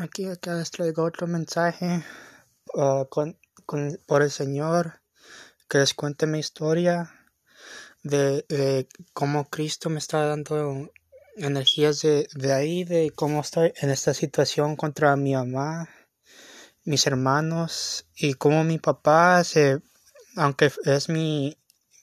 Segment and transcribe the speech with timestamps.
[0.00, 2.02] Aquí acá les traigo otro mensaje
[3.10, 3.36] con,
[4.06, 5.02] por el Señor
[5.68, 7.12] que les cuente mi historia
[8.02, 10.90] de, cómo Cristo me está dando
[11.36, 15.90] energías de, de ahí, de cómo estoy en esta situación contra mi mamá,
[16.84, 19.82] mis hermanos y cómo mi papá se,
[20.34, 21.58] aunque es mi,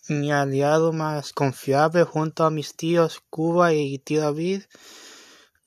[0.07, 4.61] mi aliado más confiable junto a mis tíos Cuba y tío David,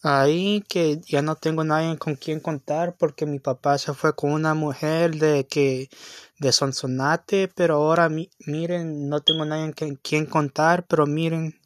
[0.03, 4.33] ahí que ya no tengo nadie con quien contar porque mi papá se fue con
[4.33, 5.91] una mujer de que
[6.39, 11.61] de Sonsonate, pero ahora miren, no tengo nadie con quien contar, pero miren,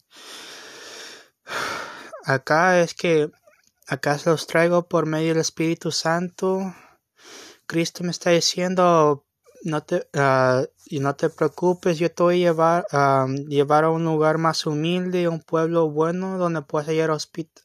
[2.24, 3.30] acá es que
[3.86, 6.74] acá se los traigo por medio del Espíritu Santo.
[7.66, 9.24] Cristo me está diciendo,
[9.62, 13.90] no te, uh, y no te preocupes, yo te voy a llevar, uh, llevar a
[13.90, 17.64] un lugar más humilde, un pueblo bueno, donde puedas hallar hospital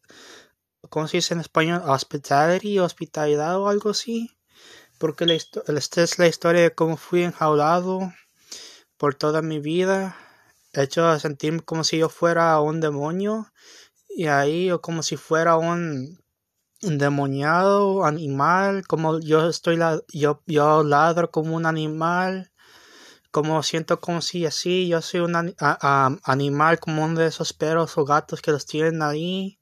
[0.90, 1.82] ¿cómo se dice en español?
[1.86, 4.36] Hospitality, hospitalidad o algo así.
[4.98, 8.14] Porque esta es la historia de cómo fui enjaulado
[8.98, 10.18] por toda mi vida,
[10.74, 13.48] hecho a sentirme como si yo fuera un demonio
[14.10, 16.20] y ahí o como si fuera un
[16.82, 22.52] endemoniado animal, como yo estoy la, yo, yo ladro como un animal,
[23.32, 25.56] como siento como si así yo soy un
[26.24, 29.59] animal como uno de esos perros o gatos que los tienen ahí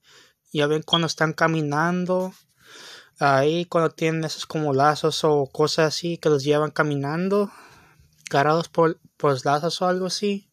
[0.51, 2.33] ya ven cuando están caminando,
[3.19, 7.51] ahí cuando tienen esos como lazos o cosas así que los llevan caminando,
[8.29, 10.49] carados por, por lazos o algo así.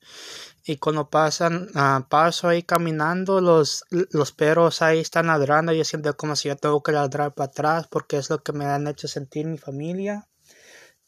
[0.66, 5.72] Y cuando pasan, uh, paso ahí caminando, los, los perros ahí están ladrando.
[5.74, 8.64] Yo siento como si yo tengo que ladrar para atrás porque es lo que me
[8.64, 10.26] han hecho sentir mi familia.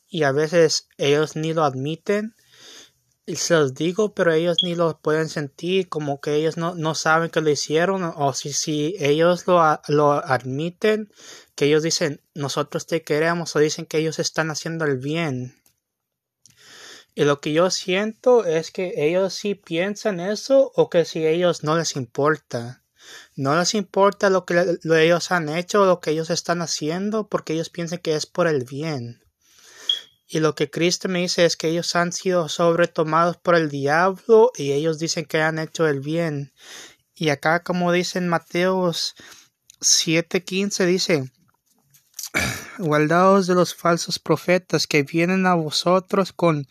[0.09, 2.35] Y a veces ellos ni lo admiten
[3.35, 7.29] se los digo, pero ellos ni lo pueden sentir, como que ellos no, no saben
[7.29, 11.11] que lo hicieron, o si, si ellos lo, lo admiten,
[11.57, 15.61] que ellos dicen, nosotros te queremos, o dicen que ellos están haciendo el bien.
[17.17, 21.65] Y lo que yo siento es que ellos sí piensan eso, o que si ellos
[21.65, 22.85] no les importa.
[23.35, 27.27] No les importa lo que lo ellos han hecho, o lo que ellos están haciendo,
[27.29, 29.26] porque ellos piensan que es por el bien.
[30.29, 34.51] Y lo que Cristo me dice es que ellos han sido sobretomados por el diablo
[34.57, 36.53] y ellos dicen que han hecho el bien.
[37.15, 39.15] Y acá como dice en Mateos
[39.81, 41.31] 7:15 dice,
[42.79, 46.67] guardaos de los falsos profetas que vienen a vosotros con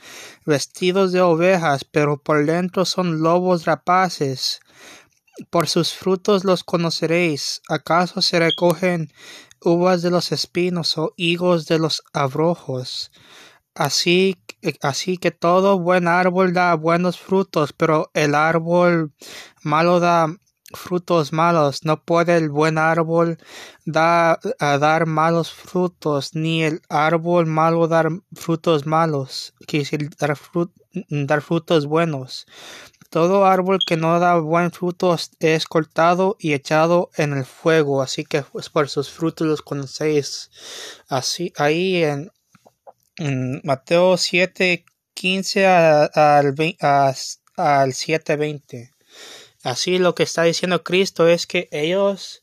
[0.45, 4.59] vestidos de ovejas, pero por dentro son lobos rapaces.
[5.49, 7.61] Por sus frutos los conoceréis.
[7.67, 9.11] ¿Acaso se recogen
[9.61, 13.11] uvas de los espinos o higos de los abrojos?
[13.75, 14.37] Así,
[14.81, 19.11] así que todo buen árbol da buenos frutos, pero el árbol
[19.63, 20.27] malo da
[20.73, 21.83] frutos malos.
[21.83, 23.37] No puede el buen árbol
[23.85, 30.37] da, dar malos frutos, ni el árbol malo dar frutos malos, quiere dar,
[31.09, 32.47] dar frutos buenos.
[33.09, 38.23] Todo árbol que no da buen fruto es cortado y echado en el fuego, así
[38.25, 38.43] que
[38.73, 40.49] por sus frutos los conocéis.
[41.07, 42.31] Así, ahí en
[43.17, 46.53] Mateo 7, 15 al,
[47.55, 48.91] al 7, 20.
[49.63, 52.41] Así lo que está diciendo Cristo es que ellos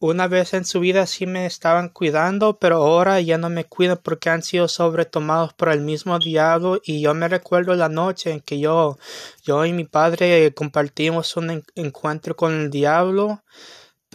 [0.00, 4.00] una vez en su vida sí me estaban cuidando, pero ahora ya no me cuidan
[4.02, 6.80] porque han sido sobretomados por el mismo diablo.
[6.84, 8.98] Y yo me recuerdo la noche en que yo,
[9.44, 13.44] yo y mi padre compartimos un encuentro con el diablo.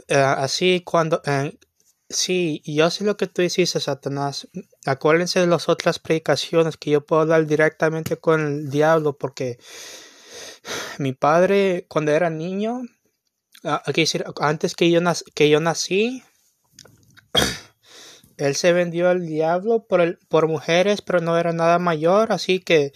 [0.08, 1.58] Eh, así cuando eh,
[2.12, 4.48] Sí, yo sé lo que tú hiciste, Satanás.
[4.86, 9.60] Acuérdense de las otras predicaciones que yo puedo hablar directamente con el diablo, porque
[10.98, 12.82] mi padre, cuando era niño,
[13.64, 13.84] ah,
[14.40, 15.02] antes que yo,
[15.36, 16.24] que yo nací,
[18.38, 22.60] él se vendió al diablo por, el, por mujeres, pero no era nada mayor, así
[22.60, 22.94] que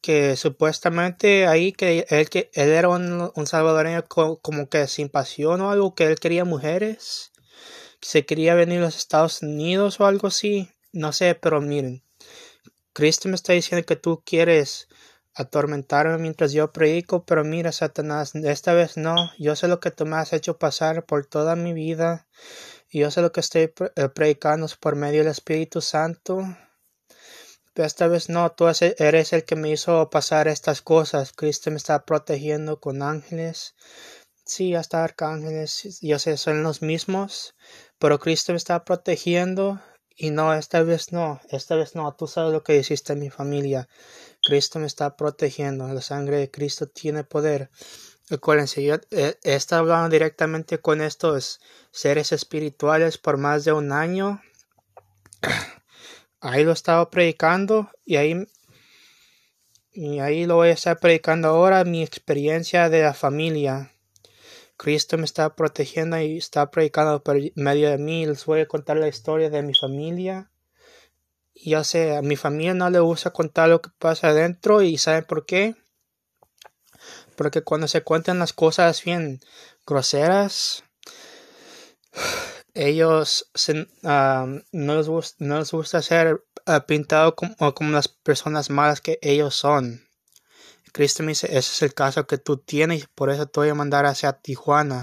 [0.00, 5.60] que supuestamente ahí que él que él era un, un salvadoreño como que sin pasión
[5.60, 7.32] o algo que él quería mujeres
[8.00, 10.70] se quería venir a los Estados Unidos o algo así.
[10.92, 12.02] No sé, pero miren,
[12.92, 14.88] Cristo me está diciendo que tú quieres
[15.34, 19.30] atormentarme mientras yo predico, pero mira, Satanás, esta vez no.
[19.38, 22.26] Yo sé lo que tú me has hecho pasar por toda mi vida.
[22.90, 26.40] Y yo sé lo que estoy eh, predicando por medio del Espíritu Santo.
[27.74, 31.32] Pero esta vez no, tú eres el que me hizo pasar estas cosas.
[31.32, 33.76] Cristo me está protegiendo con ángeles.
[34.44, 37.54] Sí, hasta arcángeles, yo sé, son los mismos,
[37.98, 39.78] pero Cristo me está protegiendo
[40.20, 43.30] y no, esta vez no, esta vez no, tú sabes lo que hiciste en mi
[43.30, 43.88] familia.
[44.42, 47.70] Cristo me está protegiendo, la sangre de Cristo tiene poder.
[48.28, 51.60] Acuérdense, yo he, estado hablando directamente con estos
[51.92, 54.42] seres espirituales por más de un año.
[56.40, 58.46] Ahí lo he estado predicando y ahí,
[59.90, 63.92] y ahí lo voy a estar predicando ahora, mi experiencia de la familia.
[64.78, 68.24] Cristo me está protegiendo y está predicando por medio de mí.
[68.24, 70.50] Les voy a contar la historia de mi familia.
[71.54, 75.24] Ya sé, a mi familia no le gusta contar lo que pasa adentro y ¿saben
[75.24, 75.74] por qué?
[77.34, 79.40] Porque cuando se cuentan las cosas bien
[79.84, 80.84] groseras,
[82.74, 83.50] ellos
[84.02, 85.08] no, les
[85.72, 90.07] gusta, ser uh, pintados como, como, las personas malas que ellos son.
[90.92, 93.74] Cristo me dice, ese es el caso que tú tienes, por eso te voy a
[93.74, 95.02] mandar hacia Tijuana,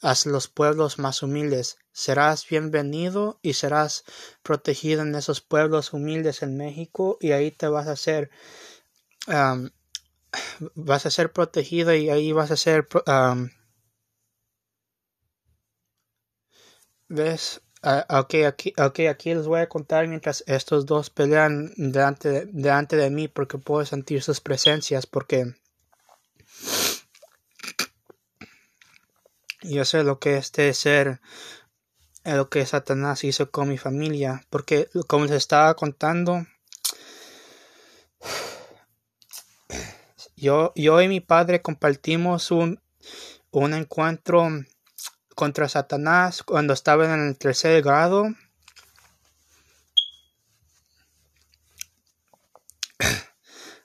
[0.00, 1.78] hacia los pueblos más humildes.
[1.92, 4.04] Serás bienvenido y serás
[4.42, 8.30] protegido en esos pueblos humildes en México y ahí te vas a hacer
[10.74, 12.86] vas a ser protegido y ahí vas a ser
[17.08, 22.28] ves uh, okay, aquí okay, aquí les voy a contar mientras estos dos pelean delante
[22.28, 25.54] de, delante de mí porque puedo sentir sus presencias porque
[29.62, 31.20] yo sé lo que este ser
[32.24, 36.44] lo que Satanás hizo con mi familia porque como les estaba contando
[40.38, 42.78] Yo, yo y mi padre compartimos un,
[43.50, 44.46] un encuentro
[45.36, 48.34] contra Satanás cuando estaba en el tercer grado.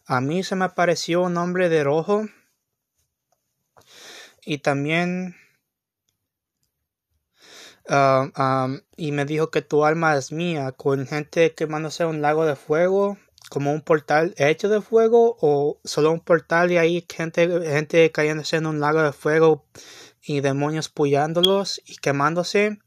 [0.08, 2.26] A mí se me apareció un hombre de rojo
[4.44, 5.36] y también
[7.88, 12.46] ah, ah, y me dijo que tu alma es mía con gente quemándose un lago
[12.46, 13.18] de fuego
[13.50, 18.56] como un portal hecho de fuego o solo un portal y ahí gente, gente cayéndose
[18.56, 19.66] en un lago de fuego
[20.24, 22.80] y demonios puyándolos y quemándose.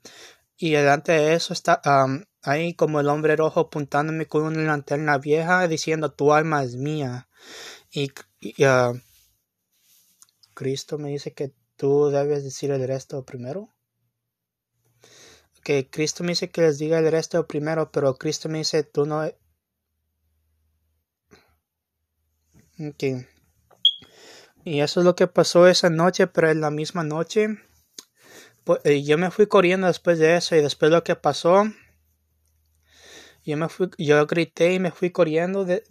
[0.57, 1.81] Y delante de eso está
[2.43, 7.29] ahí como el hombre rojo apuntándome con una lanterna vieja diciendo tu alma es mía
[7.91, 8.13] y,
[8.65, 8.93] ah,
[10.55, 13.69] Cristo me dice que tú debes decir el resto primero.
[15.63, 19.07] Que Cristo me dice que les diga el resto primero pero Cristo me dice tú
[19.07, 19.25] no
[24.65, 27.59] Y eso es lo que pasó esa noche, pero en la misma noche,
[28.65, 31.65] pues, eh, yo me fui corriendo después de eso y después de lo que pasó,
[33.45, 35.85] yo me fui, yo grité y me fui corriendo de,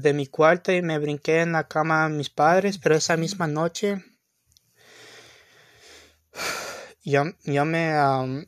[0.00, 3.48] de, mi cuarto y me brinqué en la cama de mis padres, pero esa misma
[3.48, 4.04] noche,
[7.02, 8.44] yo, yo me, um,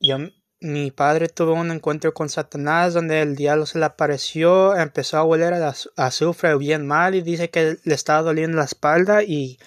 [0.00, 0.18] yo,
[0.62, 5.24] mi padre tuvo un encuentro con Satanás donde el diablo se le apareció, empezó a
[5.24, 9.58] oler a azufre bien mal y dice que le estaba doliendo la espalda y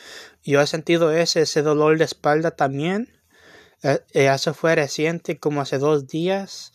[0.41, 3.09] yo he sentido ese, ese dolor de espalda también.
[3.83, 6.71] Eh, eh, eso fue reciente, como hace dos días,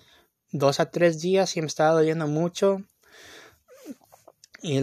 [0.53, 2.83] dos a tres días y me estaba doliendo mucho.
[4.63, 4.83] Y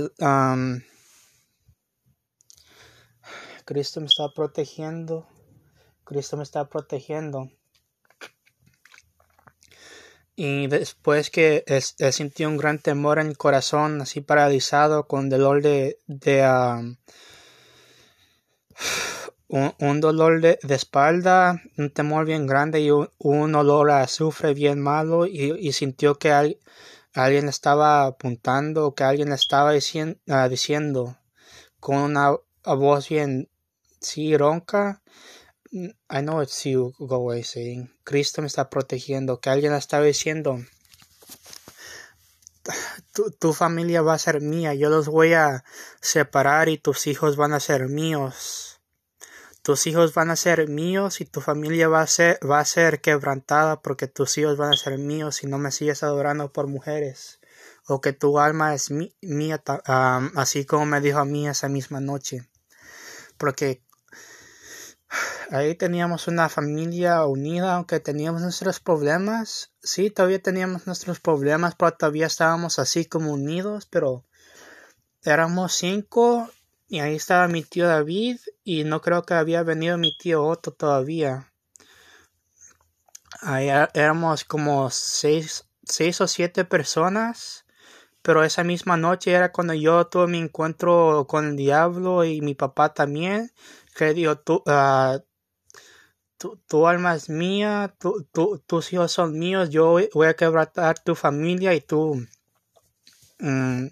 [3.65, 5.27] Cristo me está protegiendo.
[6.05, 7.51] Cristo me está protegiendo.
[10.39, 15.63] Y después que él, sintió un gran temor en el corazón, así paralizado, con dolor
[15.63, 16.43] de, de
[19.47, 25.25] un, dolor de, espalda, un temor bien grande y un, olor a azufre bien malo
[25.25, 26.31] y, sintió que
[27.13, 31.17] alguien estaba apuntando, que alguien le estaba diciendo, ah, diciendo
[31.79, 33.49] con una, voz bien
[34.01, 35.01] sí ronca
[35.71, 40.59] I know it's you, go away, saying, Cristo me está protegiendo, que alguien estaba diciendo,
[43.13, 45.63] tu, tu, familia va a ser mía, yo los voy a
[46.01, 48.79] separar y tus hijos van a ser míos.
[49.61, 53.01] Tus hijos van a ser míos y tu familia va a ser, va a ser
[53.01, 57.41] quebrantada porque tus hijos van a ser míos y no me sigues adorando por mujeres.
[57.85, 59.61] O que tu alma es mía,
[60.35, 62.47] así como me dijo a mí esa misma noche.
[63.37, 63.83] Porque
[65.51, 69.71] ahí teníamos una familia unida, aunque teníamos nuestros problemas.
[69.81, 74.25] Sí, todavía teníamos nuestros problemas, pero todavía estábamos así como unidos, pero
[75.23, 76.49] éramos cinco
[76.87, 80.71] y ahí estaba mi tío David y no creo que había venido mi tío Otto
[80.71, 81.51] todavía.
[83.41, 87.65] Ahí éramos como seis, seis o siete personas,
[88.21, 92.55] pero esa misma noche era cuando yo tuve mi encuentro con el diablo y mi
[92.55, 93.51] papá también
[93.97, 95.19] que dijo, tú, uh,
[96.67, 98.27] tu, alma es mía, tu,
[98.65, 102.25] tus hijos son míos, yo voy a quebrantar tu familia y tú...
[103.39, 103.87] Mm,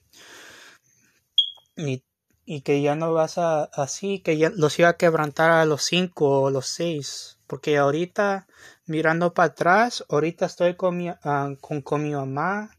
[1.77, 2.03] y,
[2.45, 5.83] y que ya no vas a así, que ya los iba a quebrantar a los
[5.83, 8.47] cinco o los seis, porque ahorita
[8.85, 12.77] mirando para atrás, ahorita estoy con mi, ah, con, con mi mamá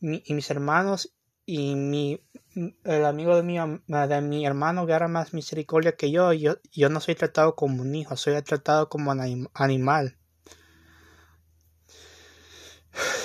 [0.00, 1.12] y mis hermanos
[1.46, 2.20] y mi
[2.54, 6.88] el amigo de mi, de mi hermano que era más misericordia que yo, yo, yo
[6.88, 10.18] no soy tratado como un hijo, soy tratado como un animal.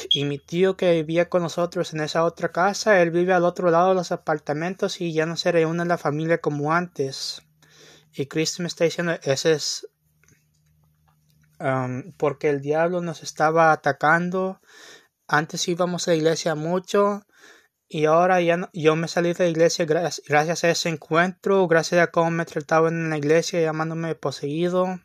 [0.10, 3.70] Y mi tío que vivía con nosotros en esa otra casa, él vive al otro
[3.70, 7.42] lado de los apartamentos y ya no se reúne la familia como antes.
[8.14, 9.88] Y Cristo me está diciendo, ese es
[12.18, 14.62] porque el diablo nos estaba atacando.
[15.28, 17.26] Antes íbamos a la iglesia mucho
[17.90, 22.12] y ahora ya yo me salí de la iglesia gracias, a ese encuentro, gracias a
[22.12, 25.00] cómo me trataban en la iglesia llamándome poseído,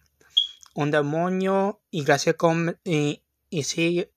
[0.74, 4.08] un demonio y gracias a cómo y, y sí,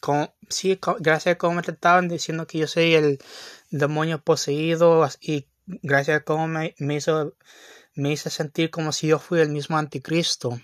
[0.00, 3.18] con, sí, gracias cómo me trataban diciendo que yo soy el
[3.70, 7.34] demonio poseído y gracias a cómo me, me hizo
[7.94, 10.60] me hizo sentir como si yo fui el mismo anticristo.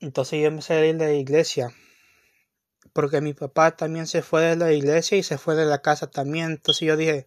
[0.00, 1.72] Entonces yo me salí de la iglesia.
[2.92, 6.08] Porque mi papá también se fue de la iglesia y se fue de la casa
[6.10, 6.52] también.
[6.52, 7.26] Entonces yo dije,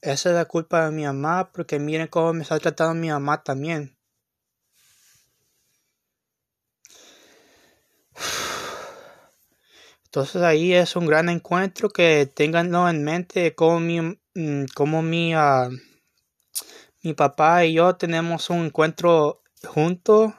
[0.00, 3.42] esa es la culpa de mi mamá, porque miren cómo me está tratando mi mamá
[3.42, 3.96] también.
[10.04, 14.00] Entonces ahí es un gran encuentro que tenganlo en mente como mi,
[14.34, 15.68] mm, como mi, ah,
[17.02, 20.32] mi papá y yo tenemos un encuentro juntos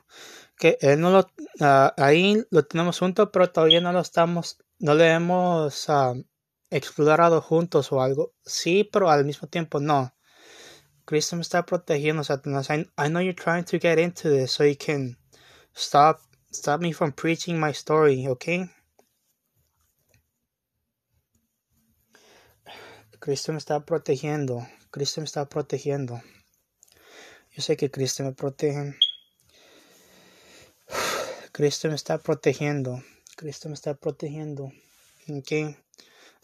[0.82, 1.30] él no lo
[1.62, 6.14] ah, ahí lo tenemos juntos pero todavía no lo estamos no le hemos ah,
[6.70, 8.34] explorado juntos o algo.
[8.46, 10.14] Sí pero al mismo tiempo no.
[11.06, 14.64] Cristo me está protegiendo Satanás I, I know you're trying to get into this so
[14.64, 15.18] you can
[15.76, 18.70] stop stop me from preaching my story okay
[23.20, 26.22] Cristo me está protegiendo Cristo me está protegiendo.
[27.50, 28.96] Yo sé que Cristo me protege
[31.54, 33.04] Cristo me está protegiendo.
[33.36, 34.72] Cristo me está protegiendo.
[35.30, 35.78] Okay.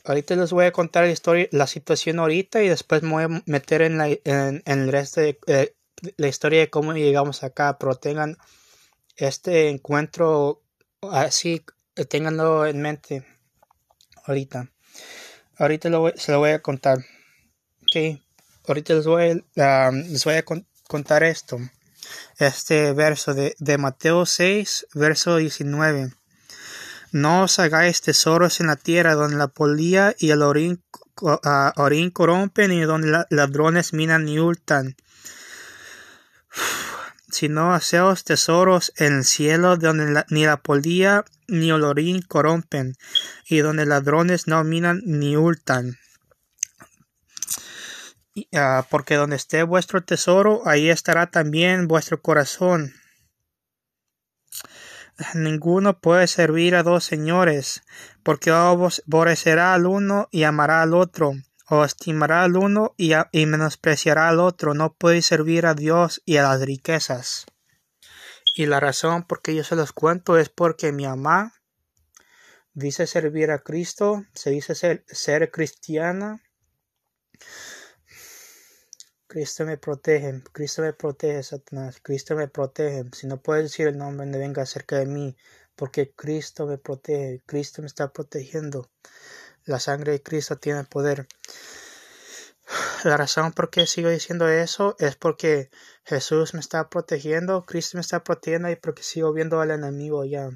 [0.06, 3.42] Ahorita les voy a contar la historia, la situación ahorita y después me voy a
[3.48, 5.74] meter en, la, el resto de eh,
[6.16, 7.80] la historia de cómo llegamos acá.
[7.80, 8.38] Pero tengan
[9.18, 10.62] este encuentro
[11.02, 11.66] así,
[12.08, 13.26] tenganlo en mente
[14.26, 14.72] ahorita.
[15.58, 17.00] Ahorita se lo voy a contar.
[17.82, 18.24] Okay.
[18.68, 20.46] Ahorita les voy, a, les voy a
[20.88, 21.58] contar esto
[22.38, 26.12] este verso de, de Mateo 6, verso 19.
[27.12, 30.84] No os hagáis tesoros en la tierra donde la polía y el orín,
[31.76, 34.96] orín corrompen y donde ladrones minan y hurtan
[37.32, 42.96] sino haceos tesoros en el cielo donde ni la polía ni el orín corrompen
[43.48, 45.98] y donde ladrones no minan ni hurtan
[48.54, 52.94] Ah, porque donde esté vuestro tesoro, ahí estará también vuestro corazón.
[55.34, 57.84] Ninguno puede servir a dos señores,
[58.24, 61.34] porque aborrecerá al uno y amará al otro,
[61.70, 64.74] o estimará al uno y, y menospreciará al otro.
[64.74, 67.46] No puede servir a Dios y a las riquezas.
[68.56, 71.54] Y la razón por que yo se los cuento es porque mi mamá
[72.74, 76.42] dice servir a Cristo, se dice ser cristiana,
[79.30, 83.06] Cristo me protege, Cristo me protege, Satanás, Cristo me protege.
[83.14, 85.38] Si no puedes decir el nombre, no venga cerca de mí,
[85.76, 88.90] porque Cristo me protege, Cristo me está protegiendo.
[89.66, 91.28] La sangre de Cristo tiene poder.
[93.04, 95.70] La razón por qué sigo diciendo eso es porque
[96.06, 100.50] Jesús me está protegiendo, Cristo me está protegiendo y porque sigo viendo al enemigo ya.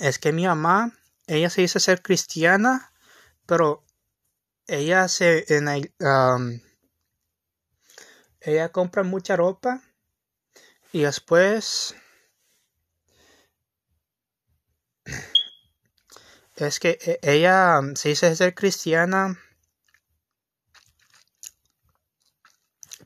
[0.00, 2.92] Es que mi mamá, ella se dice ser cristiana,
[3.46, 3.84] pero
[4.66, 5.68] ella se en
[8.40, 9.82] ella compra mucha ropa
[10.92, 11.94] y después
[16.56, 19.38] es que e, ella se dice ser cristiana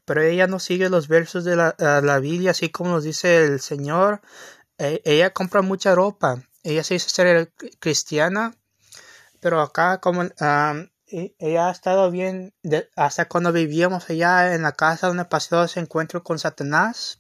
[0.05, 3.61] pero ella no sigue los versos de la, la Biblia así como nos dice el
[3.61, 4.23] Señor.
[4.79, 6.43] E, ella compra mucha ropa.
[6.63, 8.57] Ella se dice ser cristiana
[9.41, 10.23] pero acá como
[11.11, 12.55] ella ha estado bien
[12.97, 17.19] hasta cuando vivíamos allá en la casa donde pasó ese encuentro con Satanás.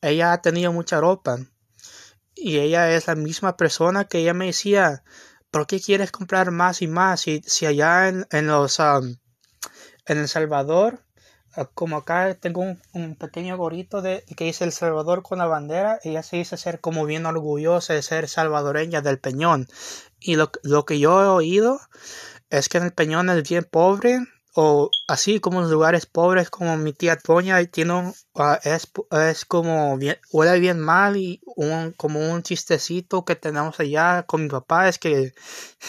[0.00, 1.38] Ella ha tenido mucha ropa.
[2.34, 5.02] Y ella es la misma persona que ella me decía,
[5.50, 7.22] ¿por qué quieres comprar más y más?
[7.22, 9.16] Si, si allá en, los um,
[10.06, 11.02] en El Salvador
[11.56, 12.62] ah, como acá tengo
[12.92, 16.80] un, pequeño gorrito de que dice El Salvador con la bandera, ella se dice ser
[16.80, 19.66] como bien orgullosa de ser salvadoreña del Peñón.
[20.18, 21.80] Y lo, lo que yo he oído
[22.50, 24.20] es que en el Peñón es bien pobre,
[24.54, 29.44] o así como en los lugares pobres como mi tía Toña tiene ah, es, es,
[29.44, 34.48] como bien huele bien mal y un como un chistecito que tenemos allá con mi
[34.48, 35.34] papá es que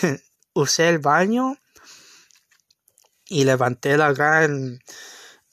[0.54, 1.58] usé el baño
[3.28, 4.80] y levanté la gran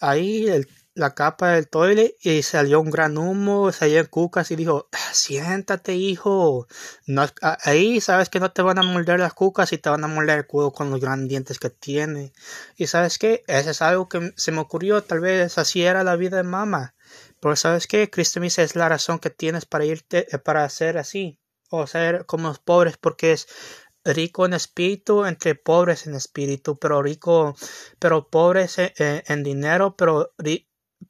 [0.00, 4.88] ahí el, la capa del toile y salió un gran humo, salían cucas y dijo,
[5.12, 6.66] siéntate hijo,
[7.06, 10.08] no, ahí sabes que no te van a morder las cucas y te van a
[10.08, 12.32] morder el culo con los grandes dientes que tiene.
[12.76, 16.16] Y sabes que eso es algo que se me ocurrió, tal vez así era la
[16.16, 16.94] vida de mamá.
[17.40, 20.68] Pero sabes que Cristo me dice es la razón que tienes para irte, eh, para
[20.68, 21.38] ser así,
[21.70, 23.46] o ser como los pobres, porque es
[24.04, 27.54] rico en espíritu entre pobres en espíritu, pero rico,
[27.98, 30.32] pero pobres en, dinero, pero,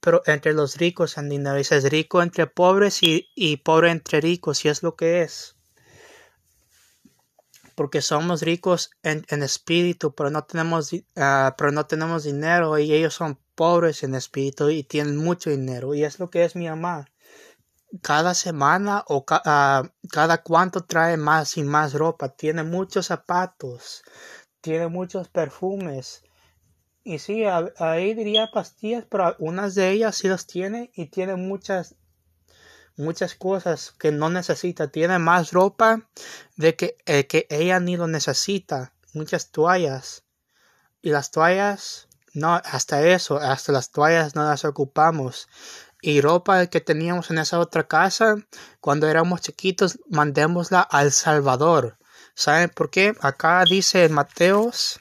[0.00, 1.56] pero entre los ricos en dinero.
[1.56, 5.56] Dices rico entre pobres y, y pobre entre ricos, y es lo que es.
[7.74, 11.00] Porque somos ricos en, en espíritu, pero no tenemos, uh,
[11.56, 16.04] pero no tenemos dinero, y ellos son pobres en espíritu y tienen mucho dinero, y
[16.04, 17.06] es lo que es mi mamá
[18.02, 22.28] cada semana o ah, cada cuánto trae más y más ropa.
[22.28, 24.02] Tiene muchos zapatos,
[24.60, 26.22] tiene muchos perfumes.
[27.08, 27.42] Y sí,
[27.78, 31.94] ahí diría pastillas, pero unas de ellas sí las tiene y tiene muchas
[32.98, 34.88] muchas cosas que no necesita.
[34.88, 36.02] Tiene más ropa
[36.56, 38.92] de que, eh, que ella ni lo necesita.
[39.14, 40.24] Muchas toallas.
[41.00, 45.48] Y las toallas, no, hasta eso, hasta las toallas no las ocupamos
[46.02, 48.36] y ropa que teníamos en esa otra casa
[48.80, 51.96] cuando éramos chiquitos, mandémosla al Salvador.
[52.34, 53.14] ¿Saben por qué?
[53.22, 55.00] Acá dice Mateos.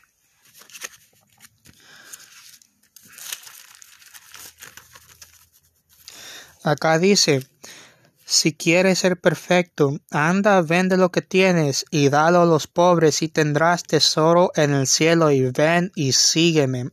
[6.68, 7.48] Acá dice,
[8.26, 13.30] si quieres ser perfecto, anda, vende lo que tienes y dalo a los pobres y
[13.30, 16.90] tendrás tesoro en el cielo y ven y sígueme.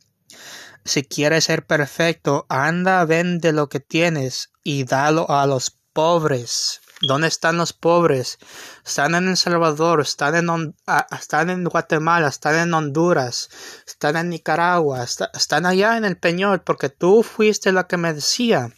[0.84, 6.80] Si quieres ser perfecto, anda, vende lo que tienes y dalo a los pobres.
[7.00, 8.38] ¿Dónde están los pobres?
[8.86, 10.76] Están en El Salvador, están en,
[11.10, 13.50] están en Guatemala, están en Honduras,
[13.88, 18.70] están en Nicaragua, están allá en el Peñol, porque tú fuiste la que me decía.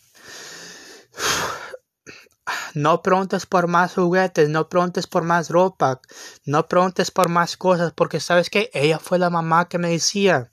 [2.74, 6.00] No preguntes por más juguetes, no preguntes por más ropa,
[6.44, 10.50] no preguntes por más cosas, porque sabes que ella fue la mamá que me decía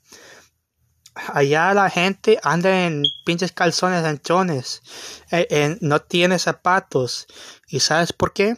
[1.14, 4.82] allá la gente anda en pinches calzones anchones,
[5.30, 7.26] eh, no tiene zapatos.
[7.68, 8.56] ¿Y sabes por qué?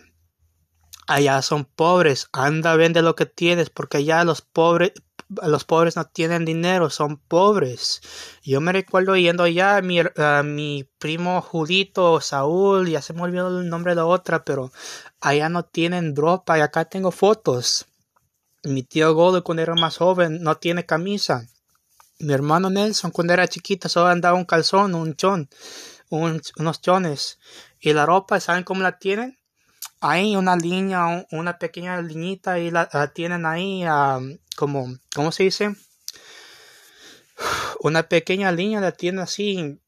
[1.07, 4.92] Allá son pobres, anda, vende lo que tienes, porque allá los pobres,
[5.29, 8.01] los pobres no tienen dinero, son pobres.
[8.43, 10.01] Yo me recuerdo yendo allá a mi,
[10.45, 14.71] mi primo Judito, Saúl, ya se me olvidó el nombre de la otra, pero
[15.21, 17.87] allá no tienen ropa y acá tengo fotos.
[18.65, 21.47] Mi tío Godo cuando era más joven no tiene camisa
[22.19, 25.49] mi hermano Nelson, cuando era chiquita, solo andaba un calzón, un chon,
[26.09, 27.39] unos chones.
[27.81, 29.39] Y la ropa, ¿saben cómo la tienen?
[30.01, 33.85] Hay una línea, una pequeña liñita y la, tienen ahí
[34.57, 35.75] como, ¿cómo se dice?
[37.81, 39.81] Una pequeña línea la tienen así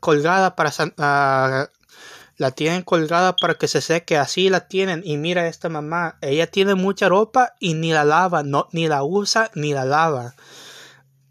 [0.00, 0.72] colgada para
[2.38, 5.02] la tienen colgada para que se seque, así la tienen.
[5.04, 9.02] Y mira esta mamá, ella tiene mucha ropa y ni la lava, no, ni la
[9.02, 10.34] usa ni la lava.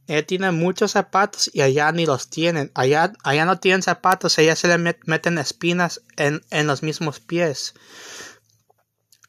[0.07, 2.71] Ella tiene muchos zapatos y allá ni los tienen.
[2.73, 7.73] Allá, allá no tienen zapatos, ella se le meten espinas en, en, los mismos pies.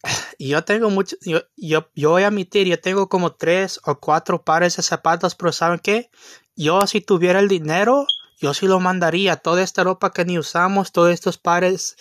[0.39, 3.99] Y yo tengo mucho, yo, yo, yo voy a admitir, yo tengo como tres o
[3.99, 6.11] cuatro pares de zapatos, pero ¿saben qué?
[6.55, 8.07] Yo si tuviera el dinero,
[8.41, 9.37] yo sí lo mandaría.
[9.37, 11.97] Toda esta ropa que ni usamos, todos estos pares,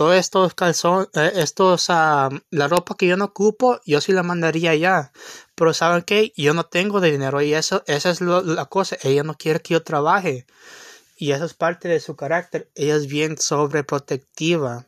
[0.00, 4.22] todos estos calzones, eh, estos, uh, la ropa que yo no ocupo, yo sí la
[4.22, 5.12] mandaría ya.
[5.54, 6.32] Pero ¿saben qué?
[6.38, 8.96] Yo no tengo de dinero y eso, esa es la cosa.
[9.02, 10.46] Ella no quiere que yo trabaje.
[11.18, 12.70] Y eso es parte de su carácter.
[12.76, 14.86] Ella es bien sobreprotectiva.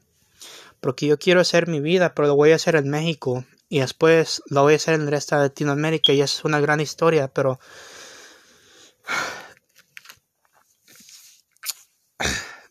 [0.81, 3.45] Porque yo quiero hacer mi vida, pero lo voy a hacer en México.
[3.69, 6.15] Y después lo voy a hacer en el resto de Latinoamérica.
[6.15, 7.61] Y es una gran historia, pero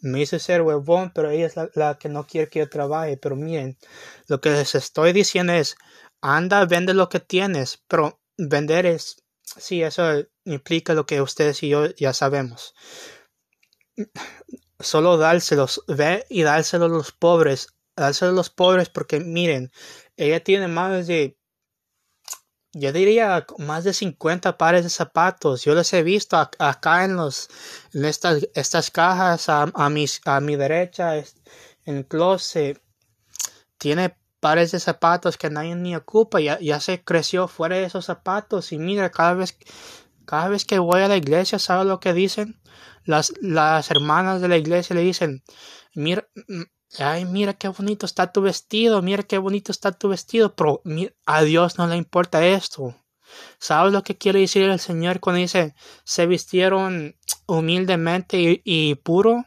[0.01, 3.17] me hice ser huevón, pero ella es la, que no quiere que yo trabaje.
[3.17, 3.77] Pero miren,
[4.27, 5.75] lo que les estoy diciendo es,
[6.21, 10.03] anda, vende lo que tienes, pero vender es, sí, eso
[10.45, 12.73] implica lo que ustedes y yo ya sabemos.
[14.79, 19.71] Solo dárselos, ve y dárselos a los pobres, dárselos a los pobres porque miren,
[20.17, 21.37] ella tiene más de
[22.73, 25.63] yo diría más de 50 pares de zapatos.
[25.63, 27.49] Yo los he visto acá en los
[27.93, 31.25] en estas, estas cajas a, a, mis, a mi derecha en
[31.85, 32.81] el closet.
[33.77, 36.39] Tiene pares de zapatos que nadie ni ocupa.
[36.39, 38.71] Ya, ya se creció fuera de esos zapatos.
[38.71, 39.57] Y mira, cada vez,
[40.25, 42.59] cada vez que voy a la iglesia, ¿sabes lo que dicen?
[43.03, 45.43] Las, las hermanas de la iglesia le dicen,
[45.93, 46.27] mira,
[46.99, 50.81] Ay, mira qué bonito está tu vestido, mira qué bonito está tu vestido, pero
[51.25, 52.95] a Dios no le importa esto.
[53.59, 55.73] ¿Sabes lo que quiere decir el Señor cuando dice
[56.03, 57.15] se vistieron
[57.47, 59.45] humildemente y, puro?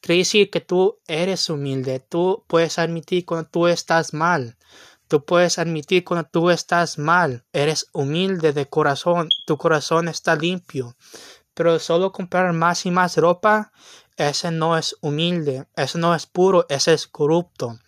[0.00, 4.56] Quiere decir que tú eres humilde, tú puedes admitir cuando tú estás mal,
[5.06, 10.96] tú puedes admitir cuando tú estás mal, eres humilde de corazón, tu corazón está limpio.
[11.52, 13.70] Pero solo comprar más y más ropa
[14.16, 17.78] ese no es humilde, ese no es puro, ese es corrupto.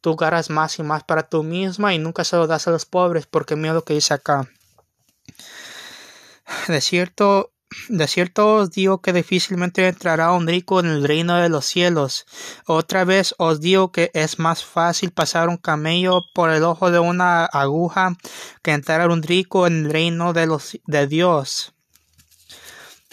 [0.00, 2.86] Tú ganas más y más para tú misma y nunca se lo das a los
[2.86, 4.48] pobres, porque mira lo que dice acá.
[6.68, 7.52] De cierto,
[7.88, 12.26] de cierto os digo que difícilmente entrará un rico en el reino de los cielos.
[12.66, 16.98] Otra vez os digo que es más fácil pasar un camello por el ojo de
[16.98, 18.16] una aguja
[18.62, 21.72] que entrar un rico en el reino de los de Dios.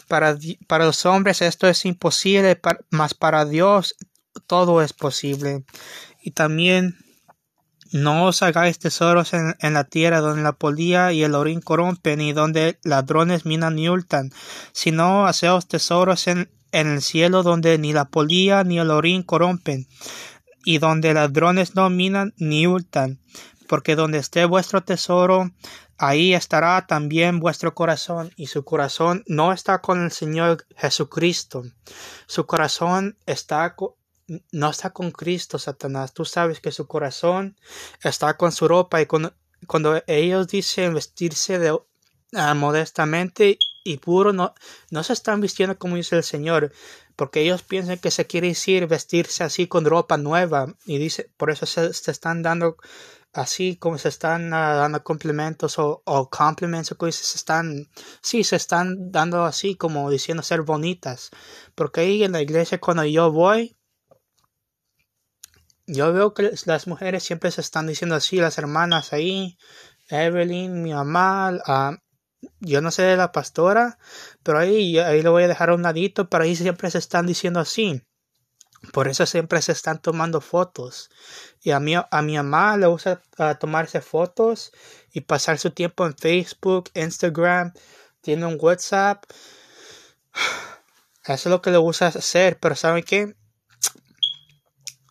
[0.08, 0.38] Para,
[0.80, 3.96] los hombres esto es imposible, mas para Dios
[4.48, 5.65] todo es posible.
[6.22, 6.98] Y también
[7.91, 12.34] no os hagáis tesoros en, la tierra donde la polía y el orín corrompen y
[12.34, 14.32] donde ladrones minan y hurtan,
[14.72, 19.88] sino haceos tesoros en, en el cielo donde ni la polía ni el orín corrompen
[20.65, 23.20] y donde ladrones no minan ni hurtan,
[23.70, 25.52] porque donde esté vuestro tesoro,
[25.97, 31.63] ahí estará también vuestro corazón, y su corazón no está con el Señor Jesucristo.
[32.27, 33.75] Su corazón está
[34.51, 36.13] no está con Cristo, Satanás.
[36.13, 37.57] Tú sabes que su corazón
[38.03, 39.33] está con su ropa y cuando,
[39.67, 41.77] cuando ellos dicen vestirse de,
[42.33, 44.53] ah, modestamente y puro, no,
[44.91, 46.73] no se están vistiendo como dice el Señor,
[47.15, 51.49] porque ellos piensan que se quiere decir vestirse así con ropa nueva y dice, por
[51.49, 52.77] eso se están dando
[53.38, 57.88] así como se están ah, dando complementos o, o compliments o cosas se están
[58.21, 61.30] sí se están dando así como diciendo ser bonitas.
[61.76, 63.78] Porque ahí en la iglesia cuando yo voy
[65.88, 69.58] yo veo que las mujeres siempre se están diciendo así las hermanas ahí
[70.10, 71.97] Evelyn mi mamá ah,
[72.60, 73.97] yo no sé de la pastora
[74.43, 77.26] pero ahí ahí lo voy a dejar a un ladito pero ahí siempre se están
[77.28, 78.02] diciendo así
[78.93, 81.09] por eso siempre se están tomando fotos.
[81.61, 83.21] Y a mi, a mi mamá le gusta
[83.59, 84.71] tomarse fotos
[85.11, 87.73] y pasar su tiempo en Facebook, Instagram,
[88.21, 89.23] tiene un WhatsApp.
[91.25, 92.59] Eso es lo que le gusta hacer.
[92.59, 93.35] Pero ¿saben qué?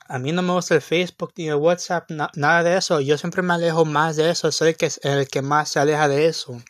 [0.09, 3.00] A mí no me gusta el Facebook ni el WhatsApp, nada de eso.
[3.00, 4.52] Yo siempre me alejo más de eso.
[4.52, 6.62] Soy el que, el que más se aleja de eso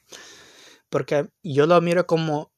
[0.88, 2.52] porque yo lo miro como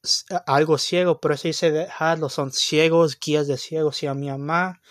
[0.45, 4.03] algo ciego, pero eso dice dejarlo, son ciegos, guías de ciegos.
[4.03, 4.81] Y a mi mamá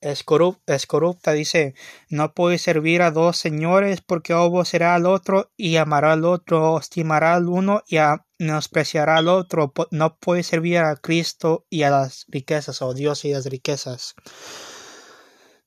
[0.00, 0.24] es,
[0.66, 1.74] es corrupta, dice,
[2.08, 6.78] no puede servir a dos señores porque o será al otro y amará al otro,
[6.78, 7.98] estimará al uno y
[8.38, 9.72] menospreciará al otro.
[9.90, 14.14] No puede servir a Cristo y a las riquezas, o Dios y las riquezas.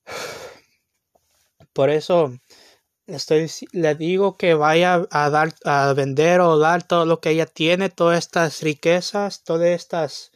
[1.73, 2.32] Por eso
[3.08, 7.46] estoy le digo que vaya a dar a vender o dar todo lo que ella
[7.46, 10.32] tiene todas estas riquezas todas estas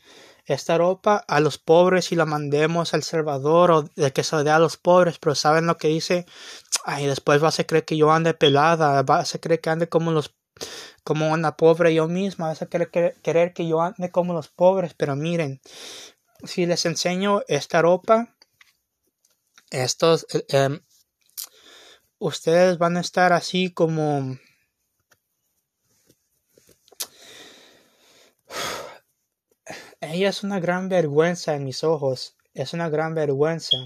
[0.48, 4.50] esta ropa a los pobres y la mandemos al Salvador o de que se dé
[4.50, 6.26] a los pobres, pero saben lo que dice,
[6.86, 10.12] ay, después vas a creer que yo ande pelada, vas a creer que ande como
[10.12, 10.34] los
[11.04, 15.16] como una pobre yo misma, vas a querer, que yo ande como los pobres, pero
[15.16, 15.62] miren,
[16.44, 18.34] si les enseño esta ropa,
[19.70, 20.80] estos eh, em,
[22.20, 24.38] ustedes van a estar así como
[30.02, 33.78] ella es una gran vergüenza en mis ojos, es una gran vergüenza.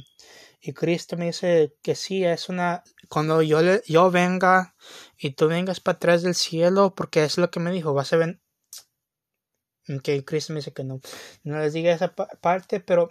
[0.63, 4.76] Y Cristo me dice que sí, es una, cuando yo, yo venga
[5.17, 8.17] y tú vengas para atrás del cielo, porque es lo que me dijo, vas a
[8.17, 8.39] ver,
[10.04, 11.02] que Cristo me dice que no,
[11.44, 13.10] no les diga esa parte, pero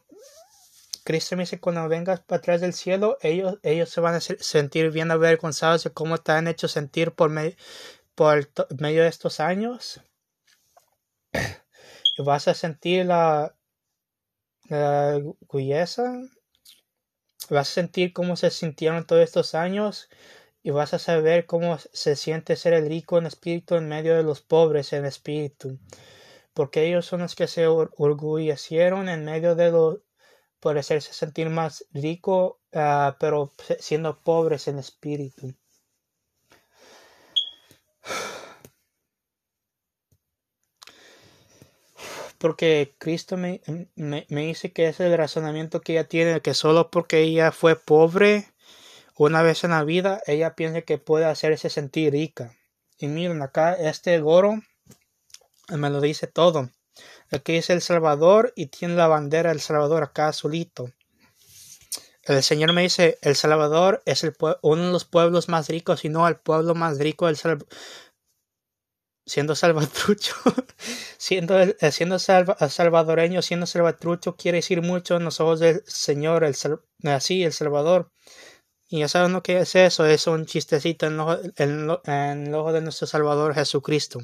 [1.05, 4.91] Cristo me dice, cuando vengas para atrás del cielo, ellos, ellos se van a sentir
[4.91, 7.31] bien avergonzados de cómo te han hecho sentir por,
[8.15, 10.01] por medio de estos años.
[12.19, 13.57] Y vas a sentir la,
[14.69, 15.23] la
[17.49, 20.09] Vas a sentir cómo se sintieron todos estos años
[20.63, 24.23] y vas a saber cómo se siente ser el rico en espíritu en medio de
[24.23, 25.79] los pobres en espíritu.
[26.53, 30.01] Porque ellos son los que se orgullecieron en medio de los
[30.61, 35.55] por hacerse sentir más rico, ah, pero siendo pobres en espíritu.
[42.38, 43.61] Porque Cristo me,
[43.96, 47.53] me, me, dice que ese es el razonamiento que ella tiene, que solo porque ella
[47.53, 48.46] fue pobre
[49.18, 52.57] una vez en la vida, ella piensa que puede hacerse sentir rica.
[52.99, 54.62] Y miren, acá este goro
[55.68, 56.70] me lo dice todo.
[57.33, 60.90] Aquí es El Salvador y tiene la bandera del Salvador acá solito.
[62.24, 66.09] El Señor me dice, El Salvador es el uno de los pueblos más ricos, y
[66.09, 67.68] no el pueblo más rico del Salvador.
[69.26, 70.35] Siendo salvatrucho,
[71.18, 76.57] siendo, eh, siendo salvadoreño, siendo salvatrucho, quiere decir mucho en los ojos del Señor, el,
[77.05, 78.11] así, el Salvador.
[78.88, 81.20] Y ya saben lo que es eso, es un chistecito en,
[81.57, 84.18] en el ojo de nuestro Salvador Jesucristo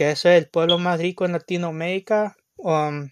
[0.00, 3.10] que es el pueblo más rico en Latinoamérica, um,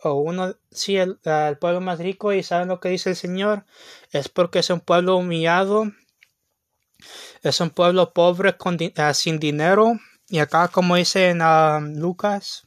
[0.00, 1.18] o uno, sí, el,
[1.60, 3.66] pueblo más rico, y saben lo que dice el Señor,
[4.12, 5.92] es porque es un pueblo humillado,
[7.42, 10.00] es un pueblo pobre con, ah, sin dinero,
[10.30, 12.62] y acá como dice en ah, Lucas,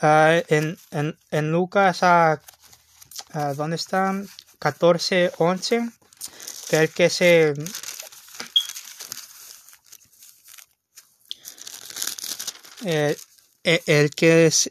[0.00, 2.38] uh, en, en, en, Lucas, uh,
[3.54, 4.14] ¿dónde está?
[4.60, 5.90] 14, 11,
[6.70, 7.52] que el que se
[12.84, 13.16] Eh,
[13.64, 14.70] eh, el que es.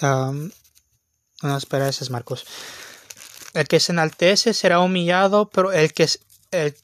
[0.00, 2.44] no, espera, ese es Marcos.
[3.54, 6.08] El que se enaltece será humillado, pero el que,
[6.50, 6.74] el,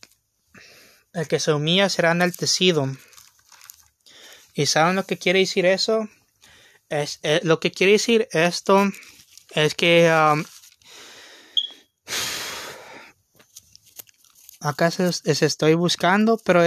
[1.12, 2.94] el que se humilla será enaltecido.
[4.54, 6.08] ¿Y saben lo que quiere decir eso?
[6.88, 8.90] Es, eh, lo que quiere decir esto
[9.54, 10.08] es que
[14.60, 16.62] acá se, estoy buscando, pero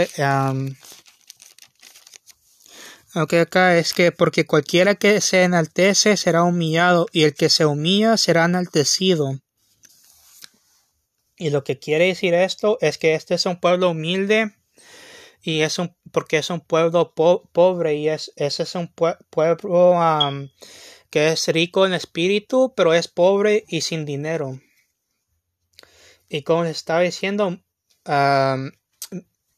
[3.14, 7.66] Ok, acá es que porque cualquiera que se enaltece será humillado y el que se
[7.66, 9.38] humilla será enaltecido.
[11.36, 14.56] Y lo que quiere decir esto es que este es un pueblo humilde
[15.42, 20.00] y es un porque es un pueblo pobre y es ese es un pueblo
[21.10, 24.62] que es rico en espíritu pero es pobre y sin dinero.
[26.30, 27.60] Y como estaba diciendo,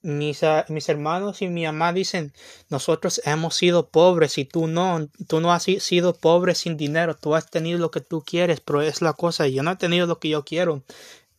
[0.03, 2.33] mis, ah, mis, hermanos y mi mamá dicen,
[2.69, 7.35] nosotros hemos sido pobres y tú no, tú no has sido pobre sin dinero, tú
[7.35, 10.19] has tenido lo que tú quieres, pero es la cosa, yo no he tenido lo
[10.19, 10.83] que yo quiero.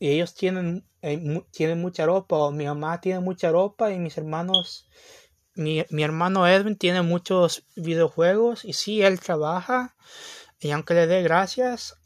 [0.00, 4.88] Y ellos tienen, eh, tienen mucha ropa, mi mamá tiene mucha ropa y mis hermanos,
[5.54, 9.94] mi, mi hermano Edwin tiene muchos videojuegos y sí, él trabaja
[10.58, 11.96] y aunque le dé gracias,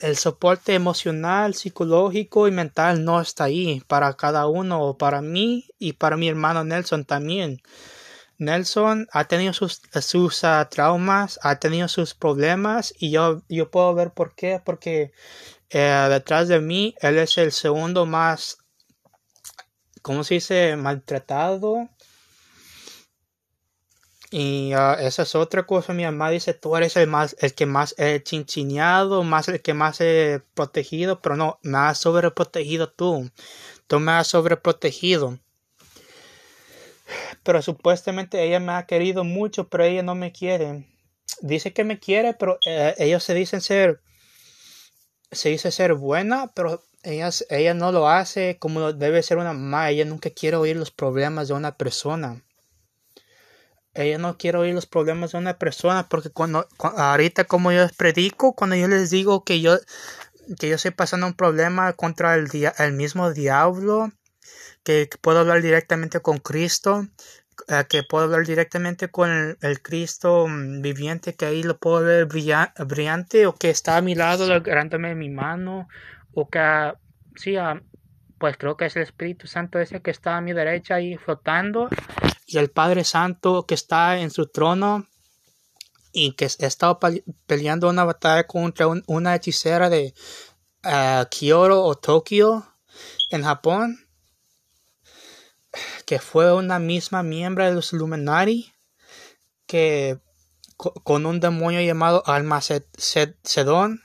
[0.00, 5.92] el soporte emocional, psicológico y mental no está ahí para cada uno, para mí y
[5.94, 7.62] para mi hermano Nelson también.
[8.38, 13.94] Nelson ha tenido sus, sus ah, traumas, ha tenido sus problemas y yo, yo puedo
[13.94, 15.12] ver por qué, porque
[15.68, 18.58] eh, detrás de mí él es el segundo más,
[20.00, 21.90] ¿cómo se dice?, maltratado
[24.30, 25.92] y uh, esa es otra cosa.
[25.92, 29.74] Mi mamá dice, tú eres el más, el que más he chinchineado, más el que
[29.74, 33.28] más he protegido, pero no, me has sobreprotegido tú.
[33.88, 35.38] Tú me has sobreprotegido.
[37.42, 40.86] Pero supuestamente ella me ha querido mucho, pero ella no me quiere.
[41.40, 44.00] Dice que me quiere, pero eh, ellos se dicen ser,
[45.32, 49.90] se dice ser buena, pero ella, ella no lo hace como debe ser una mamá.
[49.90, 52.44] Ella nunca quiere oír los problemas de una persona
[53.94, 57.92] ella no quiere oír los problemas de una persona porque cuando, ahorita como yo les
[57.92, 59.78] predico cuando yo les digo que yo
[60.58, 62.48] que yo estoy pasando un problema contra el,
[62.78, 64.12] el mismo diablo
[64.82, 67.06] que, puedo hablar directamente con Cristo
[67.68, 72.26] eh, que puedo hablar directamente con el, Cristo mm, viviente que ahí lo puedo ver
[72.26, 75.88] brillante o que está a mi lado agarrándome mi mano
[76.32, 76.92] o que
[77.36, 77.82] sí ah,
[78.40, 81.90] pues creo que es el Espíritu Santo ese que está a mi derecha ahí flotando
[82.46, 85.06] y el Padre Santo que está en su trono
[86.10, 86.98] y que ha estado
[87.46, 90.14] peleando una batalla contra una hechicera de
[90.84, 92.66] uh, Kyoto o Tokio
[93.30, 94.08] en Japón,
[96.06, 98.72] que fue una misma miembro de los Illuminati,
[99.66, 100.18] que
[100.76, 104.02] con un demonio llamado Almacedón,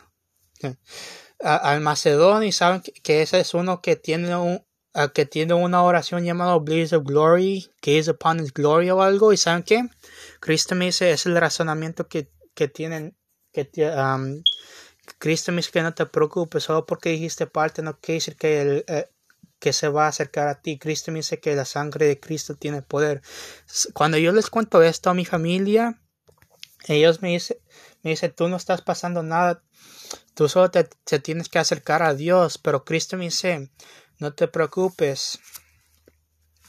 [1.40, 4.66] Almacedón, y saben que ese es uno que tiene un,
[5.14, 9.38] que tiene una oración llamada Blaze of Glory, Gaze upon His Glory o algo, y
[9.38, 9.90] ¿saben qué?
[10.40, 13.18] Cristo me dice, es el razonamiento que, que tienen,
[13.52, 14.42] que um,
[15.18, 18.62] Cristo me dice que no te preocupes, solo porque dijiste parte no quiere decir que,
[18.62, 19.10] el, eh,
[19.60, 20.78] que se va a acercar a ti.
[20.78, 23.22] Cristo me dice que la sangre de Cristo tiene poder.
[23.94, 26.02] Cuando yo les cuento esto a mi familia,
[26.88, 27.58] ellos me dicen,
[28.06, 29.64] me dice, tú no estás pasando nada,
[30.36, 33.72] tú solo te, te tienes que acercar a Dios, pero Cristo me dice,
[34.20, 35.40] no te preocupes,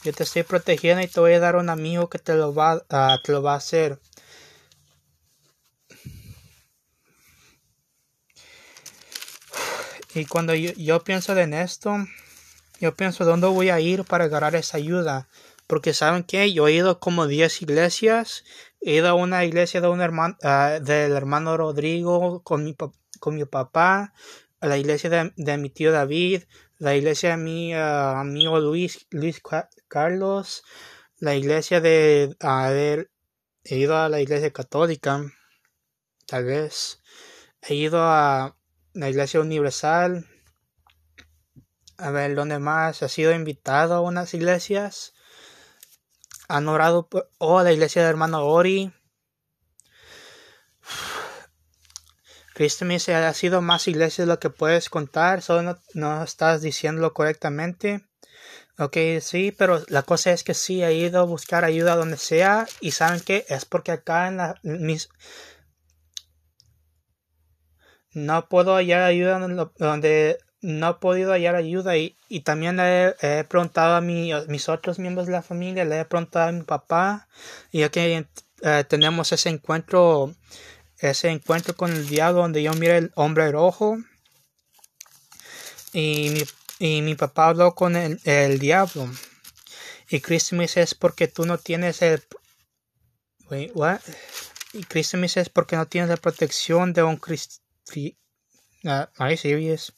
[0.03, 2.77] yo te estoy protegiendo y te voy a dar un amigo que te lo va,
[2.77, 3.99] uh, te lo va a hacer.
[10.15, 11.97] Y cuando yo, pienso en esto,
[12.79, 15.27] yo pienso dónde voy a ir para agarrar esa ayuda.
[15.67, 18.43] Porque saben que yo he ido como 10 iglesias
[18.87, 22.73] He ido a una iglesia de un hermano, uh, del hermano Rodrigo con mi,
[23.19, 24.13] con mi papá.
[24.61, 26.43] A la iglesia de, mi tío David.
[26.77, 29.41] La iglesia de mi uh, amigo Luis, Luis
[29.89, 30.63] Carlos.
[31.17, 32.37] La iglesia de...
[32.39, 33.11] A ver,
[33.65, 35.21] he ido a la iglesia católica.
[36.25, 37.03] Tal vez.
[37.61, 38.55] He ido a
[38.93, 40.25] la iglesia universal.
[41.97, 43.03] A ver, ¿dónde más?
[43.03, 45.13] ¿Ha sido invitado a unas iglesias?
[46.47, 48.93] Han orado por, oh, la iglesia del hermano Ori.
[52.53, 56.23] Cristo me dice, ha sido más iglesias de lo que puedes contar, solo no, no,
[56.23, 58.07] estás diciéndolo correctamente.
[58.79, 62.67] Ok, sí, pero la cosa es que sí, he ido a buscar ayuda donde sea
[62.79, 65.09] y saben que es porque acá en la, mis...
[68.11, 69.39] No puedo hallar ayuda
[69.77, 74.41] donde no he podido hallar ayuda y, y también le he, preguntado a, mi, a,
[74.49, 77.29] mis otros miembros de la familia, le he preguntado a mi papá
[77.71, 78.27] y ya que
[78.63, 80.35] eh, tenemos ese encuentro,
[80.99, 83.97] ese encuentro con el diablo donde yo miré el hombre rojo
[85.93, 86.43] y mi,
[86.79, 89.09] y mi papá habló con el, el diablo
[90.09, 92.21] y Cristo me dice es porque tú no tienes el
[93.49, 94.01] wait, what?
[94.73, 97.63] y Cristo me dice es porque no tienes la protección de un cristiano
[98.83, 99.93] uh, are serious?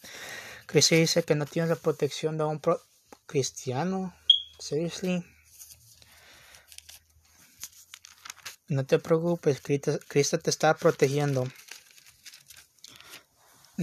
[0.69, 2.61] Cristo dice que no tienes la protección de un
[3.25, 4.15] cristiano.
[4.59, 5.25] Seriously.
[8.67, 11.47] No te preocupes, Cristo, te está protegiendo.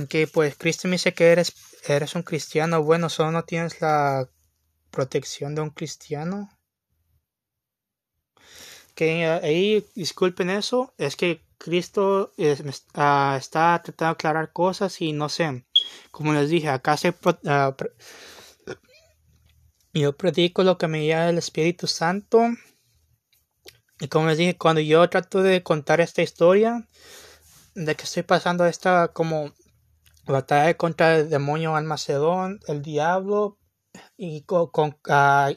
[0.00, 1.54] Ok, pues Cristo me dice que eres,
[1.88, 2.80] eres un cristiano.
[2.84, 4.28] Bueno, solo no tienes la
[4.92, 6.56] protección de un cristiano.
[8.94, 15.28] Que ahí, disculpen eso, es que Cristo uh, está tratando de aclarar cosas y no
[15.28, 15.65] sé.
[16.10, 17.74] Como les dije, acá se, uh,
[19.92, 22.42] yo predico lo que me llama el Espíritu Santo.
[24.00, 26.88] Y como les dije, cuando yo trato de contar esta historia,
[27.74, 29.52] de que estoy pasando esta como
[30.26, 33.58] batalla contra el demonio Almacedón, el diablo,
[34.16, 35.54] y con, con, uh,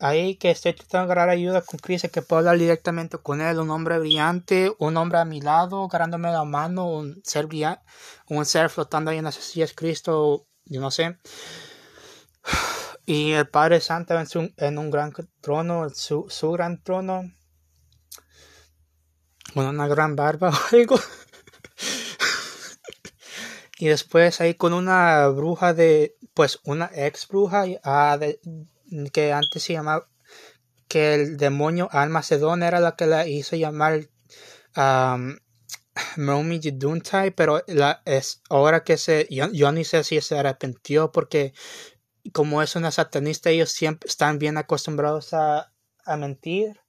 [0.00, 3.58] ahí que estoy tratando de agarrar ayuda con Chris, que puedo hablar directamente con él,
[3.58, 7.82] un hombre brillante, un hombre a mi lado, agarrándome la mano, un ser brillante,
[8.28, 11.18] un ser flotando ahí en las sillas Cristo, yo no sé.
[13.06, 17.22] Y el Padre Santo en, su, en un gran trono, su, su gran trono,
[19.52, 20.96] con una gran barba o algo.
[23.78, 28.38] y después ahí con una bruja de, pues una ex bruja uh, de,
[29.12, 30.08] que antes se llamaba
[30.88, 34.08] que el demonio Almacedón era la que la hizo llamar
[34.76, 35.36] um,
[36.16, 36.60] Momi
[37.36, 41.54] pero la, es ahora que se yo, yo, ni sé si se arrepintió porque
[42.32, 45.72] como es una satanista ellos siempre están bien acostumbrados a,
[46.04, 46.80] a mentir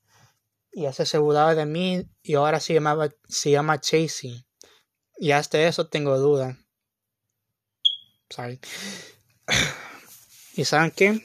[0.72, 4.46] y se aseguraba de mí y ahora se llamaba se llama Chasey
[5.18, 6.58] y hasta eso tengo duda.
[8.32, 8.60] Sorry.
[10.56, 11.24] y saben qué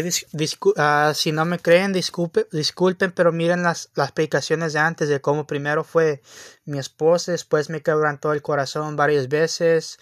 [0.00, 5.20] uh, si no me creen, disculpe, disculpen, pero miren las, las predicaciones de antes de
[5.20, 6.22] cómo primero fue
[6.64, 9.98] mi esposa, después me quebrantó el corazón varias veces,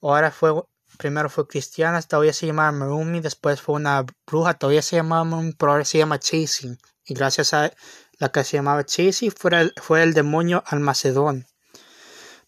[0.00, 0.62] ahora fue,
[0.96, 5.52] primero fue cristiana, todavía se llamaba Marumi, después fue una bruja, todavía se llamaba Marumi,
[5.52, 7.72] pero ahora se llama Chasing, y gracias a
[8.18, 11.46] la que se llamaba Chasing fue el, fue el demonio Almacedón.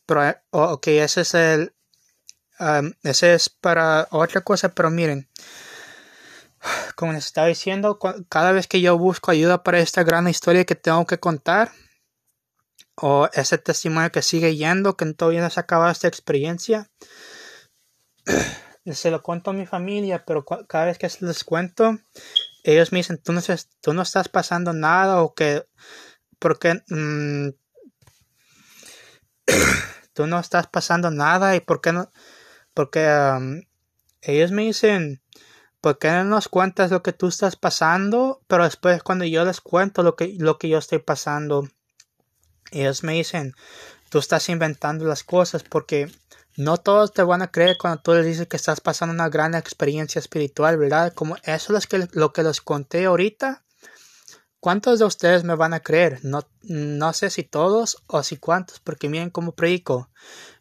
[0.06, 1.72] Pero, ok, ese es el,
[3.02, 5.28] ese es para otra cosa, pero miren,
[6.94, 10.74] como les estaba diciendo, cada vez que yo busco ayuda para esta gran historia que
[10.74, 11.72] tengo que contar,
[12.96, 16.90] o ese testimonio que sigue yendo, que todavía no se ha acabado esta experiencia,
[18.92, 21.98] se lo cuento a mi familia, pero cada vez que les cuento,
[22.62, 25.64] ellos me dicen, tú no, estás pasando nada, o que,
[26.38, 27.48] porque, mmm,
[30.12, 32.10] tú no estás pasando nada, y por qué no,
[32.74, 33.08] porque
[34.20, 35.22] ellos me dicen,
[35.80, 38.40] ¿por qué no nos cuentas lo que tú estás pasando?
[38.46, 41.68] Pero después cuando yo les cuento lo que, lo que yo estoy pasando,
[42.70, 43.54] ellos me dicen,
[44.10, 46.10] tú estás inventando las cosas porque
[46.56, 49.54] no todos te van a creer cuando tú les dices que estás pasando una gran
[49.54, 51.12] experiencia espiritual, ¿verdad?
[51.14, 53.64] Como eso es que, lo que les conté ahorita.
[54.60, 56.20] ¿Cuántos de ustedes me van a creer?
[56.22, 60.10] No, no sé si todos o si cuántos, porque miren cómo predico.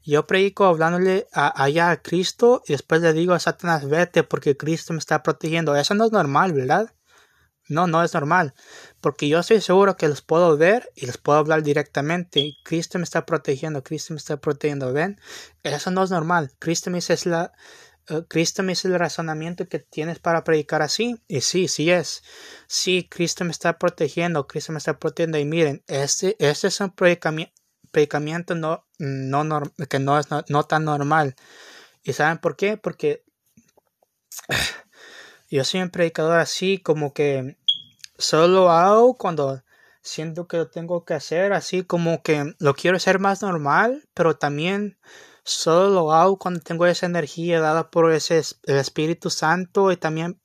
[0.06, 4.56] Yo predico hablándole a, allá a Cristo y después le digo a Satanás, vete porque
[4.56, 5.76] Cristo me está protegiendo.
[5.76, 6.94] Eso no es normal, ¿verdad?
[7.68, 8.54] No, no es normal.
[9.02, 12.56] Porque yo estoy seguro que los puedo ver y les puedo hablar directamente.
[12.64, 14.94] Cristo me está protegiendo, Cristo me está protegiendo.
[14.94, 15.20] ¿Ven?
[15.64, 16.52] Eso no es normal.
[16.58, 17.52] Cristo me dice, es la,
[18.28, 21.22] Cristo me dice el razonamiento que tienes para predicar así.
[21.28, 22.24] Y sí, sí es.
[22.68, 25.38] Sí, Cristo me está protegiendo, Cristo me está protegiendo.
[25.38, 30.86] Y miren, este, este es un predicamiento no, no, que no es no, no tan
[30.86, 31.36] normal.
[32.04, 32.78] ¿Y saben por qué?
[32.78, 33.24] Porque
[35.50, 37.58] yo soy un predicador así como que
[38.18, 39.64] solo hago cuando
[40.02, 44.38] siento que lo tengo que hacer, así como que lo quiero hacer más normal, pero
[44.38, 44.98] también
[45.50, 50.40] solo lo hago cuando tengo esa energía dada por ese el Espíritu Santo y también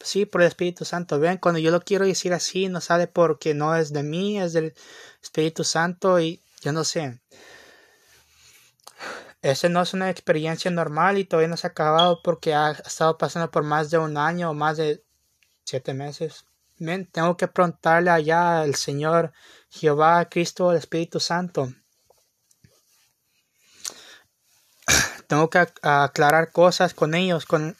[0.00, 1.18] sí por el Espíritu Santo.
[1.20, 4.54] Ven, cuando yo lo quiero decir así, no sale porque no es de mí, es
[4.54, 4.74] del
[5.22, 7.20] Espíritu Santo y yo no sé.
[9.42, 13.18] Esa no es una experiencia normal y todavía no se ha acabado porque ha estado
[13.18, 15.04] pasando por más de un año o más de
[15.64, 16.46] siete meses.
[17.12, 19.32] tengo que preguntarle allá al Señor
[19.68, 21.72] Jehová, Cristo, el Espíritu Santo.
[25.28, 27.76] Tengo que aclarar cosas con ellos con,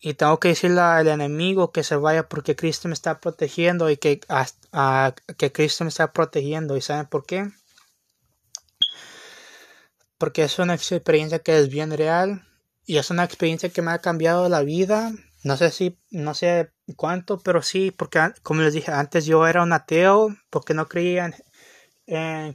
[0.00, 3.96] y tengo que decirle al enemigo que se vaya porque Cristo me está protegiendo y
[3.96, 4.20] que,
[5.36, 6.76] que Cristo me está protegiendo.
[6.76, 7.50] ¿Y saben por qué?
[10.20, 12.46] porque es una experiencia que es bien real
[12.84, 15.12] y es una experiencia que me ha cambiado la vida.
[15.44, 19.62] No sé si, no sé cuánto, pero sí, porque como les dije antes, yo era
[19.62, 21.34] un ateo porque no creía en,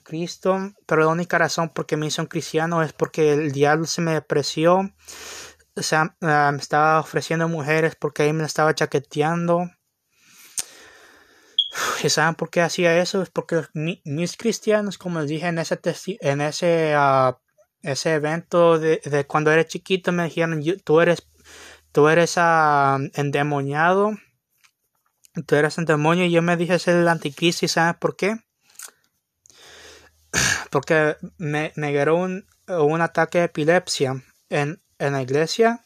[0.03, 3.85] Cristo, pero la única razón por qué me hizo un cristiano es porque el diablo
[3.85, 4.91] se me apreció,
[5.75, 9.69] o sea, ah, me estaba ofreciendo mujeres porque ahí me estaba chaqueteando.
[12.03, 13.21] ¿Y saben por qué hacía eso?
[13.21, 15.79] Es porque mis cristianos, como les dije en ese,
[16.21, 17.35] en ese uh,
[17.85, 21.27] ese evento de, cuando era chiquito me dijeron tú eres
[21.91, 24.17] tú eres uh, endemoniado
[25.45, 28.37] tú eres un demonio y yo me dije ser el anticristo y sabes por qué
[30.71, 32.45] porque me, me agarró un,
[33.01, 35.85] ataque de epilepsia en, en la iglesia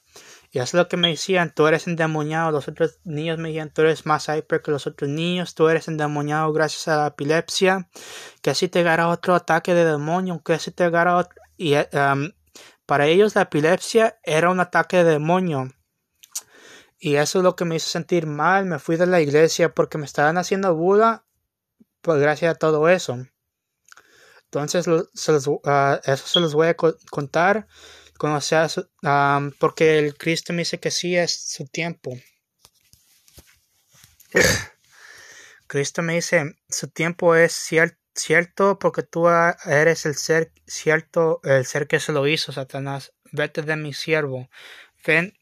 [0.52, 3.82] y es lo que me decían, tú eres endemoniado, los otros niños me decían, tú
[3.82, 7.88] eres más hyper que los otros niños, tú eres endemoniado gracias a la epilepsia,
[8.42, 11.76] que así te agarra otro ataque de demonio, que así te agarra otro, y
[12.88, 15.72] para ellos la epilepsia era un ataque de demonio.
[16.98, 18.66] Y eso es lo que me hizo sentir mal.
[18.66, 21.26] Me fui de la iglesia porque me estaban haciendo Buda.
[22.02, 23.26] Pues gracias a todo eso.
[24.52, 25.08] Entonces, uh,
[26.04, 27.68] eso se los voy a contar.
[28.18, 28.68] Cuando sea
[29.60, 32.18] porque el Cristo me dice que sí es su tiempo.
[35.68, 41.66] Cristo me dice, su tiempo es cierto cierto porque tú eres el ser cierto, el
[41.66, 43.14] ser que se lo hizo, Satanás.
[43.32, 44.50] Vete de mi siervo.
[45.06, 45.34] Ven,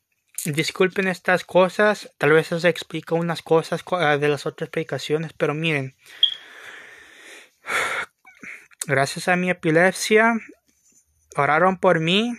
[0.46, 5.54] disculpen estas cosas, tal vez os explico unas cosas ah, de las otras predicaciones, pero
[5.54, 5.96] miren,
[8.88, 10.34] gracias a mi epilepsia,
[11.36, 12.34] oraron por mí.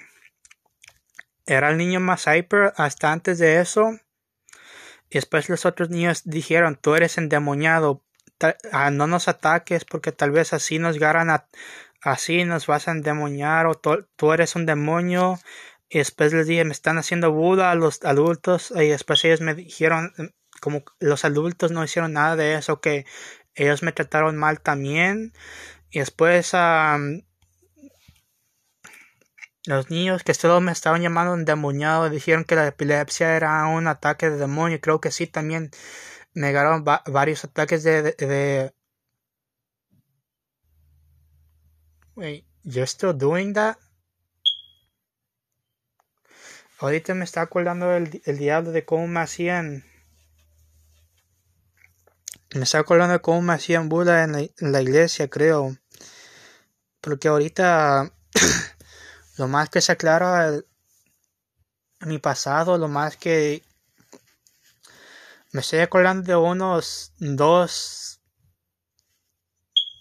[1.46, 3.92] Era el niño más hyper hasta antes de eso.
[5.08, 8.02] Y después los otros niños dijeron, tú eres endemoniado,
[8.72, 11.48] Ah, no nos ataques porque tal vez así nos garan a,
[12.02, 15.40] así nos vas a endemoniar o tú eres un demonio
[15.88, 19.54] y después les dije me están haciendo Buda a los adultos y después ellos me
[19.54, 20.12] dijeron
[20.60, 23.06] como los adultos no hicieron nada de eso que
[23.56, 25.32] ellos me trataron mal también
[25.90, 26.52] y después
[29.66, 34.30] los niños que solo me estaban llamando endemoniado dijeron que la epilepsia era un ataque
[34.30, 35.70] de demonio creo que sí también
[36.34, 38.72] negaron varios ataques de,
[42.14, 43.76] Wait, you're still doing that?
[46.80, 49.84] Ahorita me está acordando el, el diablo de cómo me hacían.
[52.54, 55.76] Me está acordando cómo me hacían Buda en la, en la iglesia, creo.
[57.00, 58.12] Porque ahorita
[59.36, 60.52] lo más que se aclara
[62.00, 63.62] mi pasado, lo más que
[65.52, 68.20] me estoy acordando de unos dos,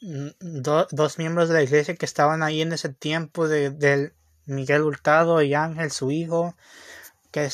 [0.01, 4.13] dos miembros de la iglesia que estaban ahí en ese tiempo de,
[4.45, 6.55] Miguel Hurtado y Ángel, su hijo,
[7.31, 7.49] que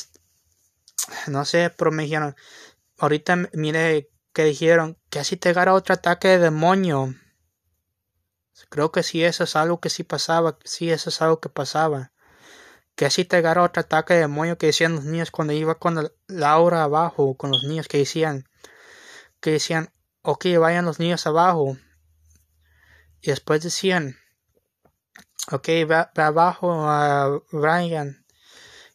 [1.26, 2.36] no sé, pero me dijeron,
[2.98, 7.14] ahorita mire que dijeron que así te agarra otro ataque de demonio.
[8.68, 12.12] Creo que sí, eso es algo que sí pasaba, sí, eso es algo que pasaba
[12.94, 16.10] que así te agarra otro ataque de demonio que decían los niños cuando iba con
[16.28, 18.48] Laura abajo, con los niños que decían,
[19.40, 21.76] que decían, ok, vayan los niños abajo.
[23.20, 24.16] Y después decían,
[25.50, 28.24] ok, va, abajo a Brian.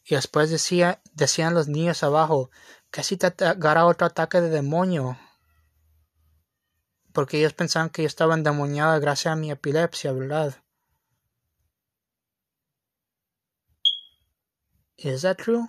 [0.04, 2.50] Y después decía, decían los niños abajo,
[2.90, 5.18] que así te agarra otro ataque de demonio.
[7.12, 10.56] Porque ellos pensaban que yo estaba endemoniada gracias a mi epilepsia, ¿verdad?
[14.96, 15.68] ¿Es that true?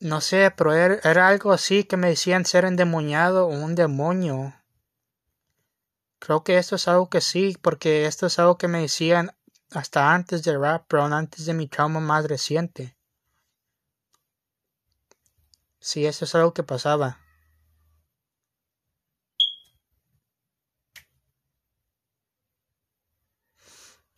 [0.00, 4.54] No sé, pero era, era, algo así que me decían ser endemoniado o un demonio.
[6.18, 9.34] Creo que esto es algo que sí, porque esto es algo que me decían
[9.70, 12.96] hasta antes de rap, pero antes de mi trauma más reciente.
[15.80, 17.23] Sí, eso es algo que pasaba.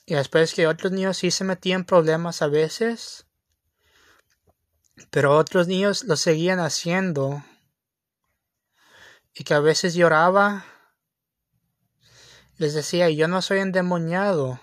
[0.08, 3.26] Y después que otros niños sí se metían problemas a veces,
[5.10, 7.42] pero otros niños lo seguían haciendo.
[9.34, 10.64] Y que a veces lloraba.
[12.56, 14.60] Les decía, yo no soy endemoniado.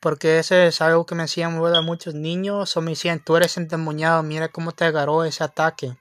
[0.00, 2.76] Porque eso es algo que me decían muchos niños.
[2.76, 5.96] O me decían, tú eres endemoniado, mira cómo te agarró ese ataque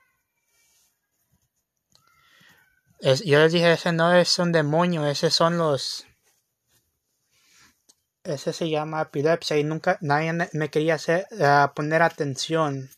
[3.01, 6.05] yo les dije, ese no es un demonio, ese son los...
[8.23, 12.91] Ese se llama epilepsia y nunca nadie me quería hacer, uh, poner atención.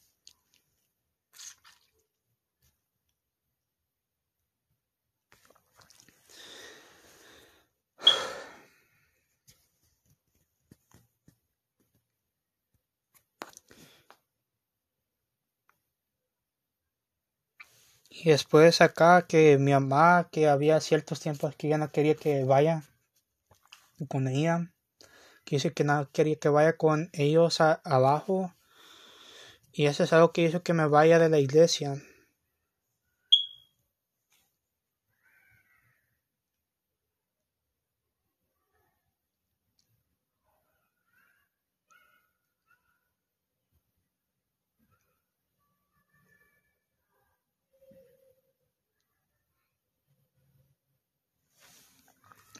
[18.25, 22.45] Y después acá que mi mamá, que había ciertos tiempos que ya no quería que
[22.45, 22.83] vaya
[24.07, 24.71] con ella,
[25.43, 28.53] que que no quería que vaya con ellos abajo.
[29.73, 32.01] Y eso es algo que hizo que me vaya de la iglesia.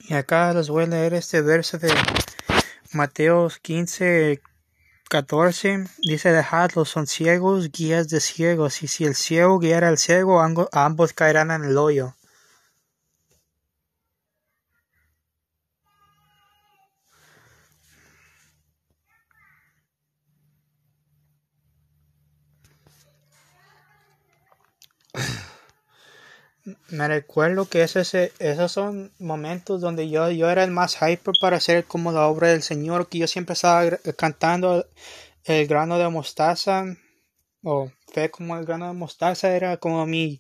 [0.06, 1.89] Y acá les voy a leer este verso de
[2.91, 4.41] Mateo 15,
[5.10, 5.86] 14.
[6.01, 10.41] Dice, dejadlos, son ciegos, guías de ciegos, y si el ciego guiara al ciego,
[10.72, 12.16] ambos caerán en el hoyo.
[26.94, 31.86] Me recuerdo que esos son momentos donde yo, yo era el más hyper para hacer
[31.86, 34.86] como la obra del Señor, que yo siempre estaba cantando
[35.44, 36.86] el grano de mostaza,
[37.64, 40.39] o fe como el grano de mostaza, era como mi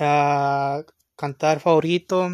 [0.00, 0.82] uh,
[1.16, 2.30] cantar favorito,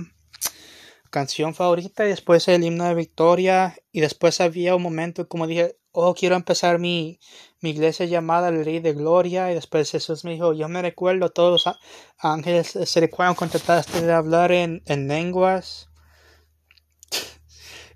[1.10, 5.79] canción favorita, y después el himno de victoria, y después había un momento, como dije,
[5.92, 7.20] oh, quiero empezar mi,
[7.60, 9.50] mi iglesia llamada el Rey de Gloria.
[9.50, 11.76] Y después Jesús me dijo, yo me recuerdo, todos los
[12.18, 15.88] ángeles se recuerdan cuando trataste de hablar en, en lenguas.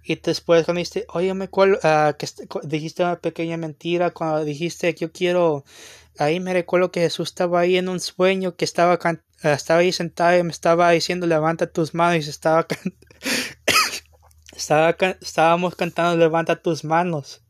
[0.06, 2.28] Y después cuando dijiste, oye, me acuerdo uh, que
[2.64, 5.64] dijiste una pequeña mentira, cuando dijiste que yo quiero,
[6.18, 9.92] ahí me recuerdo que Jesús estaba ahí en un sueño, que estaba, uh, estaba ahí
[9.92, 12.66] sentado y me estaba diciendo, levanta tus manos y estaba,
[14.54, 17.43] estaba estábamos cantando, levanta tus manos.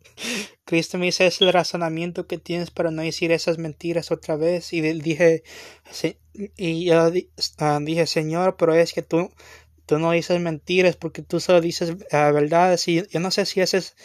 [0.64, 4.72] Cristo me dice, es el razonamiento que tienes para no decir esas mentiras otra vez.
[4.72, 5.42] Y dije,
[6.56, 7.10] y yo
[7.58, 9.30] ah, dije, Señor, pero es que tú,
[9.86, 12.88] tú no dices mentiras porque tú solo dices uh, verdades.
[12.88, 13.96] Y yo no sé si ese es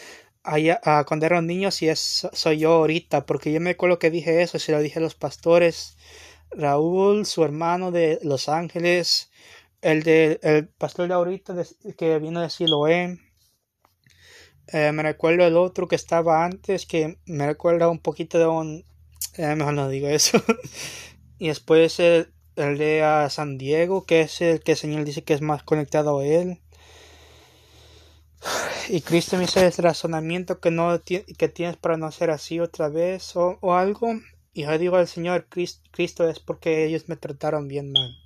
[0.44, 4.00] allá, uh, cuando era un niño, si es, soy yo ahorita, porque yo me acuerdo
[4.00, 5.98] que dije eso, si lo dije a los pastores,
[6.52, 9.32] Raúl, su hermano de Los Ángeles,
[9.82, 11.56] el de el pastor de ahorita
[11.98, 13.20] que vino de Siloé
[14.72, 18.86] eh, me recuerdo el otro que estaba antes, que me recuerda un poquito de un...
[19.38, 20.42] Eh, mejor no digo eso.
[21.40, 25.34] y después el, el de San Diego, que es el que el Señor dice que
[25.34, 26.60] es más conectado a Él.
[28.90, 32.90] Y Cristo me dice el razonamiento que, no, que tienes para no ser así otra
[32.90, 34.14] vez o, o algo.
[34.54, 38.18] Y yo digo al Señor, Cristo es porque ellos me trataron bien mal.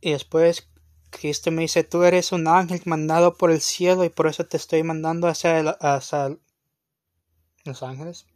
[0.00, 0.67] Y después
[1.10, 4.56] Cristo me dice, tú eres un ángel mandado por el cielo y por eso te
[4.56, 5.62] estoy mandando hacia,
[7.64, 8.26] los ángeles.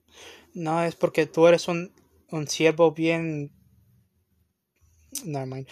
[0.54, 1.92] No, es porque tú eres un,
[2.30, 3.52] un siervo bien...
[5.24, 5.68] No, mind.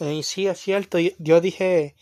[0.00, 0.98] Y sí, es cierto.
[1.18, 1.94] Yo, dije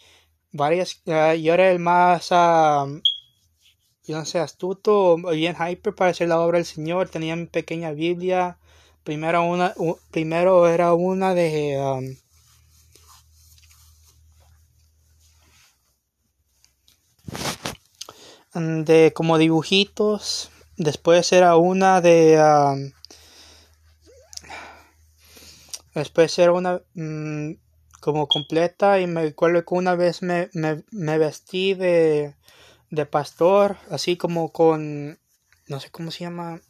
[0.52, 1.02] varias...
[1.06, 2.28] Uh, yo era el más...
[2.30, 7.08] yo no sé, astuto, bien hyper para hacer la obra del Señor.
[7.08, 8.58] Tenía mi pequeña Biblia.
[9.04, 9.74] Primero, una,
[10.10, 11.78] primero era una de...
[11.78, 12.27] mm,
[18.54, 20.50] de como dibujitos.
[20.76, 22.92] Después era una de...
[25.94, 27.52] Después era una mm,
[28.00, 32.36] como completa y me acuerdo que una vez me, me, vestí de,
[32.90, 35.18] de pastor, así como con...
[35.66, 36.60] no sé cómo se llama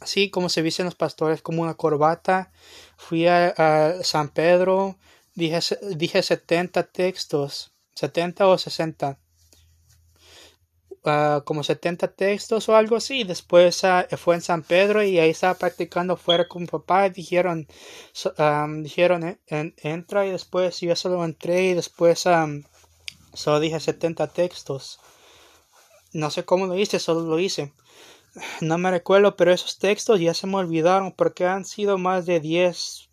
[0.00, 2.52] así como se visten los pastores, como una corbata.
[2.96, 4.98] Fui a, San Pedro,
[5.34, 5.60] dije,
[5.94, 9.18] dije 70 textos, 70 o 60.
[11.08, 13.22] Ah, como 70 textos o algo así.
[13.22, 17.08] Después uh, fue en San Pedro y ahí estaba practicando fuera con mi papá.
[17.10, 17.68] Dijeron,
[18.82, 22.26] dijeron entra y después yo solo entré y después
[23.34, 24.98] solo dije 70 textos.
[26.12, 27.72] No sé cómo lo hice, solo lo hice.
[28.60, 32.40] No me recuerdo, pero esos textos ya se me olvidaron porque han sido más de
[32.40, 33.10] 10,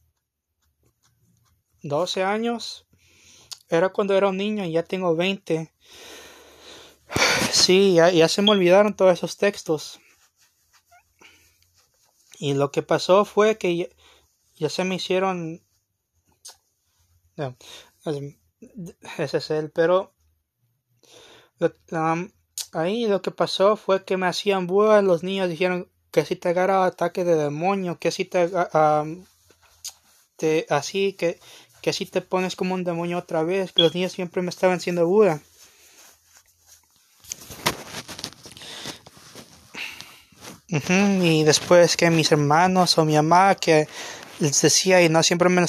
[1.83, 2.87] 12 años.
[3.69, 5.71] Era cuando era un niño y ya tengo 20.
[7.53, 9.99] Sí, ya, se me olvidaron todos esos textos.
[12.39, 13.89] Y lo que pasó fue que
[14.55, 15.61] ya, se me hicieron...
[19.19, 20.15] ese es él, pero...
[21.91, 22.31] Um,
[22.71, 26.49] ahí lo que pasó fue que me hacían burlas, los niños dijeron que si te
[26.49, 28.49] agarra ataque de demonio, que si te,
[30.37, 31.39] te así, que,
[31.83, 34.77] que si te pones como un demonio otra vez, que los niños siempre me estaban
[34.77, 35.39] haciendo burla.
[40.73, 43.87] Y después que mis hermanos o mi mamá que
[44.39, 45.65] les decía y no siempre me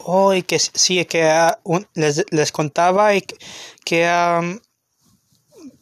[0.00, 1.58] oh, que sí que ah,
[1.94, 3.38] les, les, contaba y que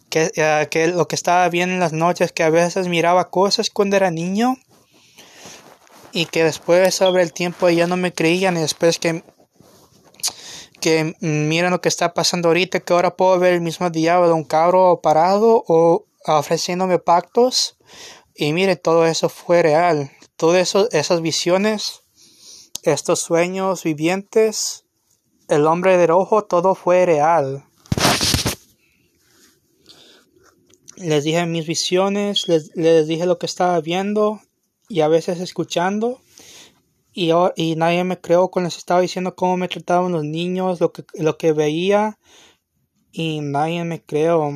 [0.09, 3.71] que, eh, que lo que estaba bien en las noches, que a veces miraba cosas
[3.71, 4.57] cuando era niño
[6.13, 9.25] y que después sobre el tiempo ya no me creían y después que
[10.81, 14.33] que miren lo que está pasando ahorita, que ahora puedo ver el mismo diablo de
[14.33, 17.77] un cabro parado o ofreciéndome pactos
[18.41, 22.01] y mire, todo eso fue real, todas esas visiones,
[22.83, 24.85] estos sueños vivientes,
[25.49, 27.65] el hombre de rojo, todo fue real.
[31.01, 34.41] les dije mis visiones, les, dije lo que estaba viendo
[34.89, 36.21] y a veces escuchando.
[37.13, 40.93] Y, y nadie me creó cuando les estaba diciendo cómo me trataban los niños, lo
[40.93, 42.19] que, lo que veía.
[43.13, 44.53] Y nadie me creó.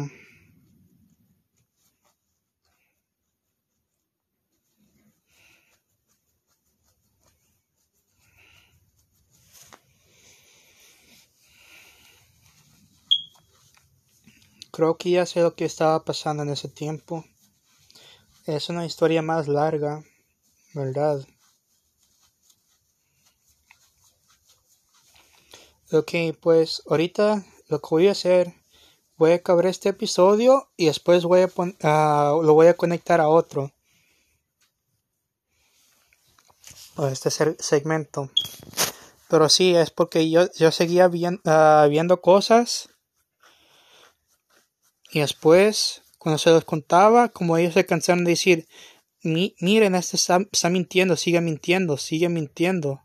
[14.75, 17.25] Creo que ya sé lo que estaba pasando en ese tiempo.
[18.45, 20.03] Es una historia más larga,
[20.73, 21.25] ¿verdad?
[25.93, 26.11] Ok,
[26.41, 28.53] pues ahorita lo que voy a hacer,
[29.17, 33.29] voy a acabar este episodio y después voy a uh, lo voy a conectar a
[33.29, 33.71] otro.
[36.97, 38.29] A este segmento.
[39.29, 42.89] Pero sí, es porque yo, yo seguía uh, viendo cosas
[45.15, 48.67] y después, cuando se los contaba, como ellos se cansaron de decir,
[49.23, 53.01] miren, este está, mintiendo, sigue mintiendo, sigue mintiendo.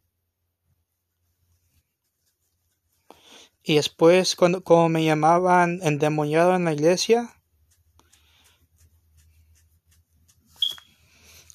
[3.62, 7.32] Y después, cuando como me llamaban endemoniado en la iglesia,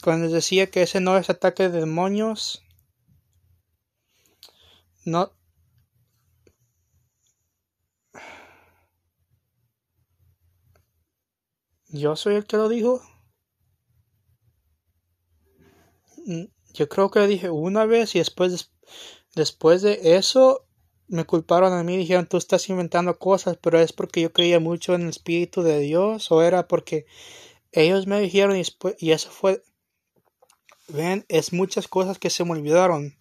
[0.04, 2.62] cuando les decía que ese no es ataque de demonios,
[5.04, 5.32] no,
[11.94, 13.00] ¿Yo soy el que lo dijo?
[16.26, 18.72] Mm, yo creo que lo dije una vez y después,
[19.36, 20.66] después de eso
[21.06, 24.94] me culparon a mí dijeron tú estás inventando cosas, pero es porque yo creía mucho
[24.94, 27.06] en el Espíritu de Dios o era porque
[27.70, 28.64] ellos me dijeron y,
[28.98, 29.62] y eso fue...
[30.88, 33.16] Ven, es muchas cosas que se me olvidaron.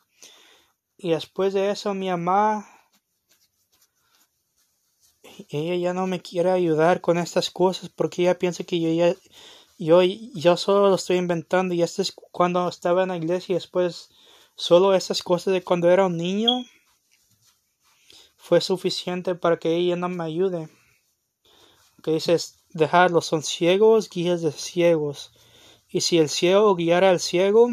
[0.97, 2.72] Y después de eso mi mamá
[5.49, 9.15] ella ya no me quiere ayudar con estas cosas porque ella piensa que yo ya
[9.77, 13.55] yo, yo solo lo estoy inventando y esto es cuando estaba en la iglesia y
[13.55, 14.09] después
[14.55, 16.63] solo esas cosas de cuando era un niño
[18.37, 20.69] fue suficiente para que ella no me ayude.
[22.03, 25.31] Que dices, dejarlos, son ciegos, guías de ciegos.
[25.89, 27.69] Y si el ciego guiara al ciego,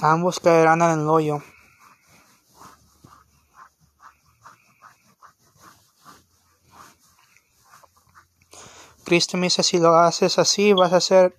[0.00, 1.42] ambos caerán en el hoyo.
[9.12, 11.38] Cristo me dice, si lo haces así, vas a ser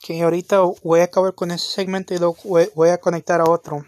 [0.00, 2.36] que ahorita voy a acabar con ese segmento y lo
[2.76, 3.84] voy, a conectar a otro.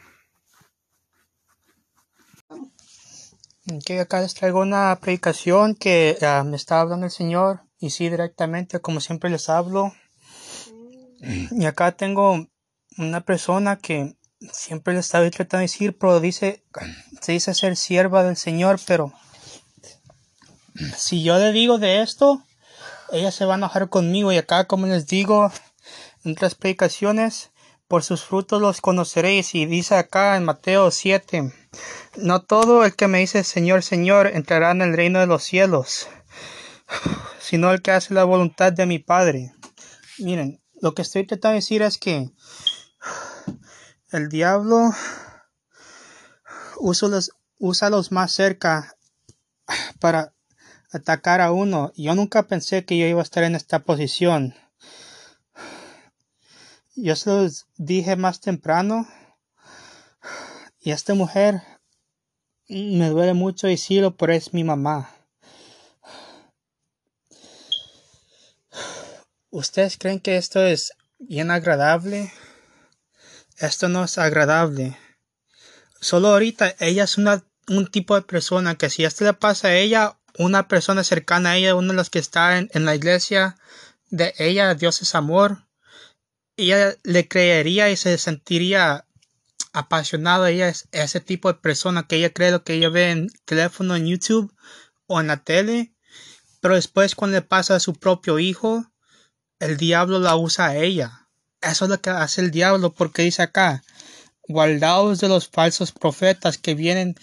[3.86, 8.08] Que acá les traigo una predicación que ah, me está hablando el Señor y sí
[8.08, 9.92] directamente como siempre les hablo.
[11.52, 12.48] Y acá tengo
[12.96, 14.17] una persona que
[14.52, 16.62] siempre le está tratando de decir, pero dice,
[17.20, 19.12] se dice ser sierva del Señor, pero
[20.96, 22.42] si yo le digo de esto,
[23.12, 25.50] ella se va a enojar conmigo y acá como les digo
[26.24, 27.50] en otras predicaciones,
[27.88, 31.52] por sus frutos los conoceréis y dice acá en Mateo 7,
[32.16, 36.06] no todo el que me dice Señor, Señor entrará en el reino de los cielos,
[37.40, 39.54] sino el que hace la voluntad de mi Padre.
[40.18, 42.30] Miren, lo que estoy tratando de decir es que
[44.10, 44.90] el diablo
[46.78, 47.08] usa
[47.88, 48.96] los, más cerca
[50.00, 50.34] para
[50.92, 51.92] atacar a uno.
[51.96, 54.54] Yo nunca pensé que yo iba a estar en esta posición.
[56.94, 59.06] Yo se los dije más temprano.
[60.80, 61.62] Y esta mujer
[62.68, 65.10] me duele mucho decirlo, pero es mi mamá.
[69.50, 72.30] ¿Ustedes creen que esto es bien agradable?
[73.58, 74.96] Esto no es agradable.
[76.00, 79.74] Solo ahorita ella es una, un tipo de persona que si esto le pasa a
[79.74, 83.56] ella, una persona cercana a ella, uno de los que está en, en la iglesia
[84.10, 85.66] de ella, Dios es amor,
[86.56, 89.06] ella le creería y se sentiría
[89.72, 90.50] apasionada.
[90.50, 93.96] Ella es ese tipo de persona que ella cree lo que ella ve en teléfono,
[93.96, 94.54] en YouTube
[95.06, 95.94] o en la tele.
[96.60, 98.84] Pero después cuando le pasa a su propio hijo,
[99.60, 101.17] el diablo la usa a ella.
[101.60, 103.82] Eso es lo que hace el diablo porque dice acá,
[104.46, 107.16] guardaos de los falsos profetas que vienen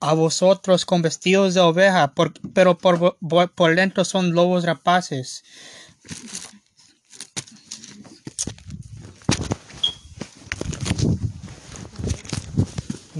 [0.00, 2.14] a vosotros con vestidos de oveja,
[2.54, 3.16] pero por,
[3.54, 5.42] por dentro son lobos rapaces.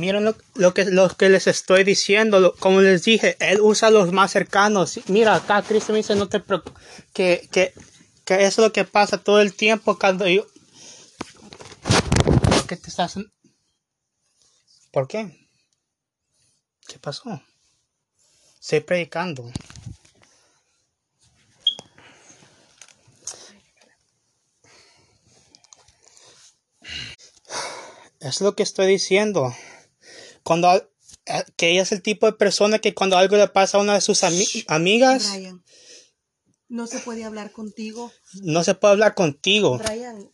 [0.01, 0.24] Miren
[0.55, 4.99] lo, que, lo que les estoy diciendo, como les dije, él usa los más cercanos.
[5.09, 6.43] Mira, acá Cristo me dice, no te
[7.12, 7.74] que, que,
[8.35, 10.47] eso es lo que pasa todo el tiempo cuando yo...
[12.24, 13.16] ¿Por qué te estás...
[14.93, 15.49] ¿Por qué?
[16.87, 17.43] ¿Qué pasó?
[18.61, 19.51] Estoy predicando.
[28.20, 29.55] Es lo que estoy diciendo
[30.43, 30.91] cuando
[31.26, 33.95] eh, que ella es el tipo de persona que cuando algo le pasa a una
[33.95, 35.39] de sus amigas
[36.71, 38.11] no se puede hablar contigo.
[38.43, 39.79] No se puede hablar contigo.
[39.79, 40.27] Brian,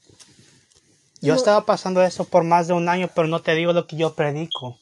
[1.20, 3.96] yo estaba pasando eso por más de un año, pero no te digo lo que
[3.96, 4.78] yo predico.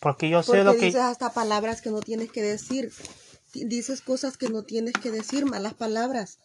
[0.00, 0.86] Porque yo sé lo que...
[0.86, 2.92] dices hasta palabras que no tienes que decir.
[3.54, 6.38] Dices cosas que no tienes que decir, malas palabras.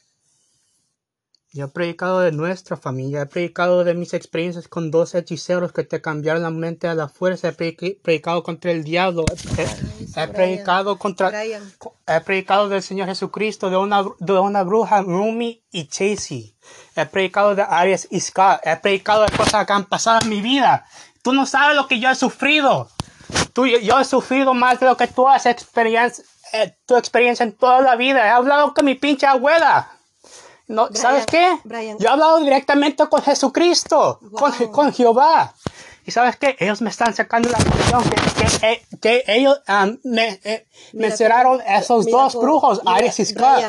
[1.56, 5.84] Yo he predicado de nuestra familia, he predicado de mis experiencias con dos hechiceros que
[5.84, 9.24] te cambiaron la mente a la fuerza, he predicado contra el diablo,
[10.16, 15.86] he, predicado contra, he predicado del Señor Jesucristo, de una, de una bruja, Rumi y
[15.86, 16.56] Chasey,
[16.96, 20.42] he predicado de Arias y Scott, he predicado de cosas que han pasado en mi
[20.42, 20.88] vida.
[21.22, 22.90] Tú no sabes lo que yo he sufrido.
[23.54, 27.52] Tú, yo he sufrido más de lo que tú has experiencia, eh, tu experiencia en
[27.52, 28.26] toda la vida.
[28.26, 29.92] He hablado con mi pinche abuela.
[30.68, 31.60] No, ¿Sabes qué?
[32.00, 34.20] Yo he hablado directamente con Jesucristo,
[34.72, 35.54] con, Jehová.
[36.06, 36.56] Y sabes qué?
[36.60, 38.04] Ellos me están sacando la atención
[38.62, 40.68] que, que, ellos um, me, eh,
[41.68, 43.64] esos dos brujos, Aries y Scott.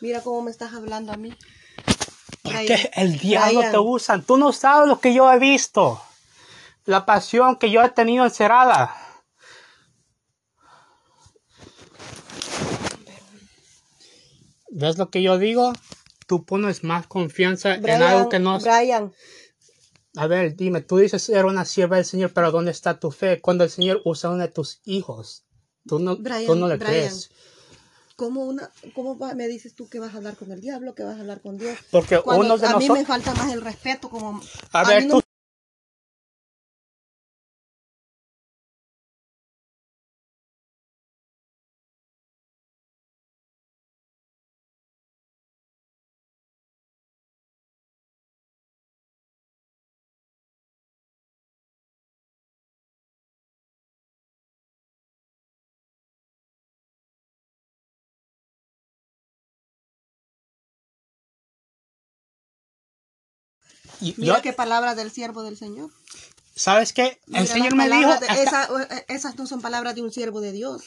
[0.00, 1.36] Mira cómo me estás hablando a mí.
[2.42, 4.20] Porque el diablo te usa.
[4.20, 6.00] Tú no sabes lo que yo he visto.
[6.84, 8.94] La pasión que yo he tenido encerrada.
[14.70, 15.72] ¿Ves lo que yo digo?
[16.28, 18.60] Tú pones más confianza en algo que no...
[18.60, 19.12] Brian.
[20.14, 23.40] A ver, dime, tú dices ser una sierva del Señor, pero ¿dónde está tu fe?
[23.40, 25.44] Cuando el Señor usa a uno de tus hijos,
[25.86, 27.30] tú no, tú no le crees.
[28.14, 31.16] ¿Cómo, una, ¿Cómo me dices tú que vas a hablar con el diablo, que vas
[31.16, 31.78] a hablar con Dios?
[31.90, 34.40] Porque uno de a mí me falta más el respeto como...
[34.72, 35.22] A, ver, tú
[64.00, 65.90] Mira qué palabra del siervo del Señor.
[66.54, 67.20] ¿Sabes qué?
[67.32, 68.10] El Señor me dijo...
[68.10, 70.82] Eh, esas no son palabras de un siervo de Dios.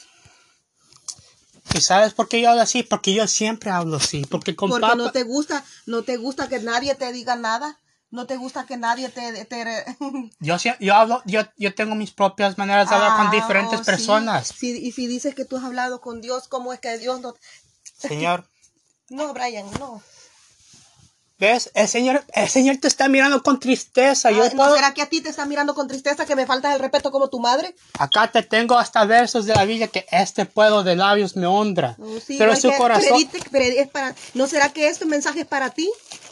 [1.74, 2.82] ¿Y sabes por qué yo hablo así?
[2.82, 4.24] Porque yo siempre hablo así.
[4.26, 7.78] Porque, con porque no te gusta, no te gusta que nadie te diga nada.
[8.10, 9.46] No te gusta que nadie te...
[9.46, 9.84] te...
[10.40, 13.84] Yo, yo hablo, yo, yo tengo mis propias maneras de hablar con Ah, diferentes oh,
[13.84, 13.90] sí.
[13.90, 14.48] personas.
[14.48, 17.34] Sí, y si dices que tú has hablado con Dios, ¿cómo es que Dios no...
[17.96, 18.46] Señor,
[19.08, 20.02] No, Brian, no.
[21.42, 21.70] ¿Ves?
[21.74, 24.30] El Señor, el Señor te está mirando con tristeza.
[24.30, 26.72] Yo ¿No puedo- será que a ti te está mirando con tristeza que me faltas
[26.74, 27.74] el respeto como tu madre?
[27.98, 31.96] Acá te tengo hasta versos de la Biblia que este pueblo de labios me honra.
[32.24, 33.08] Sí, pero no su corazón...
[33.50, 35.90] predite- es para, ¿No será que este mensaje es para ti?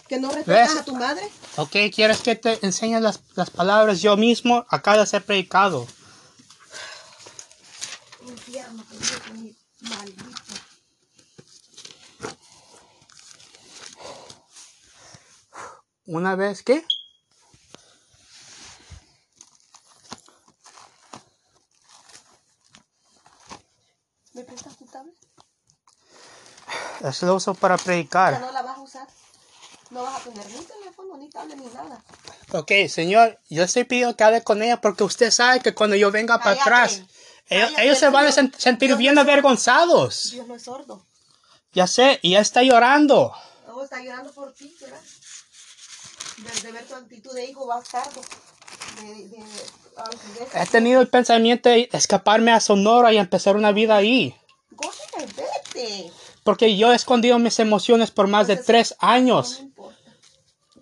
[0.09, 0.79] ¿Que no respetas ¿Ves?
[0.81, 1.29] a tu madre?
[1.57, 4.01] Ok, ¿quieres que te enseñe las, las palabras?
[4.01, 5.89] Yo mismo acá las he predicado.
[8.29, 8.85] Infierno,
[9.81, 10.39] maldito.
[16.19, 16.85] Una vez, ¿qué?
[24.35, 25.15] ¿Me prestas tu tablet?
[27.03, 28.41] Eso lo uso para Ya predicar.
[28.41, 29.09] no la vas a usar.
[29.91, 32.03] No vas a tener ni teléfono, ni tablet, ni nada.
[32.53, 36.11] Ok, señor, yo estoy pidiendo que hable con ella porque usted sabe que cuando yo
[36.11, 37.03] venga para atrás,
[37.49, 40.31] ellos, se van a sen- sentir Dios bien no avergonzados.
[40.33, 41.05] Dios no es sordo.
[41.73, 43.33] Ya sé, y ella está llorando.
[43.67, 45.01] No, está llorando por ti, ¿verdad?
[46.43, 48.20] De, de ver tu actitud de hijo bastardo.
[49.03, 49.45] De, de,
[50.55, 54.34] He tenido el pensamiento de escaparme a Sonora y empezar una vida ahí.
[54.70, 55.26] Gózate,
[55.74, 56.12] vete.
[56.45, 59.59] Porque yo he escondido mis emociones por más de tres No años.
[59.61, 59.97] importa.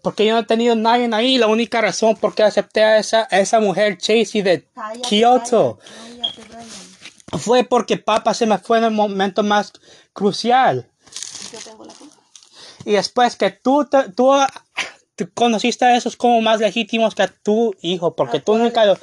[0.02, 1.38] Porque yo no he tenido nadie ahí.
[1.38, 5.78] La única razón por qué acepté a esa, a esa mujer Chasey de Cállate, Kyoto
[5.78, 7.40] cállate, cállate, Brian.
[7.40, 9.72] fue porque papá se me fue en el momento más
[10.12, 10.88] crucial.
[11.52, 12.14] Yo tengo la culpa.
[12.84, 14.30] Y después que tú, te- tú,
[15.18, 18.14] tú conociste a esos como más legítimos que a tu hijo.
[18.16, 18.84] Porque Ah, tú nunca...
[18.86, 18.98] lo-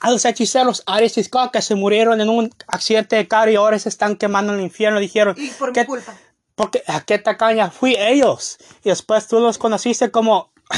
[0.00, 3.56] A los hechiceros Aries y Scott que se murieron en un accidente de carro y
[3.56, 5.00] ahora se están quemando en el infierno.
[5.00, 6.14] Dijeron Y por mi culpa.
[6.54, 8.58] Porque a qué tacaña fui ellos.
[8.84, 10.52] Y después tú los conociste como.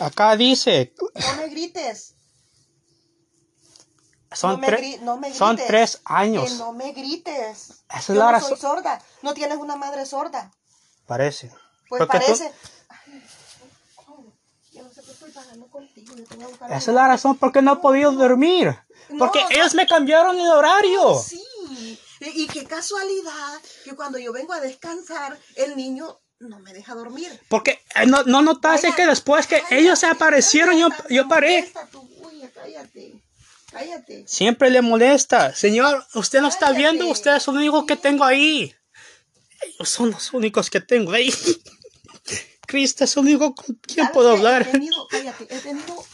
[0.00, 0.92] Acá dice.
[1.00, 2.14] No me grites.
[4.38, 5.38] Son, no, me tre- gri- no me grites.
[5.38, 6.52] son tres Que años.
[6.58, 7.82] no me grites.
[7.88, 8.58] Esa es Yo la no soy razón.
[8.58, 9.02] sorda.
[9.22, 10.50] No tienes una madre sorda.
[11.06, 11.50] Parece.
[11.88, 12.52] Pues Porque tú- parece.
[12.88, 13.22] Ay,
[14.72, 16.14] Yo no sé qué estoy pagando contigo.
[16.14, 18.76] Yo tengo que buscar esa es la razón por qué no he podido dormir.
[19.18, 21.18] Porque No, ellos me cambiaron el horario.
[21.20, 21.42] Sí.
[22.20, 26.94] Y, y qué casualidad que cuando yo vengo a descansar, el niño no me deja
[26.94, 27.40] dormir.
[27.48, 31.28] Porque eh, no, no notaste que después que cállate, ellos se aparecieron, yo, cállate, yo
[31.28, 31.72] paré.
[31.90, 33.22] tu bulla, Cállate.
[33.70, 34.24] Cállate.
[34.26, 35.54] Siempre le molesta.
[35.54, 38.74] Señor, usted no está viendo, usted es el único que tengo ahí.
[39.62, 41.32] Ellos son los únicos que tengo ahí.
[42.66, 44.62] Cristo es el único con quien ¿Sabes puedo hablar.
[44.62, 46.04] He tenido, cállate, he tenido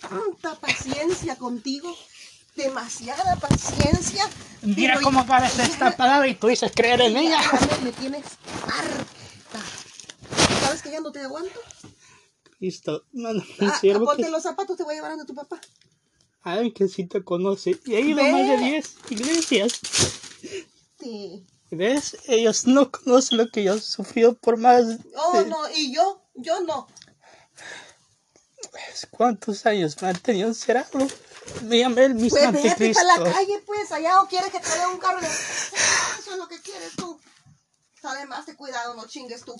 [0.00, 1.96] tanta paciencia contigo,
[2.54, 4.28] demasiada paciencia.
[4.62, 7.40] Mira pero cómo parece esta palabra y tú dices creer en ella.
[7.82, 8.24] me, tienes
[8.62, 9.60] harta.
[10.64, 11.60] ¿Sabes que ya no te aguanto?
[12.58, 15.34] Cristo, no, no, Ah, siervo ponte que, los zapatos, te voy a llevar a tu
[15.34, 15.60] papá.
[16.42, 17.78] Alguien que sí te conoce.
[17.84, 18.28] Y he ido Ve.
[18.28, 19.80] a más de 10 iglesias.
[21.00, 21.46] Sí.
[21.70, 22.16] ¿Ves?
[22.26, 24.84] Ellos no conocen lo que yo he sufrido por más
[25.16, 26.86] Oh, de no, y yo, yo no.
[29.10, 31.06] cuántos años me han tenido encerrado.
[31.64, 34.68] Me llamé el mismo Pues vete para la calle, pues, allá, o quieres que te
[34.68, 35.18] dé un carro.
[35.20, 37.18] Eso es lo que quieres tú.
[38.02, 39.54] Además, de cuidado, no chingues tú.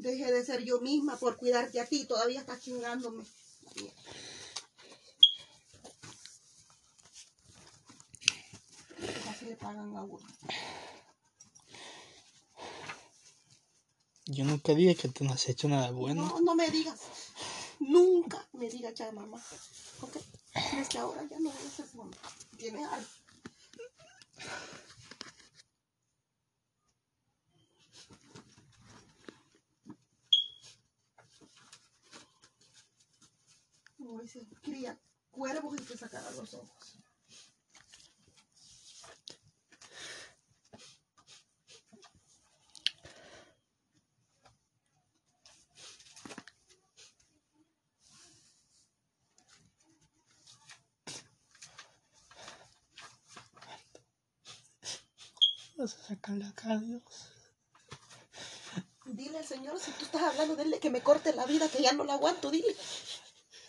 [0.00, 3.22] Deje de ser yo misma por cuidarte a ti, todavía estás chingándome.
[9.28, 10.26] Así le pagan a uno.
[14.24, 16.24] Yo nunca dije que tú no has hecho nada bueno.
[16.24, 17.00] No, no me digas.
[17.80, 19.38] Nunca me digas ya, mamá.
[20.00, 20.16] ¿Ok?
[20.76, 21.86] Desde ahora ya no voy a ser.
[22.56, 23.08] Tienes algo.
[34.18, 34.98] Dice, cría
[35.30, 36.98] cuervos y te sacará los ojos.
[55.76, 57.02] Vas a sacarle acá, Dios.
[59.06, 61.92] Dile al Señor, si tú estás hablando, dile que me corte la vida, que ya
[61.92, 62.76] no la aguanto, dile.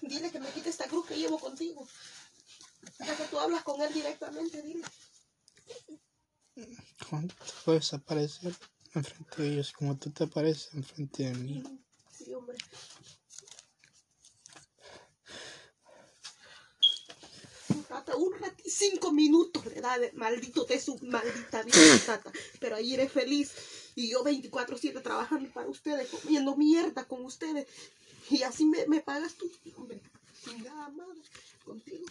[0.01, 1.87] Dile que me quite esta cruz que llevo contigo.
[2.99, 4.83] Ya que tú hablas con Él directamente, dile.
[7.09, 8.55] ¿Cuándo te puedes aparecer
[8.93, 11.63] enfrente de ellos como tú te apareces enfrente de mí?
[12.11, 12.57] Sí, hombre.
[17.69, 22.31] Un rato, un ratito cinco minutos le da de maldito de su maldita vida, tata.
[22.59, 23.51] Pero ahí eres feliz.
[23.95, 27.67] Y yo 24-7 trabajando para ustedes, comiendo mierda con ustedes.
[28.29, 29.90] Y así me, me pagas tú, hombre.
[30.51, 31.21] Chingada madre,
[31.63, 32.05] contigo.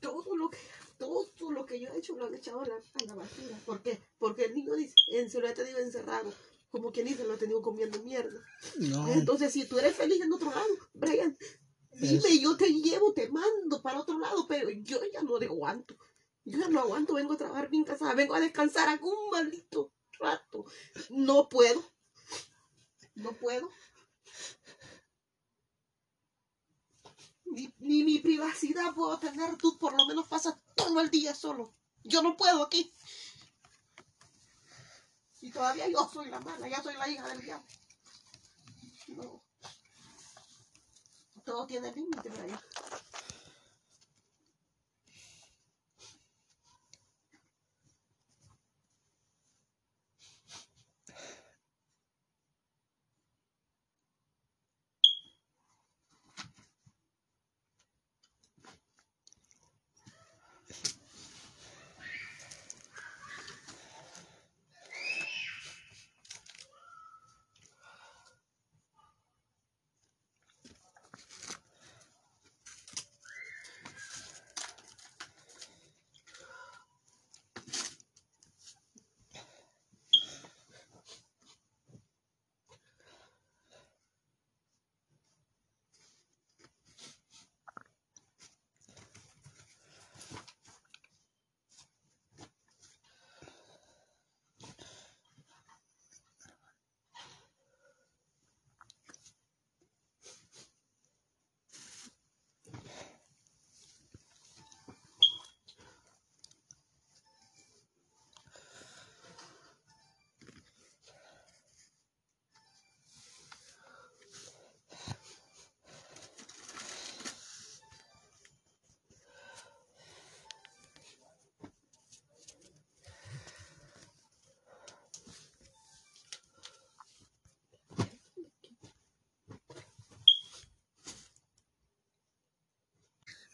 [0.00, 0.58] Todo lo que
[0.98, 3.58] todo lo que yo he hecho lo han echado a la, a la basura.
[3.64, 3.98] ¿Por qué?
[4.18, 6.32] Porque el niño dice, en se lo he tenido encerrado.
[6.70, 8.40] Como quien dice, lo he tenido comiendo mierda.
[8.78, 11.36] No, Entonces, si tú eres feliz en otro lado, Brian,
[11.92, 15.96] dime, Es- yo te llevo, te mando para otro lado, pero yo ya no aguanto.
[16.44, 20.64] Yo ya no aguanto, vengo a trabajar bien casada, vengo a descansar algún maldito rato.
[21.10, 21.82] No puedo.
[23.16, 23.70] No puedo.
[27.46, 29.56] Ni, ni mi privacidad puedo tener.
[29.56, 31.74] Tú por lo menos pasas todo el día solo.
[32.04, 32.92] Yo no puedo aquí.
[35.40, 37.66] Y todavía yo soy la mala, ya soy la hija del diablo.
[39.08, 39.42] No.
[41.44, 42.60] Todo tiene límite, Brian.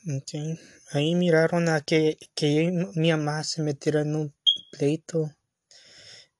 [0.04, 0.58] Sí,
[0.90, 4.34] Ahí miraron a que, que mi mamá se metieron en un
[4.72, 5.32] pleito.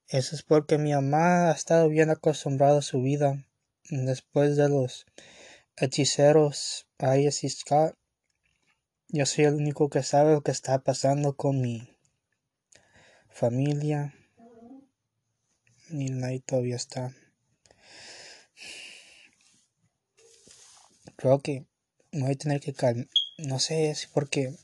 [0.09, 3.47] Eso es porque mi mamá ha estado bien acostumbrada a su vida.
[3.89, 5.07] Después de los
[5.77, 7.97] hechiceros, Ayes y Scott,
[9.07, 11.89] yo soy el único que sabe lo que está pasando con mi
[13.31, 14.13] familia.
[15.89, 17.15] Y nadie todavía está.
[21.15, 21.65] Creo que
[22.11, 23.07] me voy a tener que calmar.
[23.39, 24.55] No sé, es porque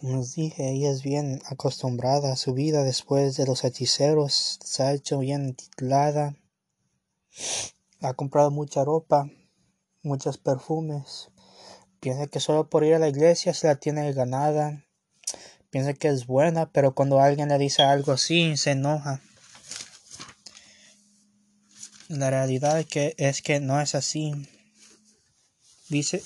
[0.00, 4.58] Como les dije, ella es bien acostumbrada a su vida después de los hechiceros.
[4.64, 6.36] Se ha hecho bien titulada.
[8.00, 9.28] Ha comprado mucha ropa,
[10.02, 11.28] muchos perfumes.
[12.00, 14.86] Piensa que solo por ir a la iglesia se la tiene ganada.
[15.68, 19.20] Piensa que es buena, pero cuando alguien le dice algo así, se enoja.
[22.10, 24.32] La realidad es que, es que no es así.
[25.88, 26.24] Dice,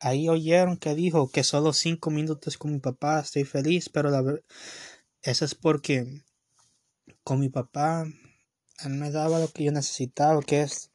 [0.00, 4.40] ahí oyeron que dijo que solo cinco minutos con mi papá estoy feliz, pero la
[5.22, 6.24] eso es porque
[7.22, 8.04] con mi papá
[8.84, 10.90] él me daba lo que yo necesitaba, que es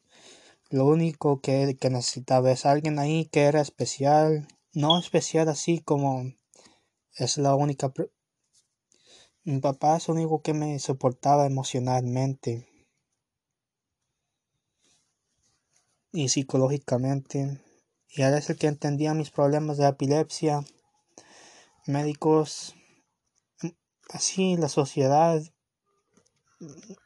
[0.68, 6.30] lo único que, que necesitaba, es alguien ahí que era especial, no especial así como
[7.16, 7.90] es la única.
[9.44, 12.71] Mi papá es el único que me soportaba emocionalmente
[16.12, 17.60] y psicológicamente.
[18.08, 20.64] Y él es el que entendía mis problemas de epilepsia,
[21.86, 22.74] médicos,
[24.10, 25.42] así la sociedad,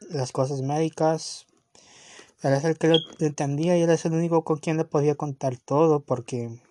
[0.09, 1.47] las cosas médicas.
[2.43, 5.15] Él es el que lo entendía y él es el único con quien le podía
[5.15, 6.61] contar todo porque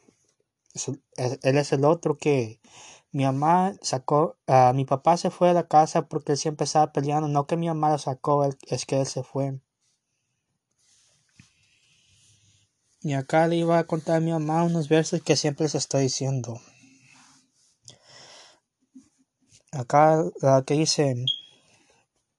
[1.17, 2.61] él es el otro que
[3.11, 6.93] mi mamá sacó, ah, mi papá se fue de la casa porque él siempre estaba
[6.93, 9.59] peleando, no que mi mamá lo sacó, es que él se fue.
[13.01, 16.03] Y acá le iba a contar a mi mamá unos versos que siempre les estoy
[16.03, 16.61] diciendo.
[19.73, 21.15] Acá la que dice,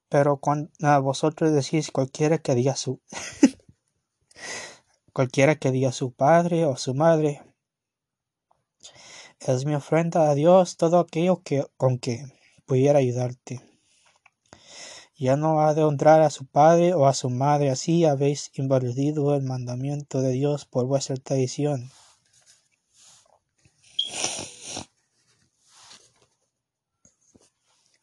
[0.08, 0.70] pero cuando
[1.02, 3.00] vosotros decís cualquiera que diga su
[5.12, 7.42] cualquiera que diga su padre o su madre
[9.40, 12.24] es mi ofrenda a Dios todo aquello que con que
[12.66, 13.67] pudiera ayudarte.
[15.18, 19.34] Ya no ha de honrar a su padre o a su madre, así habéis invalidado
[19.34, 21.90] el mandamiento de Dios por vuestra tradición.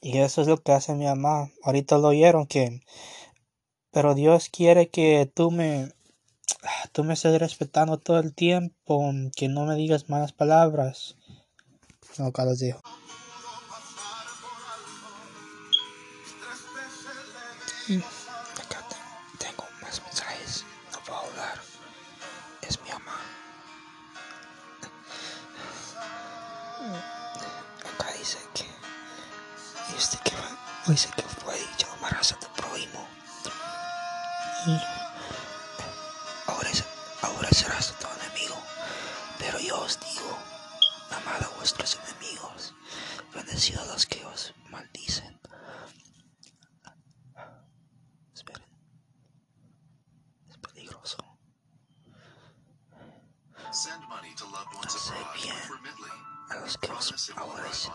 [0.02, 1.50] Y eso es lo que hace mi mamá.
[1.64, 2.82] Ahorita lo oyeron que...
[3.92, 5.94] Pero Dios quiere que tú me...
[6.92, 11.16] Tú me estés respetando todo el tiempo, que no me digas malas palabras.
[12.18, 12.60] No, acá los
[17.94, 18.84] acá
[19.38, 20.66] tengo más mensajes.
[20.92, 21.62] No puedo hablar.
[22.62, 23.20] Es mi mamá.
[27.94, 28.66] Acá dice que
[29.96, 30.34] este que
[30.88, 33.08] dice que fue dicho embarazo de prójimo.
[34.66, 34.82] Y
[36.48, 36.70] ahora,
[37.22, 38.58] ahora serás tu enemigo.
[39.38, 40.38] Pero yo os digo,
[41.12, 42.74] amad a vuestros enemigos,
[43.34, 45.40] bendecid a los que os maldicen.
[56.56, 57.94] A los que os aborrecen.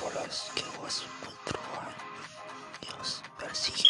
[0.00, 1.94] por los que os perturban
[2.80, 3.87] y os persiguen.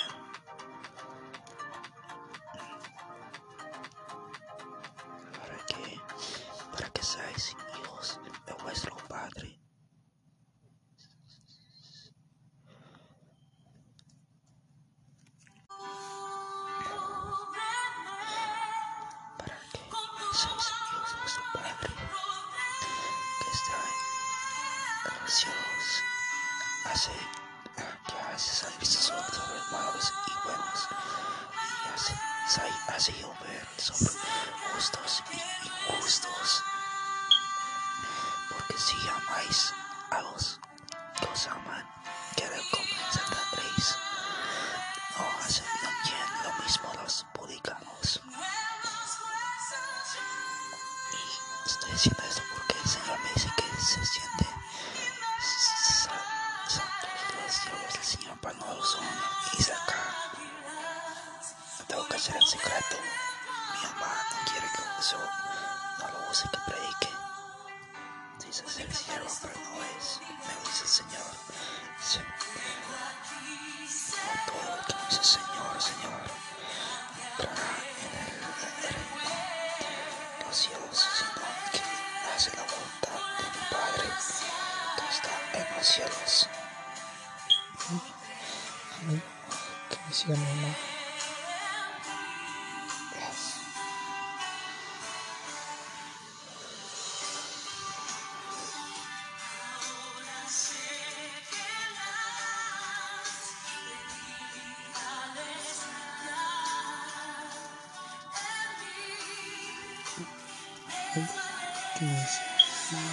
[111.99, 112.46] Que me decía
[112.92, 113.12] mamá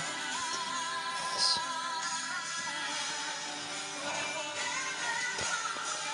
[1.38, 1.60] eso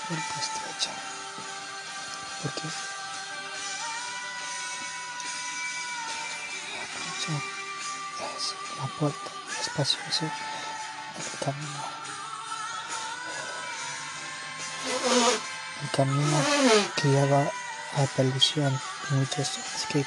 [0.07, 0.91] puerta estrecha
[2.41, 2.67] porque
[6.88, 7.34] estrecha
[8.38, 10.26] es la puerta espaciosa
[11.17, 11.84] del camino
[15.82, 16.38] el camino
[16.95, 19.59] que lleva a perdición y muchos
[19.89, 20.05] que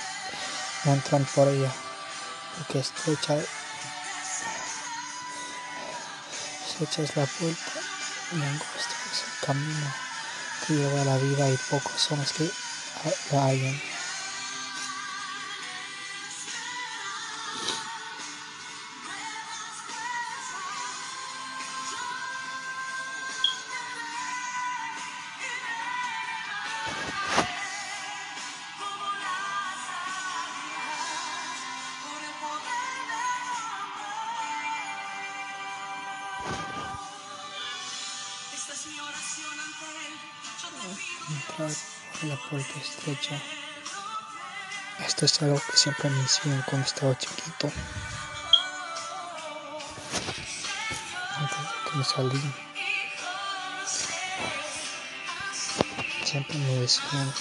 [0.87, 1.71] entran por ella
[2.57, 3.37] porque estrecha
[6.67, 7.73] estrecha es la puerta
[8.33, 9.95] y angosta es el camino
[10.67, 12.51] que lleva la vida y pocos son los que
[13.33, 13.94] la hallan
[41.31, 41.71] entrar
[42.13, 43.41] por la puerta estrecha.
[45.07, 47.71] Esto es algo que siempre me decían cuando estaba chiquito.
[51.37, 52.55] Antes de que me salí.
[56.25, 57.35] Siempre me decían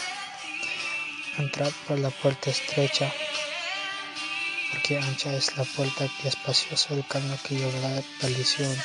[1.38, 3.12] entrar por la puerta estrecha.
[4.84, 8.78] Porque ancha es la puerta y espacioso el camino que lleva a la perdición.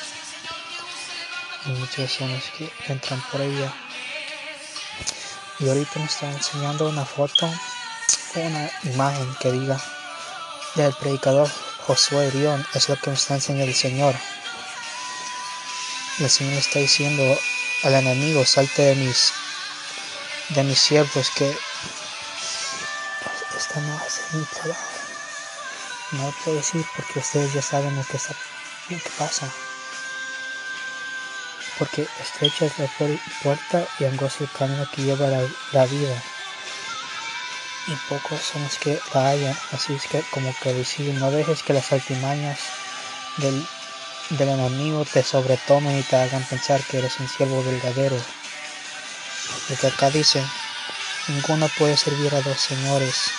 [1.65, 3.73] Y muchos son los que entran por ella.
[5.59, 7.51] Y ahorita me está enseñando una foto,
[8.35, 9.77] una imagen que diga
[10.75, 11.49] del predicador
[11.85, 12.65] Josué Irión.
[12.73, 14.15] Es lo que me está enseñando el Señor.
[16.19, 17.37] el Señor está diciendo
[17.83, 19.33] al enemigo, salte de mis,
[20.47, 21.57] de mis siervos que
[23.57, 24.98] esta no hace mi trabajo.
[26.11, 28.17] No puedo decir porque ustedes ya saben lo que,
[29.17, 29.47] pasa.
[31.77, 32.87] Porque estrecha es la
[33.43, 36.23] puerta y angosto el camino que lleva la, vida.
[37.87, 39.55] Y pocos son los que la.
[39.71, 42.59] Así es que como que decir, no dejes que las altimañas
[43.37, 43.67] del,
[44.31, 48.17] del enemigo te sobretomen y te hagan pensar que eres un siervo verdadero.
[49.67, 50.43] Porque acá dice,
[51.27, 53.31] ninguno puede servir a dos señores,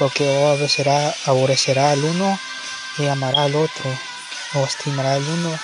[0.00, 0.48] porque o
[1.26, 2.38] aborrecerá, al uno
[2.96, 3.84] y amará al otro,
[4.54, 5.58] o estimará al uno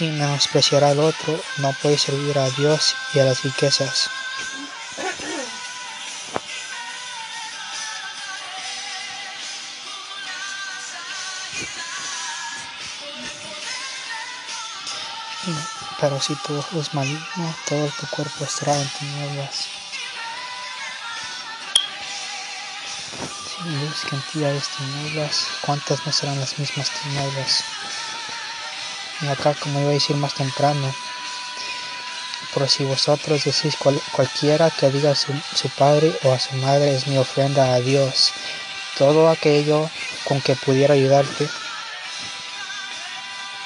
[0.00, 4.10] y menospreciará al otro, no puede servir a Dios y a las riquezas.
[15.98, 19.71] Pero si ojo es maligno, todo tu cuerpo estará en tinieblas.
[23.62, 27.62] Ti hay tinieblas, ¿cuántas no serán las mismas tinieblas?
[29.20, 30.92] Y acá, como iba a decir más temprano,
[32.52, 33.76] por si vosotros decís
[34.10, 37.78] cualquiera que diga a su, su padre o a su madre es mi ofrenda a
[37.78, 38.32] Dios,
[38.98, 39.88] todo aquello
[40.24, 41.48] con que pudiera ayudarte,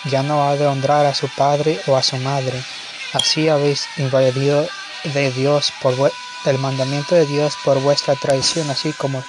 [0.05, 2.63] ya no ha de honrar a su padre o a su madre.
[3.15, 4.69] Así habéis invadido
[5.05, 5.95] de Dios por
[6.45, 9.25] el mandamiento de Dios por vuestra traición, así como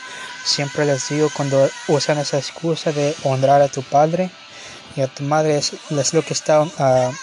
[0.47, 4.31] siempre les digo cuando usan esa excusa de honrar a tu padre
[4.95, 5.73] y a tu madre es,
[6.13, 7.13] lo que está uh,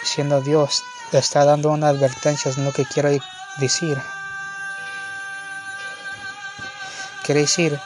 [0.00, 3.10] diciendo Dios, te está dando una advertencia, es lo que quiero
[3.58, 4.00] decir.
[7.24, 7.78] Quiere decir,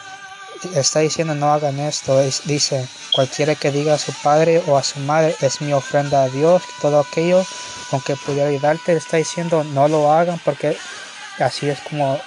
[0.75, 4.83] está diciendo no hagan esto, es, dice, cualquiera que diga a su padre o a
[4.83, 7.45] su madre es mi ofrenda a Dios, todo aquello
[7.91, 10.77] con que pudiera ayudarte, está diciendo no lo hagan porque
[11.39, 12.21] así es como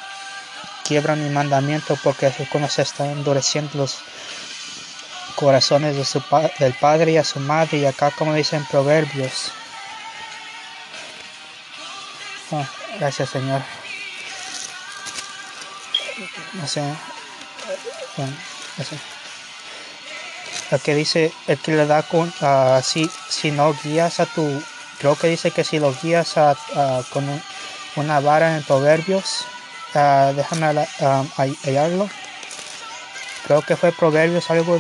[0.84, 4.00] quiebran mi mandamiento porque es como se están endureciendo los
[5.36, 6.22] corazones de su,
[6.60, 9.52] del padre y a su madre y acá como dicen proverbios.
[12.52, 12.66] Oh,
[13.00, 13.62] gracias Señor.
[16.54, 16.82] No sé.
[18.18, 18.34] Bueno,
[20.96, 24.64] dice el que le da con uh, si, no guías a tu
[25.00, 27.42] creo que dice que si lo guías a, uh, con un,
[27.96, 29.46] una vara en proverbios
[29.96, 30.88] uh, déjame
[31.64, 32.10] hallarlo
[33.44, 34.80] creo que fue proverbios algo.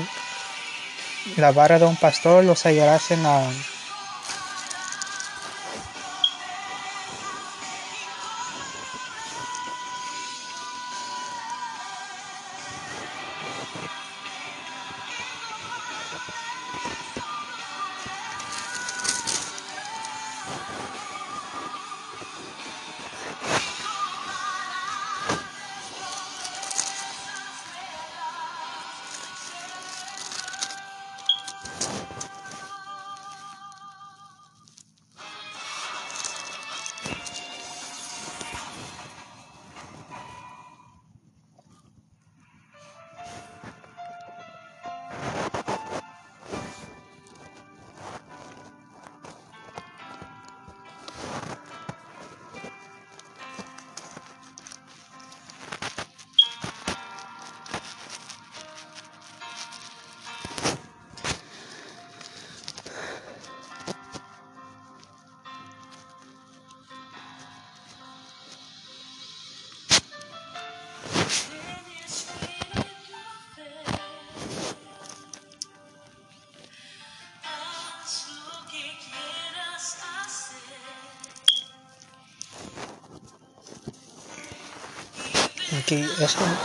[1.37, 3.49] La vara de un pastor los hallarás en la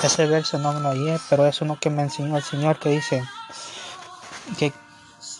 [0.02, 2.90] ese, verso no me lo oí, pero es uno que me enseñó el Señor que
[2.90, 3.22] dice
[4.58, 4.72] que,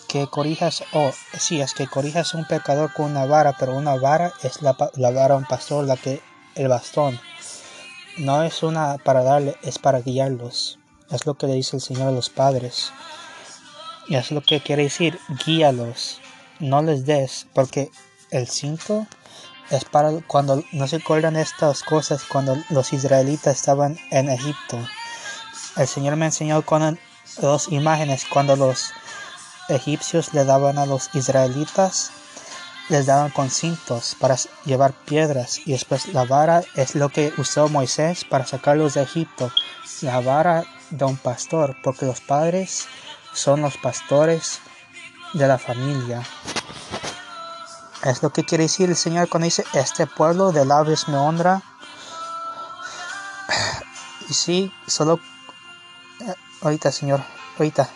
[0.09, 3.97] que corrijas, o oh, sí, es que corrijas un pecador con una vara, pero una
[3.97, 6.21] vara es la, la vara un pastor, la que
[6.55, 7.21] el bastón.
[8.19, 10.79] No es una para darle, es para guiarlos.
[11.11, 12.93] Es lo que le dice el Señor a los padres.
[14.09, 16.21] Y es lo que quiere decir, guíalos,
[16.59, 17.91] no les des, porque
[18.31, 19.07] el cinto
[19.70, 24.78] es para cuando no se acuerdan estas cosas cuando los israelitas estaban en Egipto.
[25.77, 26.99] El Señor me enseñó con
[27.40, 28.24] dos imágenes.
[28.24, 28.93] Cuando los
[29.69, 32.12] egipcios le daban a los israelitas
[32.89, 35.61] les daban con cintos para llevar piedras.
[35.66, 39.53] Y después la vara es lo que usó Moisés para sacarlos de Egipto.
[40.01, 42.86] La vara de un pastor porque los padres
[43.35, 44.61] son los pastores
[45.35, 46.23] de la familia
[48.09, 51.61] Es lo que quiere decir el Señor cuando dice, este pueblo de labios me honra.
[54.31, 55.21] Y sí, solo...
[56.21, 57.23] eh, ahorita, Señor,
[57.59, 57.87] ahorita.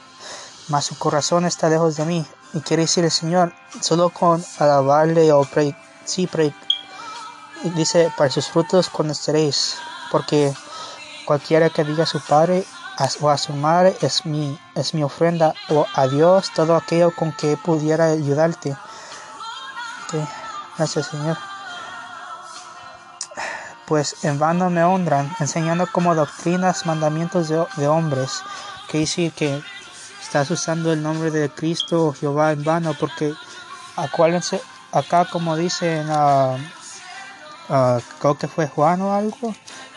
[0.69, 2.27] Más su corazón está lejos de mí.
[2.53, 5.75] Y quiere decir el Señor, solo con alabarle o pre...
[6.05, 6.53] Sí, pre...
[7.65, 9.79] y dice, para sus frutos conoceréis.
[10.11, 10.53] Porque
[11.25, 12.67] cualquiera que diga a su padre
[13.23, 15.55] o a su madre es mi, es mi ofrenda.
[15.71, 18.77] O a Dios todo aquello con que pudiera ayudarte.
[20.13, 20.29] Ok,
[20.77, 21.39] Gracias, Señor.
[23.87, 28.43] Pues en vano me honran, enseñando como doctrinas mandamientos de, hombres.
[28.89, 29.63] Que decir que
[30.21, 33.33] estás usando el nombre de Cristo o Jehová en vano, porque
[33.97, 34.61] acuérdense,
[34.93, 36.59] acá como dice ah,
[38.19, 39.55] creo que fue Juan o algo,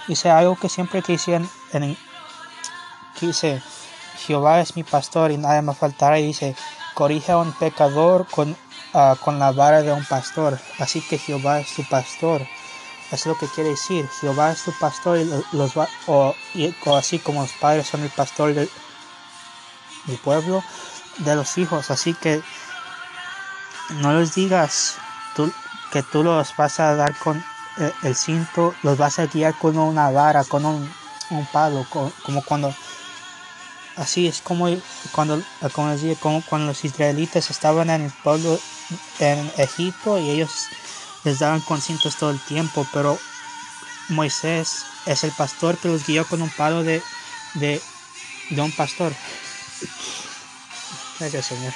[0.07, 1.97] dice algo que siempre dicen en,
[3.19, 3.61] que dice
[4.25, 6.55] Jehová es mi pastor y nada me faltará y dice
[6.93, 8.55] corrige a un pecador con,
[8.95, 10.59] ah, con la vara de un pastor.
[10.79, 12.41] Así que Jehová es tu pastor.
[13.11, 14.07] Es lo que quiere decir.
[14.21, 18.01] Jehová es tu pastor y lo- los va, o, y- así como los padres son
[18.03, 18.69] el pastor del,
[20.23, 20.63] pueblo
[21.17, 21.91] de los hijos.
[21.91, 22.41] Así que
[24.01, 24.95] no les digas
[25.35, 25.51] tú,
[25.91, 27.43] que tú los vas a dar con
[27.77, 30.89] eh, el cinto los vas a guiar con una vara con un,
[31.29, 32.73] un palo co- como cuando
[33.95, 34.67] así es como
[35.11, 35.41] cuando
[36.19, 38.59] como cuando los israelitas estaban en el pueblo
[39.19, 40.67] en Egipto y ellos
[41.23, 43.17] les daban con cintos todo el tiempo pero
[44.09, 47.01] Moisés es el pastor que los guió con un palo de
[47.55, 47.81] de,
[48.49, 49.13] de un pastor.
[51.19, 51.73] Gracias señor.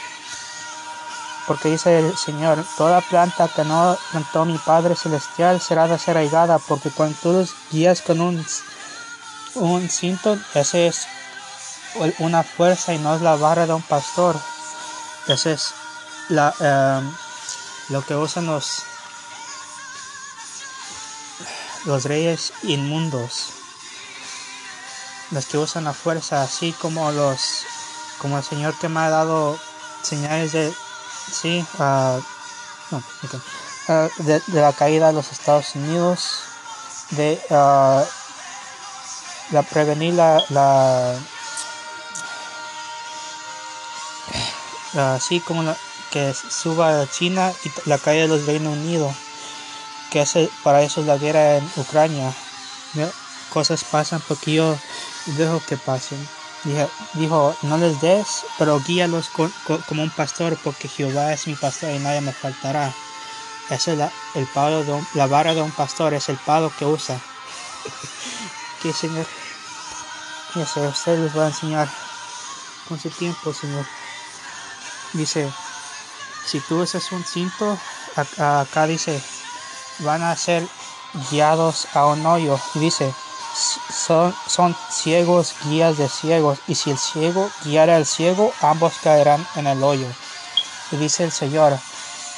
[1.48, 6.92] Porque dice el Señor, toda planta que no plantó mi Padre Celestial será desarraigada, porque
[6.92, 8.46] cuando tú los guías con un,
[9.56, 11.08] un cinto, ese es
[12.20, 14.36] una fuerza y no es la vara de un pastor.
[15.28, 15.74] Ese es
[16.30, 17.16] la, em,
[17.90, 18.84] lo que usan los,
[21.86, 23.50] los reyes inmundos.
[25.32, 27.66] Los que usan la fuerza, así como los,
[28.20, 29.60] como el Señor que me ha dado
[30.02, 30.74] señales de,
[31.32, 31.66] sí,
[34.18, 36.42] de, de la caída de los Estados Unidos,
[37.12, 38.04] de ah,
[39.52, 41.16] la prevenir la, la
[44.94, 45.78] así como la,
[46.12, 49.14] que suba a China y la caída de los Reino Unido,
[50.10, 52.36] que ese, para eso es la guerra en Ucrania.
[53.50, 54.78] Cosas pasan porque yo
[55.26, 56.28] dejo que pasen.
[56.64, 61.92] Dije- dijo, no les des, pero guíalos como un pastor, porque Jehová es mi pastor
[61.92, 62.94] y nadie me faltará.
[63.70, 66.72] Ese es la, el palo de un- la vara de un pastor, es el palo
[66.78, 67.22] que usa.
[68.82, 69.26] que Señor,
[70.66, 71.90] sé, usted les va a enseñar
[72.88, 73.86] con su tiempo, Señor.
[75.14, 75.52] Dice,
[76.44, 77.78] si tú usas un cinto,
[78.16, 79.22] acá dice,
[80.00, 80.70] van a ser
[81.32, 82.58] guiados a un hoyo.
[82.76, 83.14] Y dice,
[83.54, 86.62] "S- son, son ciegos guías de ciegos.
[86.68, 90.08] Y si el ciego guiara al ciego, ambos caerán en el hoyo.
[90.92, 91.80] Y dice el Señor,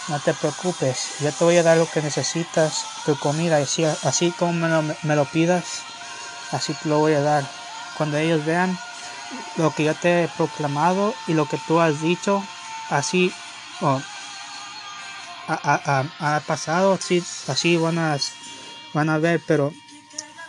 [0.08, 3.60] no te preocupes, yo te voy a dar lo que necesitas, tu comida.
[3.60, 5.86] Y así, así como me lo, me lo pidas,
[6.52, 7.50] así te lo voy a dar.
[7.94, 8.80] Cuando ellos vean
[9.56, 12.44] lo que yo te he proclamado y lo que tú has dicho,
[12.92, 13.34] así
[13.82, 14.02] oh,
[16.46, 18.18] pasado, sí, así van a,
[18.94, 19.74] van a ver, pero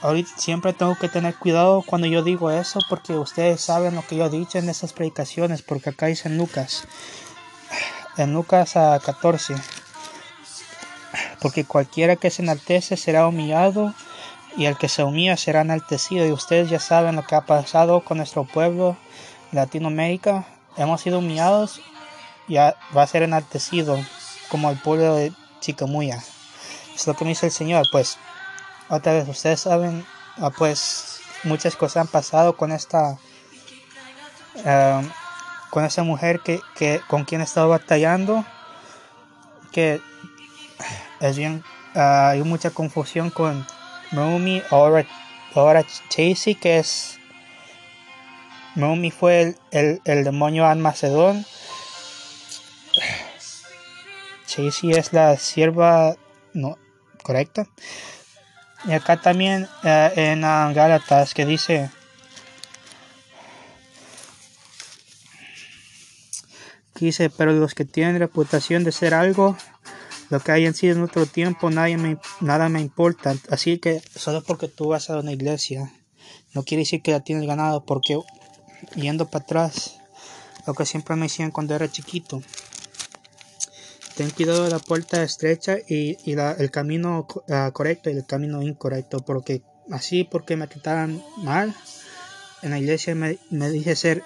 [0.02, 4.16] ahorita siempre tengo que tener cuidado cuando yo digo eso, porque ustedes saben lo que
[4.16, 6.84] yo he dicho en esas predicaciones, porque acá dice en Lucas,
[8.16, 9.54] en Lucas a 14,
[11.40, 13.94] porque cualquiera que se enaltece será humillado
[14.56, 16.26] y el que se humilla será enaltecido.
[16.26, 18.96] Y ustedes ya saben lo que ha pasado con nuestro pueblo
[19.50, 20.46] Latinoamérica.
[20.76, 21.80] Hemos sido humillados
[22.48, 23.98] ya va a ser enaltecido
[24.48, 26.22] como el pueblo de Chicamuya.
[26.94, 27.86] Es lo que me dice el Señor.
[27.90, 28.18] Pues,
[28.88, 30.04] otra vez, ustedes saben,
[30.38, 33.18] ah, pues, muchas cosas han pasado con esta,
[34.64, 35.02] ah,
[35.70, 38.44] con esa mujer que, que con quien he estado batallando,
[39.72, 40.00] que
[41.20, 41.64] es bien,
[41.94, 43.66] ah, hay mucha confusión con
[44.10, 45.06] Naomi, ahora,
[45.54, 47.18] ahora Chasey, que es,
[48.74, 51.46] Naomi fue el, el, el demonio Almacedón,
[54.52, 56.14] Chasey es la sierva
[56.52, 56.76] no
[57.22, 57.66] correcta.
[58.84, 61.90] Y acá también eh, en ah, Gálatas que dice
[67.06, 69.56] dice, pero los que tienen reputación de ser algo,
[70.30, 73.34] lo que hayan sido en otro tiempo, nadie me, nada me importa.
[73.50, 75.92] Así que solo porque tú vas a una iglesia,
[76.54, 78.18] no quiere decir que la tienes ganado, porque
[78.94, 79.96] yendo para atrás,
[80.66, 82.42] lo que siempre me decían cuando era chiquito,
[84.16, 89.20] ten cuidado de la puerta estrecha y, el camino ah, correcto y el camino incorrecto,
[89.20, 91.74] porque así porque me trataban mal
[92.62, 94.22] en la iglesia me, me dije ser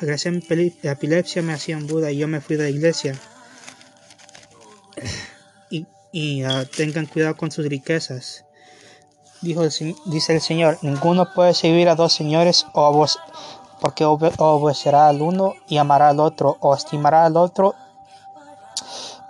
[0.00, 3.14] gracias a mi epilepsia me hacían Buda y yo me fui de la iglesia.
[6.12, 8.44] Y, ah, tengan cuidado con sus riquezas.
[9.42, 9.62] Dijo
[10.06, 13.20] dice el Señor ninguno puede servir a dos señores o a vos
[13.80, 17.74] porque obe- obedecerá al uno y amará al otro, o estimará al otro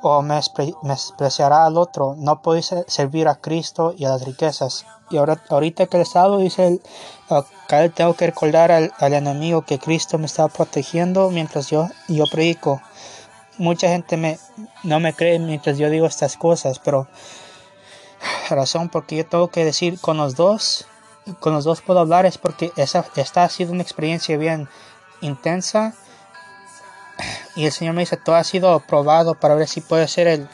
[0.02, 2.14] o menospreciará al otro.
[2.16, 4.86] No podéis ser- servir a Cristo y a las riquezas.
[5.10, 6.82] Y ahora, ahorita que el Estado dice, el,
[7.28, 12.24] acá tengo que recordar al, al enemigo que Cristo me está protegiendo mientras yo, yo
[12.30, 12.80] predico.
[13.58, 14.38] Mucha gente me,
[14.84, 17.08] no me cree mientras yo digo estas cosas, pero
[18.48, 20.86] razón porque yo tengo que decir con los dos,
[21.38, 24.68] con los dos puedo hablar es porque esa, esta ha sido una experiencia bien
[25.20, 25.94] intensa
[27.56, 30.48] y el Señor me dice, todo ha sido probado para ver si puede ser el,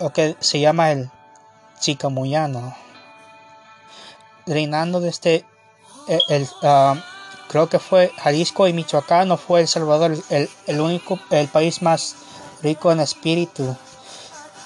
[0.00, 1.10] lo que se llama el
[1.80, 2.76] chicamuyano.
[4.46, 5.44] Reinando desde
[6.06, 6.94] el, el, ah,
[7.48, 11.82] creo que fue Jalisco y Michoacán, o fue El Salvador, el, el único, el país
[11.82, 12.14] más
[12.62, 13.76] rico en espíritu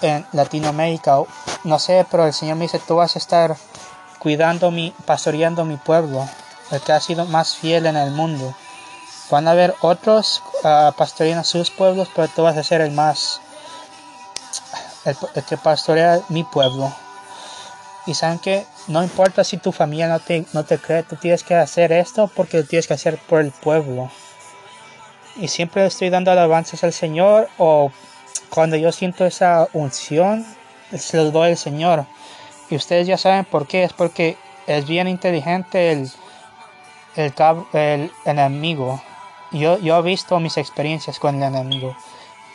[0.02, 1.22] en Latinoamérica.
[1.64, 3.56] No sé, pero el Señor me dice, tú vas a estar
[4.20, 6.28] cuidando mi, pastoreando mi pueblo,
[6.70, 8.54] el que ha sido más fiel en el mundo.
[9.30, 13.40] Van a haber otros uh, pastoreando sus pueblos, pero tú vas a ser el más,
[15.04, 16.92] el, que pastorea mi pueblo.
[18.06, 21.42] Y saben que no importa si tu familia no te, no te cree, tú tienes
[21.42, 24.10] que hacer esto porque lo tienes que hacer por el pueblo.
[25.36, 27.90] Y siempre estoy dando alabanzas al Señor o
[28.50, 30.44] cuando yo siento esa unción,
[30.96, 32.06] se los doy al Señor.
[32.70, 34.36] Y ustedes ya saben por qué, es porque
[34.66, 36.10] es bien inteligente el,
[37.16, 39.02] el, enemigo.
[39.50, 41.96] Yo, yo he visto mis experiencias con el enemigo.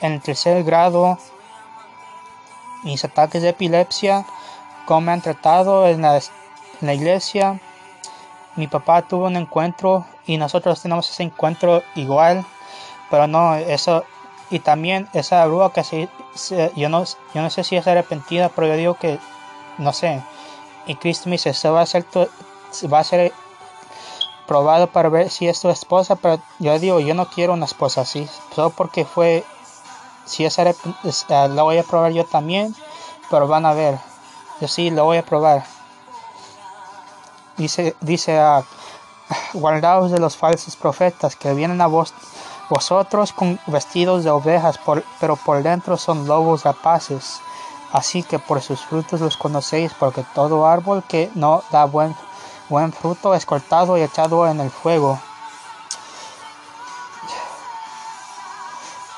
[0.02, 1.18] En el tercer grado,
[2.84, 4.26] mis ataques de epilepsia,
[4.86, 6.22] cómo me han tratado en la, en
[6.88, 7.60] la iglesia.
[8.56, 12.46] Mi papá tuvo un encuentro y nosotros tenemos ese encuentro igual,
[13.10, 14.06] pero no, eso,
[14.50, 18.48] y también esa bruja que se, se, yo, no, yo no sé si es arrepentida,
[18.48, 19.20] pero yo digo que,
[19.78, 20.22] no sé,
[20.86, 22.28] y Cristo me dice, eso va a ser, tu,
[22.92, 23.34] va a ser
[24.46, 28.02] probado para ver si es tu esposa, pero yo digo, yo no quiero una esposa
[28.02, 29.44] así, solo porque fue,
[30.26, 30.64] si es, uh,
[31.30, 32.76] la voy a probar yo también,
[33.30, 33.98] pero van a ver,
[34.62, 35.66] yo sí lo voy a probar.
[37.58, 38.64] Dice, dice, uh,
[39.54, 42.14] guardaos de los falsos profetas que vienen a vos,
[42.70, 47.40] vosotros con vestidos de ovejas, por, pero por dentro son lobos rapaces.
[47.96, 52.14] Así que por sus frutos los conocéis, porque todo árbol que no da buen
[52.68, 55.18] buen fruto es cortado y echado en el fuego.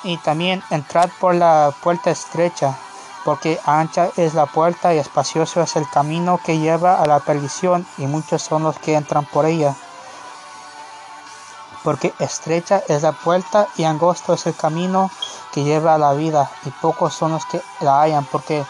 [0.03, 2.77] Y también entrad por la puerta estrecha,
[3.25, 7.87] porque ancha es la puerta y espacioso es el camino que lleva a la perdición,
[7.97, 9.73] y muchos son los que entran por ella.
[11.83, 15.09] Porque estrecha es la puerta y angosto es el camino
[15.57, 18.63] que lleva a la vida, y pocos son los que la hallan, porque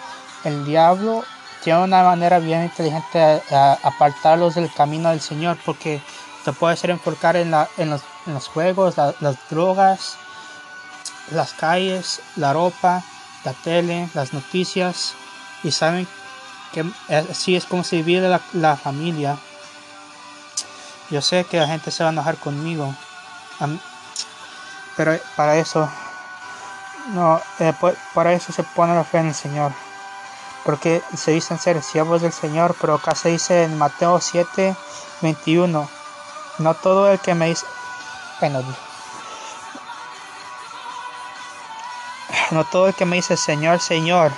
[0.45, 1.25] el diablo
[1.61, 3.41] tiene una manera bien inteligente de
[3.83, 6.01] apartarlos del camino del Señor porque
[6.45, 10.15] te puede hacer enfocar en, los, juegos, la, las drogas,
[11.31, 13.03] las calles, la ropa,
[13.43, 15.13] la tele, las noticias
[15.63, 16.07] y saben
[16.71, 16.85] que
[17.29, 19.37] así es como se la, la familia.
[21.09, 22.95] Yo sé que la gente se va a enojar conmigo,
[24.95, 25.89] pero para eso,
[27.07, 27.73] no, eh,
[28.13, 29.71] para eso se pone la fe en el Señor
[30.67, 34.75] porque se dicen ser siervos del Señor, pero acá se dice en Mateo 7,
[35.21, 35.89] 21,
[36.57, 37.65] no todo el que me dice,
[38.41, 38.61] bueno,
[42.51, 44.33] no todo el que me dice Señor, Señor,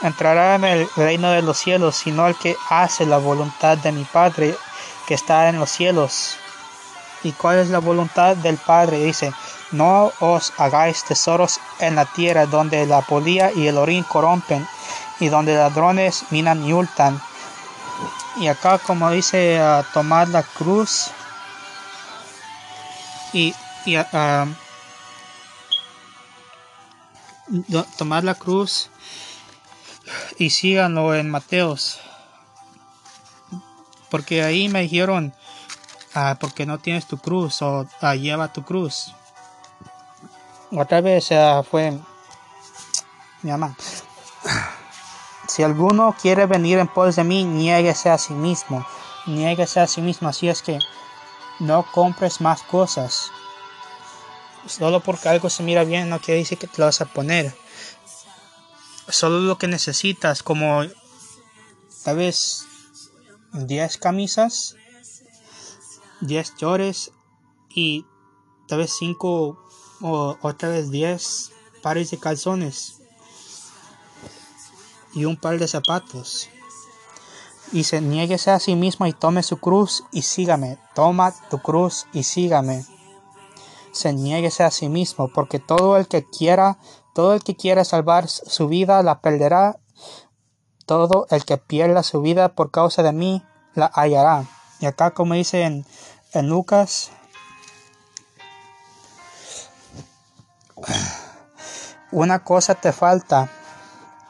[0.00, 4.04] entrará en el reino de los cielos, sino el que hace la voluntad de mi
[4.04, 4.56] Padre
[5.06, 6.36] que está en los cielos.
[7.22, 9.04] ¿Y cuál es la voluntad del Padre?
[9.04, 9.34] Dice,
[9.74, 14.66] no os hagáis tesoros en la tierra donde la polilla y el orín corrompen
[15.20, 17.20] y donde ladrones minan y hurtan.
[18.36, 21.10] Y acá como dice, uh, tomad la cruz
[23.32, 24.54] y, y uh,
[27.98, 28.90] tomad la cruz
[30.38, 32.00] y síganlo en Mateos.
[34.08, 35.34] Porque ahí me dijeron,
[36.38, 39.12] porque no tienes tu cruz o lleva tu cruz
[40.76, 41.28] otra vez
[41.70, 41.98] fue
[43.42, 43.76] mi mamá.
[45.46, 48.84] Si alguno quiere venir en pos de mí, niéguese a sí mismo.
[49.26, 50.28] Niéguese a sí mismo.
[50.28, 50.78] Así es que
[51.60, 53.30] no compres más cosas.
[54.66, 57.54] solo porque algo se mira bien no quiere decir que te lo vas a poner.
[59.08, 60.82] Solo lo que necesitas, como
[62.02, 62.66] tal vez
[63.52, 64.76] 10 camisas,
[66.22, 67.12] 10 chores
[67.68, 68.06] y
[68.66, 69.63] tal vez 5
[70.00, 71.50] o otra vez 10
[71.82, 73.00] pares de calzones
[75.14, 76.48] y un par de zapatos.
[77.72, 80.78] Y se nieguese a sí mismo y tome su cruz y sígame.
[80.94, 82.84] Toma tu cruz y sígame.
[83.92, 86.78] Se nieguese a sí mismo, porque todo el que quiera,
[87.14, 89.78] todo el que quiera salvar su vida la perderá.
[90.86, 93.42] Todo el que pierda su vida por causa de mí
[93.74, 94.46] la hallará.
[94.80, 95.86] Y acá como dice en,
[96.32, 97.10] en Lucas
[102.10, 103.50] una cosa te falta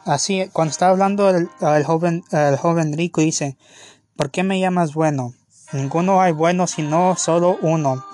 [0.05, 1.49] Así, cuando está hablando el,
[1.85, 3.57] joven, el joven rico, dice,
[4.17, 5.33] ¿por qué me llamas bueno?
[5.73, 8.05] Ninguno hay bueno sino solo uno.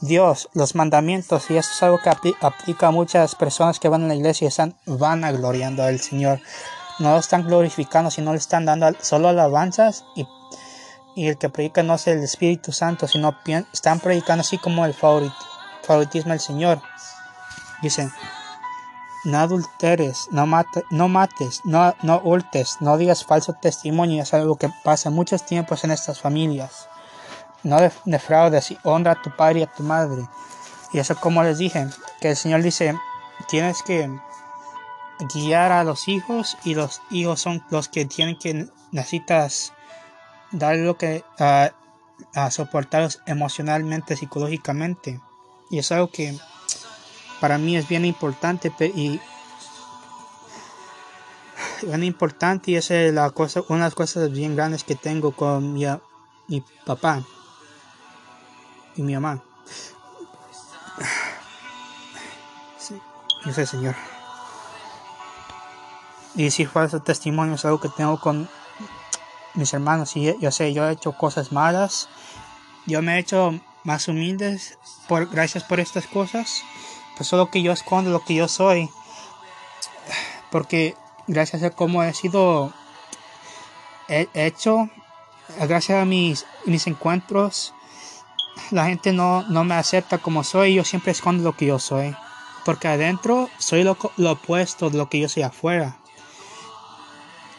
[0.00, 2.08] Dios, los mandamientos, y eso es algo que
[2.40, 6.40] aplica a muchas personas que van a la iglesia y están gloriando al Señor.
[6.98, 10.26] No lo están glorificando, sino le están dando solo alabanzas y,
[11.14, 13.36] y el que predica no es el Espíritu Santo, sino
[13.72, 16.80] están predicando así como el favoritismo del Señor.
[17.82, 18.12] Dicen,
[19.24, 20.46] no adulteres, no,
[20.90, 25.84] no mates, no, no hurtes, no digas falso testimonio, es algo que pasa muchos tiempos
[25.84, 26.88] en estas familias.
[27.62, 30.22] No defraudes y honra a tu padre y a tu madre.
[30.92, 31.88] Y eso como les dije,
[32.20, 32.94] que el Señor dice,
[33.48, 34.10] tienes que
[35.34, 39.72] guiar a los hijos y los hijos son los que tienen que necesitas
[40.50, 41.70] dar lo que a,
[42.34, 45.20] a soportarlos emocionalmente, psicológicamente.
[45.70, 46.38] Y es algo que
[47.40, 49.20] para mí es bien importante y
[51.82, 55.32] bien importante y esa es la cosa, una de las cosas bien grandes que tengo
[55.32, 55.84] con mi,
[56.48, 57.22] mi papá
[58.96, 59.42] y mi mamá.
[62.78, 63.00] Sí,
[63.44, 63.94] yo sé, Señor.
[66.36, 68.48] Y si falso testimonio es algo que tengo con
[69.54, 70.16] mis hermanos.
[70.16, 72.08] Y yo sé, yo he hecho cosas malas.
[72.86, 74.78] Yo me he hecho más humildes
[75.08, 76.62] por gracias por estas cosas
[77.16, 78.90] pues solo que yo escondo lo que yo soy.
[80.50, 80.94] Porque
[81.26, 82.72] gracias a cómo he sido
[84.08, 84.88] hecho,
[85.60, 87.74] gracias a mis, mis encuentros,
[88.70, 90.74] la gente no, no me acepta como soy.
[90.74, 92.14] Yo siempre escondo lo que yo soy.
[92.64, 95.98] Porque adentro soy lo, lo opuesto de lo que yo soy afuera.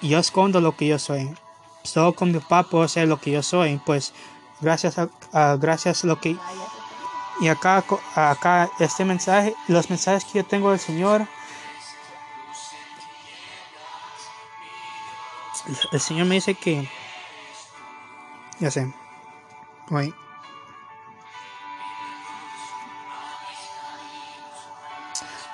[0.02, 1.34] Yo escondo lo que yo soy.
[1.84, 3.80] Solo con mi papá puedo ser lo que yo soy.
[3.86, 4.14] Pues
[4.62, 6.36] gracias a gracias a lo que
[7.40, 7.84] y acá,
[8.16, 11.28] acá este mensaje, los mensajes que yo tengo del Señor,
[15.92, 16.90] el Señor me dice que,
[18.60, 18.94] ya sé,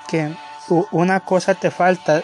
[0.08, 0.36] que
[0.90, 2.22] una cosa te falta,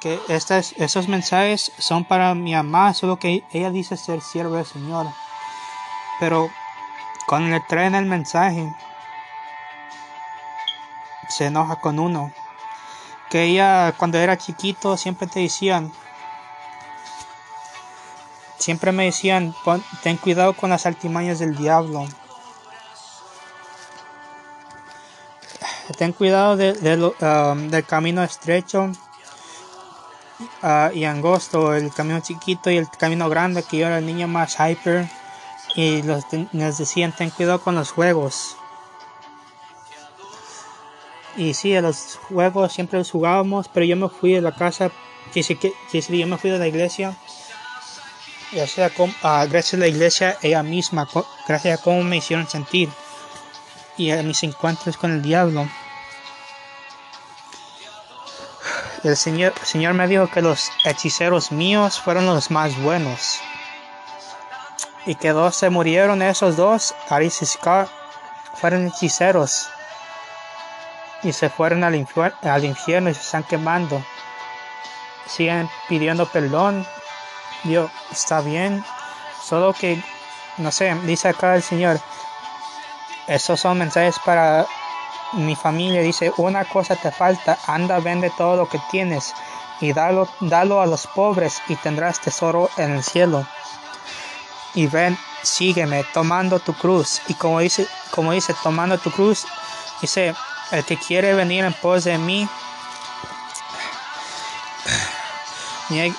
[0.00, 4.66] que estas, esos mensajes son para mi mamá, solo que ella dice ser sierva del
[4.66, 5.06] Señor,
[6.18, 6.50] pero
[7.32, 8.70] cuando le traen el mensaje,
[11.30, 12.30] se enoja con uno.
[13.30, 15.90] Que ella cuando era chiquito siempre te decían,
[18.58, 19.54] siempre me decían,
[20.02, 22.06] ten cuidado con las altimañas del diablo.
[25.96, 28.92] Ten cuidado um, del camino estrecho
[30.62, 34.28] uh, y angosto, el camino chiquito y el camino grande, que yo era el niño
[34.28, 35.21] más hyper
[35.74, 38.56] y los, nos decían ten cuidado con los juegos.
[41.36, 44.90] Y sí, a los juegos siempre los jugábamos, pero yo me fui de la casa,
[45.32, 47.16] que si, yo me fui de la iglesia,
[48.52, 48.90] ya sea
[49.48, 51.08] gracias a la iglesia ella misma,
[51.48, 52.90] gracias a cómo me hicieron sentir
[53.96, 55.66] y a mis encuentros con el diablo.
[59.04, 63.40] El Señor, el Señor me dijo que los hechiceros míos fueron los más buenos
[65.06, 67.58] y que dos se murieron esos dos, Aris
[68.54, 69.68] fueron hechiceros
[71.22, 72.06] y se fueron al,
[72.42, 74.02] al infierno y se están quemando.
[75.26, 76.86] Siguen pidiendo perdón.
[77.64, 78.84] Dios, está bien.
[79.42, 80.02] Solo que,
[80.58, 82.00] no sé, dice acá el Señor,
[83.26, 84.66] esos son mensajes para
[85.32, 86.02] mi familia.
[86.02, 89.32] Dice, una cosa te falta, anda, vende todo lo que tienes
[89.80, 93.46] y dalo, dalo a los pobres y tendrás tesoro en el cielo
[94.74, 97.20] y ven, sígueme tomando tu cruz.
[97.28, 99.46] Y como dice, como dice, tomando tu cruz,
[100.00, 100.34] dice,
[100.70, 102.48] el que quiere venir en pos de mí,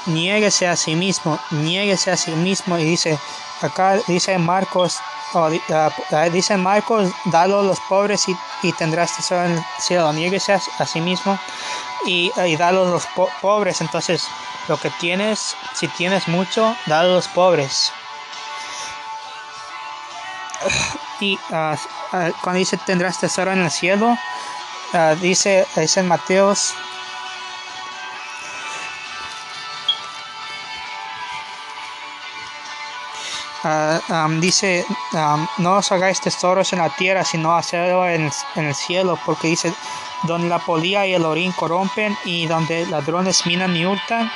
[0.05, 2.77] Niéguese a sí mismo, niéguese a sí mismo.
[2.77, 3.17] Y dice,
[3.61, 4.99] acá dice Marcos,
[5.33, 5.49] uh,
[6.31, 8.25] dice Marcos, dalo a los pobres
[8.61, 10.13] y, tendrás tesoro en el cielo.
[10.13, 11.39] Niéguese a, sí mismo
[12.05, 13.07] y, y dalo a los
[13.41, 13.81] pobres.
[13.81, 14.27] Entonces,
[14.67, 17.91] lo que tienes, si tienes mucho, dalo a los pobres.
[21.19, 21.75] Y uh,
[22.41, 24.17] cuando dice tendrás tesoro en el cielo,
[25.21, 26.73] dice, dice en Mateos.
[33.65, 34.85] Ah, dice,
[35.57, 39.73] no os hagáis tesoros en la tierra, sino hacerlo en, el cielo, porque dice,
[40.23, 44.29] donde la polía y el orín corrompen y donde ladrones minan y hurtan,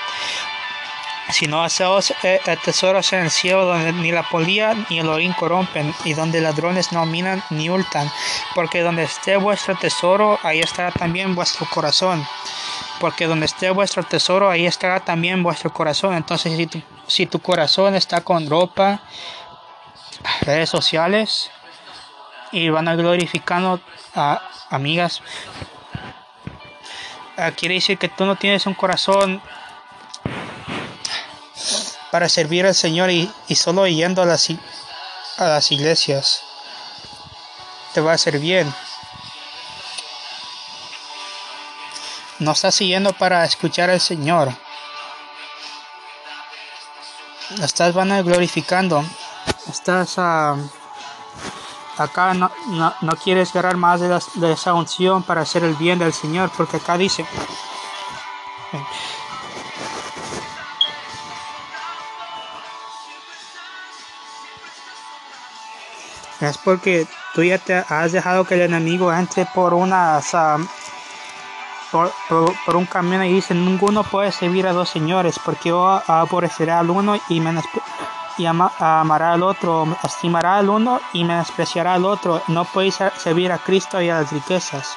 [1.30, 5.34] sino hacemos eh, eh, tesoros en el cielo donde ni la polía ni el orín
[5.34, 8.12] corrompen y donde ladrones no minan ni hurtan,
[8.56, 12.26] porque donde esté vuestro tesoro, ahí estará también vuestro corazón
[13.00, 16.16] porque donde esté vuestro tesoro, ahí estará también vuestro corazón.
[16.16, 19.02] Entonces, si tu, si tu corazón está con ropa,
[20.42, 21.52] redes sociales,
[22.52, 23.80] y van a glorificando
[24.16, 25.22] a amigas,
[27.38, 29.42] ah, quiere decir que tú no tienes un corazón
[32.12, 34.50] para servir al Señor y, solo yendo a las,
[35.38, 36.42] a las iglesias
[37.94, 38.74] te va a hacer bien.
[42.40, 44.54] No estás siguiendo para escuchar al Señor.
[47.62, 49.04] Estás van a glorificando.
[49.68, 50.58] Estás uh,
[51.98, 52.52] acá no,
[53.02, 56.78] no, quieres agarrar más de, de, esa unción para hacer el bien del Señor, porque
[56.78, 57.26] acá dice.
[66.40, 70.22] Es porque tú ya te has dejado que el enemigo entre por una
[71.92, 76.90] por, un camino y dice, ninguno puede servir a dos señores, porque yo aborrecerá al
[76.90, 77.42] uno y,
[78.38, 82.42] y amará al otro, estimará al uno y menospreciará al otro.
[82.48, 84.96] No podéis servir a Cristo y a las riquezas.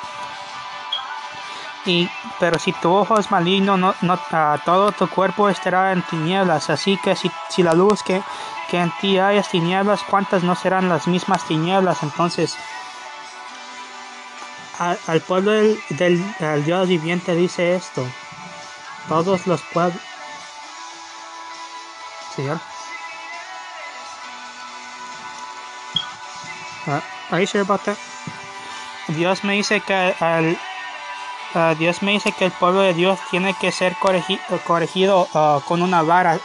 [1.86, 4.18] Y, pero si tu ojo es maligno, no, no,
[4.64, 6.68] todo tu cuerpo estará en tinieblas.
[6.68, 8.22] Así que si, si la luz que,
[8.70, 12.02] que en ti hay es tinieblas, ¿cuántas no serán las mismas tinieblas?
[12.02, 12.56] Entonces,
[14.78, 18.06] al, pueblo del, Dios viviente dice esto.
[19.08, 20.00] Todos los pueblos...
[22.34, 22.60] Señor.
[26.86, 27.82] Uh, sure about
[29.08, 30.58] Dios me dice que al,
[31.54, 33.96] uh, Dios me dice que el pueblo de Dios tiene que ser
[34.66, 36.38] corregido uh, con una vara.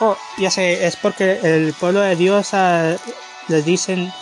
[0.00, 2.52] Oh, ya sé, es porque el pueblo de Dios
[3.48, 4.12] les dicen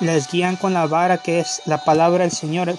[0.00, 2.74] les guían con la vara que es la palabra del Señor,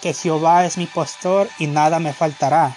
[0.00, 2.76] que Jehová es mi pastor y nada me faltará.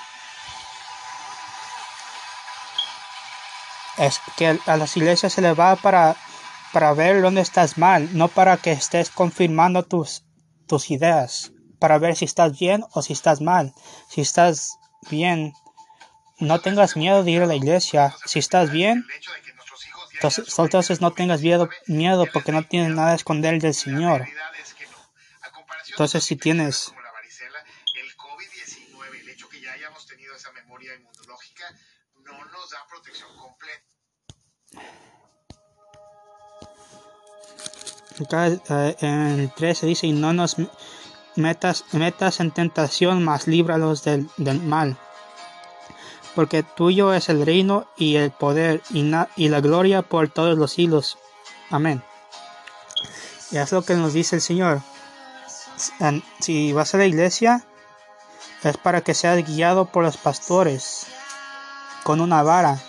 [3.97, 6.15] Es que a las iglesias se les va para,
[6.71, 10.23] para ver dónde estás mal, no para que estés confirmando tus,
[10.65, 11.51] tus ideas,
[11.83, 13.73] para ver si estás bien o si estás mal.
[14.07, 14.79] Si estás
[15.11, 15.53] bien,
[16.39, 18.15] no tengas miedo de ir a la iglesia.
[18.25, 19.05] Si estás bien,
[20.21, 24.25] entonces, no tengas miedo, miedo porque no tienes nada a esconder del Señor.
[25.89, 26.93] Entonces si tienes
[27.95, 31.65] el COVID-19, el hecho que ya hayamos tenido esa memoria inmunológica,
[32.23, 33.83] no nos da protección completa.
[38.21, 40.55] Acá eh, en el 13 dice, y no nos
[41.35, 44.97] metas, metas en tentación, mas líbralos del, del mal
[46.35, 49.03] porque tuyo es el reino y el poder y,
[49.49, 51.17] la gloria por todos los siglos.
[51.69, 52.03] Amén.
[53.51, 54.81] Y es lo que nos dice el Señor.
[56.39, 57.65] Si vas a la iglesia,
[58.63, 61.07] es para que seas guiado por los pastores
[62.03, 62.79] con una vara,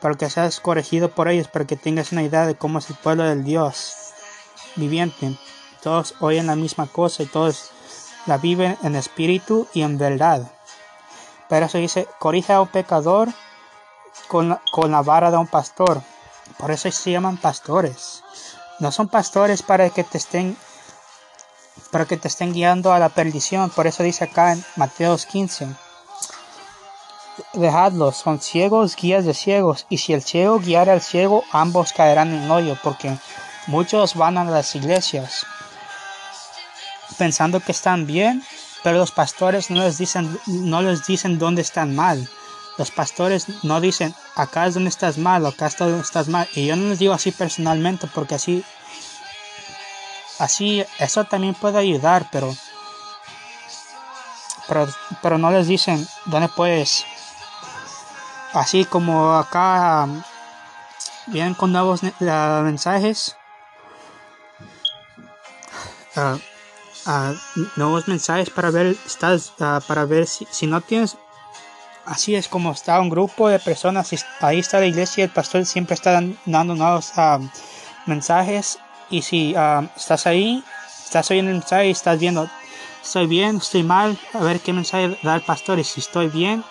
[0.00, 2.96] para que seas corregido por ellos, para que tengas una idea de cómo es el
[2.96, 3.94] pueblo del Dios
[4.76, 5.36] viviente.
[5.82, 7.70] Todos oyen la misma cosa y todos
[8.26, 10.50] la viven en espíritu y en verdad.
[11.48, 13.28] Pero eso dice, corrige a un pecador
[14.28, 16.02] con la, con la vara de un pastor.
[16.58, 18.22] Por eso se llaman pastores.
[18.78, 20.56] No son pastores para que te estén
[21.90, 23.70] para que te estén guiando a la perdición.
[23.70, 25.68] Por eso dice acá en Mateos 15.
[27.52, 32.32] Dejadlos, son ciegos, guías de ciegos, y si el ciego guiara al ciego, ambos caerán
[32.32, 33.16] en hoyo, porque
[33.66, 35.44] muchos van a las iglesias
[37.14, 38.42] pensando que están bien,
[38.82, 42.28] pero los pastores no les dicen, no les dicen dónde están mal.
[42.76, 46.48] Los pastores no dicen acá es donde estás mal acá es donde estás mal.
[46.54, 48.64] Y yo no les digo así personalmente porque así,
[50.38, 52.54] así, eso también puede ayudar, pero,
[54.68, 54.88] pero,
[55.22, 57.06] pero no les dicen dónde puedes
[58.54, 60.06] así como acá
[61.26, 63.36] vienen con nuevos ah, mensajes.
[66.16, 66.38] ah,
[67.06, 67.32] ah,
[67.76, 69.52] nuevos mensajes para ver estás
[69.86, 71.16] para ver si, si no tienes
[72.04, 75.94] así es como está un grupo de personas ahí está la iglesia el pastor siempre
[75.94, 77.38] está dan- dando nuevos ah,
[78.06, 78.78] mensajes
[79.10, 80.62] y si ah, estás ahí
[81.04, 82.48] estás oyendo el mensaje y estás viendo
[83.02, 86.64] estoy bien estoy mal a ver qué mensaje da el pastor y si estoy bien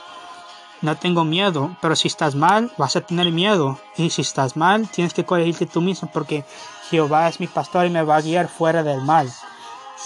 [0.82, 3.80] no tengo miedo, pero si estás mal, vas a tener miedo.
[3.96, 6.44] Y si estás mal, tienes que corregirte tú mismo, porque
[6.90, 9.32] Jehová es mi pastor y me va a guiar fuera del mal.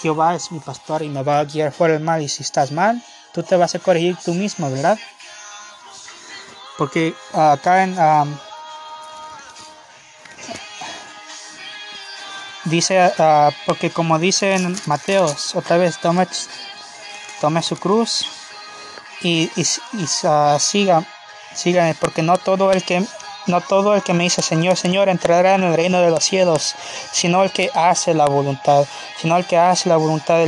[0.02, 2.22] Jehová es mi pastor y me va a guiar fuera del mal.
[2.22, 3.02] Y si estás mal,
[3.34, 4.98] tú te vas a corregir tú mismo, ¿verdad?
[6.78, 7.96] Porque ah, acá en...
[12.66, 16.28] dice, ah, porque como dice en Mateos, otra vez, tome,
[17.42, 18.28] tome su cruz
[19.22, 19.62] y, y,
[19.94, 21.04] y, ah, siga,
[21.56, 23.06] síganme, porque no todo el que
[23.48, 26.76] no todo el que me dice Señor, Señor entrará en el reino de los cielos,
[27.12, 28.86] sino el que hace la voluntad,
[29.20, 30.46] sino el que hace la voluntad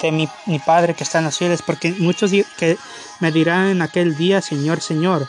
[0.00, 0.28] de, mi,
[0.64, 2.78] Padre que está en los cielos, porque muchos que
[3.20, 5.28] me dirán en aquel día, Señor, Señor,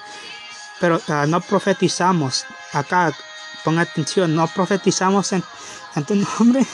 [0.79, 3.13] pero ah, no profetizamos, acá,
[3.63, 5.43] ponga atención, no profetizamos en,
[5.95, 6.65] en tu nombre,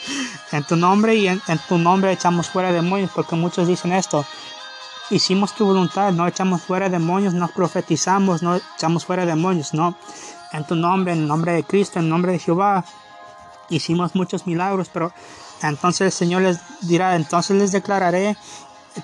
[0.52, 4.26] en tu nombre y en, en tu nombre echamos fuera demonios, porque muchos dicen esto,
[5.12, 9.94] hicimos tu voluntad, no echamos fuera demonios, no profetizamos, no echamos fuera demonios, no.
[10.52, 12.84] En tu nombre, en el nombre de Cristo, en el nombre de Jehová,
[13.68, 15.12] hicimos muchos milagros, pero
[15.62, 18.36] entonces el Señor les dirá, entonces les declararé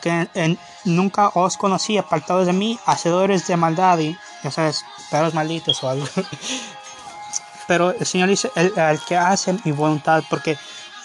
[0.02, 5.34] que en- nunca os conocí, apartados de mí, hacedores de maldad y, ya sabes, perros
[5.34, 6.06] malditos o algo.
[7.66, 10.56] Pero el Señor dice, el, el que hace mi voluntad, porque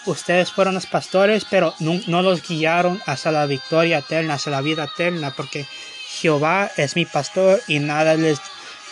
[0.06, 4.84] ustedes fueron los pastores, pero no, los guiaron hacia la victoria eterna, hacia la vida
[4.84, 5.66] eterna, porque
[6.20, 8.38] Jehová es mi pastor y nada les,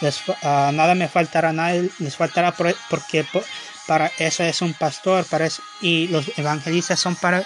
[0.01, 3.45] les ah, nada me faltará, nada les faltará, por- porque po-
[3.87, 7.45] para eso es un pastor, para eso- y los evangelistas son para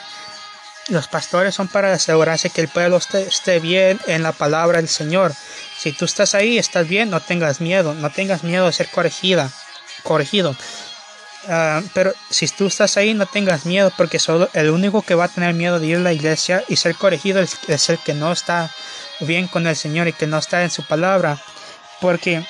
[0.89, 4.89] los pastores son para asegurarse que el pueblo esté, esté bien en la palabra del
[4.89, 5.35] Señor.
[5.77, 9.51] Si tú estás ahí, estás bien, no tengas miedo, no tengas miedo de ser corregida,
[10.05, 10.55] corregido.
[11.49, 15.25] Ah, pero si tú estás ahí, no tengas miedo, porque solo el único que va
[15.25, 18.33] a tener miedo de ir a la iglesia y ser corregido es, el que no
[18.33, 18.71] está
[19.21, 21.39] bien con el Señor y que no está en su palabra.
[22.01, 22.45] Porque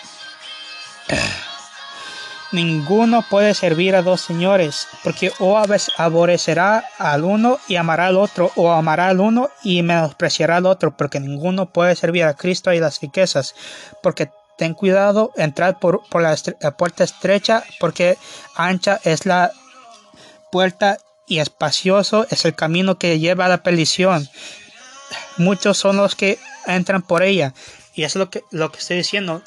[2.52, 8.16] ninguno puede servir a dos señores, porque o abe- aborrecerá al uno y amará al
[8.16, 12.73] otro, o amará al uno y menospreciará al otro, porque ninguno puede servir a Cristo
[12.73, 13.55] y las riquezas,
[14.02, 16.37] porque ten cuidado, entrar por, por la,
[16.77, 18.19] puerta estrecha, porque
[18.55, 19.53] ancha es la
[20.51, 24.28] puerta y espacioso es el camino que lleva a la perdición.
[25.37, 27.55] Muchos son los que entran por ella,
[27.95, 29.43] y es lo que, lo que estoy diciendo.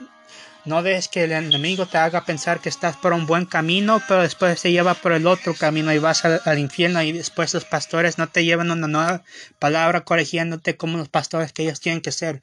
[0.65, 4.21] No dejes que el enemigo te haga pensar que estás por un buen camino, pero
[4.21, 7.63] después te lleva por el otro camino y vas al, al infierno y después los
[7.63, 9.23] pastores no te llevan una nueva
[9.57, 12.41] palabra corrigiéndote como los pastores que ellos tienen que ser.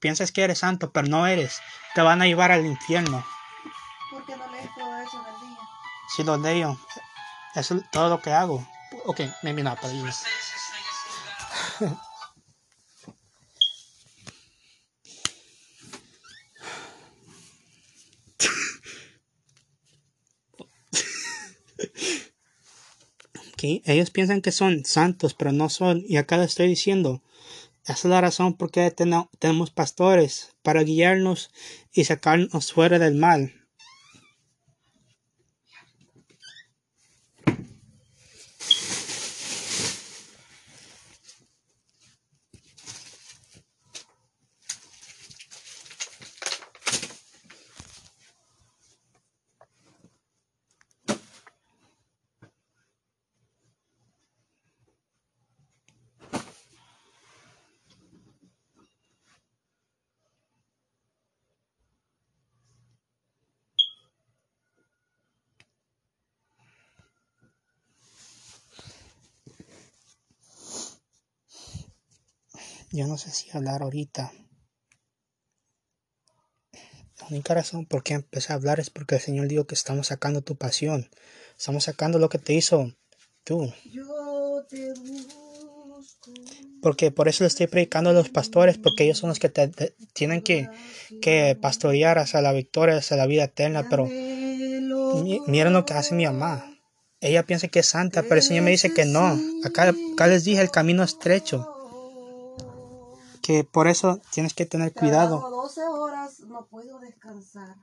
[0.00, 1.60] Piensas que eres santo, pero no eres.
[1.94, 3.24] Te van a llevar al infierno.
[4.10, 5.58] ¿Por qué no lees todo eso en el día?
[6.16, 6.80] Si lo leo,
[7.54, 8.66] eso es todo lo que hago.
[9.04, 10.24] Ok, maybe not, but yes.
[23.52, 26.02] Ok, Ellos piensan que son santos, pero no son.
[26.08, 27.22] Y acá les estoy diciendo,
[27.84, 31.50] esa es la razón por qué ten- tenemos pastores, para guiarnos
[31.92, 33.54] y sacarnos fuera del mal.
[72.90, 74.32] Yo no sé si hablar ahorita.
[77.20, 80.08] La única razón por qué empecé a hablar es porque el Señor dijo que estamos
[80.08, 81.08] sacando tu pasión.
[81.56, 82.92] Estamos sacando lo que te hizo
[83.44, 83.72] tú.
[83.84, 85.38] Yo te busco.
[86.82, 89.68] Porque por eso le estoy predicando a los pastores, porque ellos son los que te,
[89.68, 90.68] te- tienen que,
[91.20, 93.86] que pastorear hacia la victoria, hacia la vida eterna.
[93.90, 96.64] Pero mi- miren lo que hace mi mamá.
[97.20, 99.38] Ella piensa que es santa, pero el Señor me dice que no.
[99.62, 101.68] Acá, acá les dije, el camino es estrecho.
[103.50, 105.40] Que por eso tienes que tener cuidado.
[105.40, 107.74] Trabajo 12 horas más no puedo descansar.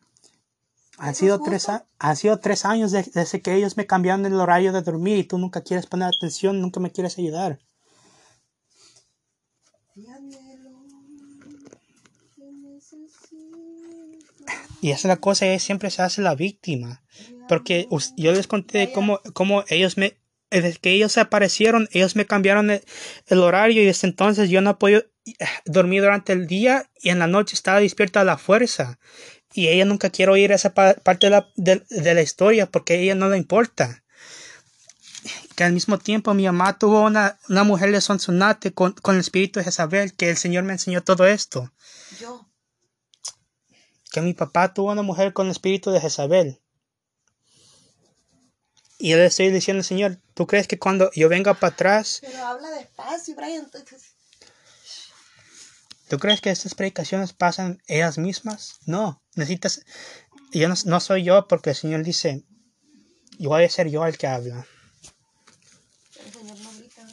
[0.98, 1.68] Han ¿Eso sido, es tres,
[1.99, 5.26] han sido tres años de- desde que ellos me cambiaron el horario de dormir y
[5.26, 7.60] tú nunca quieres poner atención, nunca me quieres ayudar.
[14.81, 17.03] Y esa es la cosa, siempre se hace la víctima.
[17.48, 20.18] Porque yo les conté cómo, cómo ellos me,
[20.49, 22.84] desde que ellos aparecieron, ellos me cambiaron el,
[23.28, 25.34] el horario y desde entonces yo no he podido eh,
[25.65, 28.99] dormir durante el día y en la noche estaba despierta a la fuerza.
[29.53, 32.94] Y ella nunca quiere oír esa pa- parte de la, de, de la historia porque
[32.94, 34.03] a ella no le importa.
[35.56, 39.22] Que al mismo tiempo mi mamá tuvo una, una mujer de Sonsonate con, con el
[39.22, 41.74] espíritu de Jezabel, que el Señor me enseñó todo esto.
[42.19, 42.48] Yo,
[44.11, 46.61] que mi papá tuvo una mujer con el espíritu de Jezabel.
[48.98, 52.45] Y yo le estoy diciendo, Señor, ¿tú crees que cuando yo venga para atrás, pero
[52.45, 53.69] habla despacio, Brian.
[56.07, 58.80] ¿tú crees que estas predicaciones pasan ellas mismas?
[58.86, 59.82] No, necesitas,
[60.52, 62.44] yo no, no soy yo porque el Señor dice,
[63.38, 64.65] yo voy a ser yo el que habla.
[66.26, 67.07] El Señor no grita.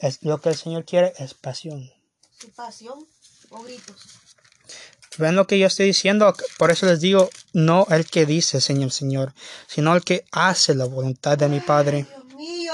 [0.00, 1.88] Es, lo que el Señor quiere es pasión.
[2.40, 3.06] Su pasión
[3.50, 4.25] o gritos.
[5.18, 6.34] ¿Ven lo que yo estoy diciendo?
[6.58, 9.32] Por eso les digo, no el que dice, Señor, Señor,
[9.66, 12.06] sino el que hace la voluntad de mi Padre.
[12.08, 12.72] Dios mío.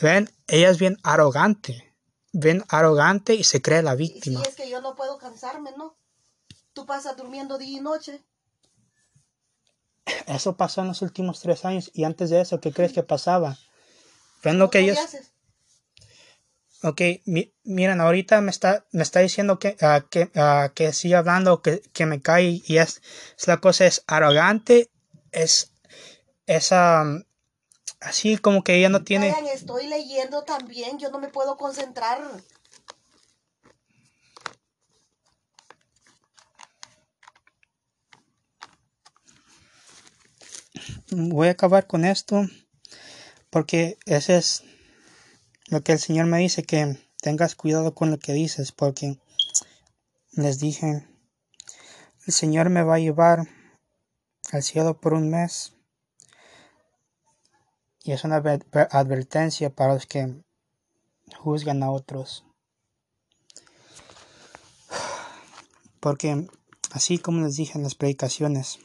[0.00, 1.94] Ven, ella es bien arrogante.
[2.32, 4.42] Bien arrogante y se cree la Y si víctima.
[4.42, 5.96] es que yo no puedo cansarme, ¿no?
[6.72, 8.22] Tú pasas durmiendo día y noche.
[10.26, 13.58] Eso pasó en los últimos tres años y antes de eso, ¿qué crees que pasaba?
[14.42, 15.04] Ven lo que ¿Cómo ellos...
[15.04, 15.32] haces?
[16.82, 20.30] Ok, mi- miren, ahorita me está, me está diciendo que, ah, que,
[20.74, 23.02] que siga hablando, que, que me cae y es,
[23.38, 24.90] es la cosa, es arrogante,
[25.30, 25.72] es,
[26.46, 27.24] es am,
[28.00, 29.30] así como que ella no tiene...
[29.30, 30.98] Brian, estoy leyendo también.
[30.98, 32.20] Yo no me puedo concentrar.
[41.10, 42.46] voy a acabar con esto
[43.50, 44.64] porque ese es
[45.70, 49.18] lo que el Señor me dice que tengas cuidado con lo que dices porque
[50.32, 51.06] les dije
[52.26, 53.48] el Señor me va a llevar
[54.52, 55.72] al cielo por un mes
[58.02, 60.42] y es una adver- advertencia para los que
[61.38, 62.44] juzgan a otros
[66.00, 66.48] porque
[66.90, 68.80] así como les dije en las predicaciones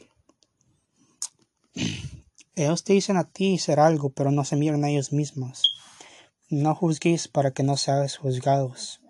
[2.54, 5.75] ellos te dicen a ti ser algo, pero no se miran a ellos mismos.
[6.48, 9.00] No juzguéis para que no seáis juzgados.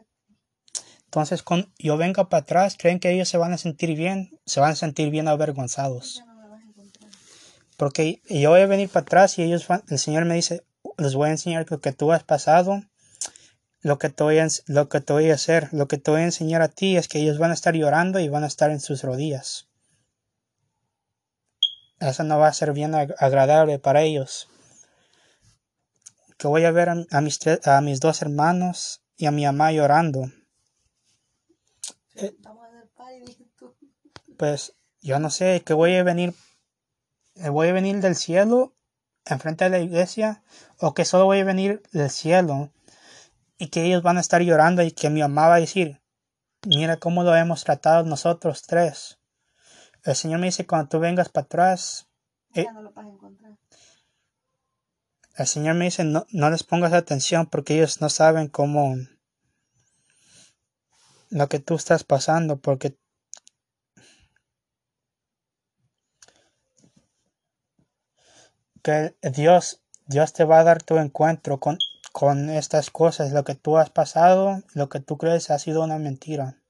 [1.05, 4.61] Entonces, cuando yo venga para atrás, creen que ellos se van a sentir bien, se
[4.61, 6.23] van a sentir bien avergonzados.
[7.77, 10.65] Porque yo voy a venir para atrás y ellos van, el Señor me dice,
[10.99, 12.83] les voy a enseñar lo que tú has pasado,
[13.83, 16.23] lo que te voy a, lo que te voy a hacer, lo que te voy
[16.23, 18.71] a enseñar a ti es que ellos van a estar llorando y van a estar
[18.71, 19.69] en sus rodillas.
[22.01, 24.49] Eso no va a ser bien ag- agradable para ellos.
[26.37, 30.31] Que voy a ver a, mis, a mis dos hermanos y a mi mamá llorando.
[33.57, 33.75] Tú.
[34.37, 36.35] Pues yo no sé, que voy a venir,
[37.37, 38.75] eh, voy a venir del cielo
[39.25, 40.43] enfrente de la iglesia
[40.79, 42.73] o que solo voy a venir del cielo
[43.59, 46.01] y que ellos van a estar llorando y que mi mamá va a decir,
[46.67, 49.19] mira cómo lo hemos tratado nosotros tres.
[50.05, 52.07] El Señor me dice, cuando tú vengas para atrás,
[52.55, 52.67] Eh.
[52.73, 53.46] No lo vas a encontrar.
[55.37, 58.97] El Señor me dice, no, no les pongas atención porque ellos no saben cómo
[61.29, 62.97] lo que tú estás pasando, porque
[68.83, 71.77] que Dios, Dios te va a dar tu encuentro con,
[72.13, 75.99] con estas cosas, lo que tú has pasado, lo que tú crees ha sido una
[75.99, 76.63] mentira.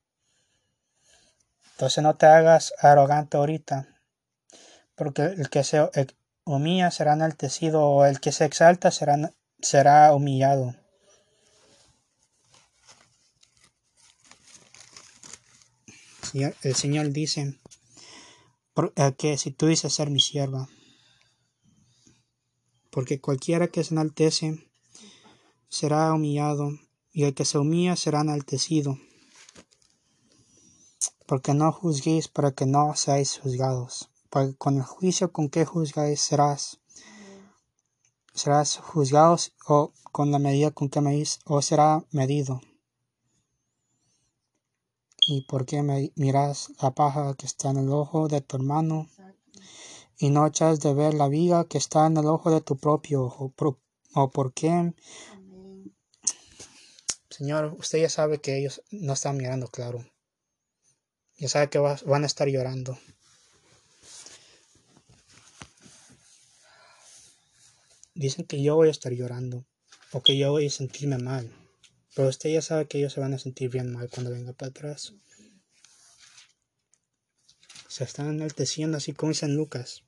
[1.72, 3.86] Entonces no te hagas arrogante ahorita,
[4.94, 5.88] porque el que se
[6.46, 10.74] humilla será enaltecido, o el que se exalta será, será humillado.
[16.62, 17.58] El Señor dice
[18.96, 20.68] eh, que si tú dices ser mi sierva,
[22.90, 24.68] porque cualquiera que se enaltece
[25.68, 26.72] será humillado,
[27.12, 28.98] y el que se humilla será enaltecido.
[31.26, 36.20] Porque no juzguéis para que no seáis juzgados, porque con el juicio con que juzgáis
[36.20, 36.80] serás
[38.34, 42.60] serás juzgados o con la medida con que medís o será medido.
[45.28, 49.08] ¿Y por qué me miras la paja que está en el ojo de tu hermano
[50.18, 53.24] y no echas de ver la viga que está en el ojo de tu propio
[53.24, 53.50] ojo?
[53.50, 53.80] Pro-
[54.14, 54.94] ¿O por qué?
[57.28, 60.06] Señor, usted ya sabe que ellos no están mirando claro.
[61.38, 62.96] Ya sabe que va- van a estar llorando.
[68.16, 69.66] Dicen que yo voy a estar llorando.
[70.10, 71.52] O que yo voy a sentirme mal.
[72.14, 74.70] Pero usted ya sabe que ellos se van a sentir bien mal cuando venga para
[74.70, 75.12] atrás.
[77.88, 80.05] Se están enalteciendo así como dicen Lucas.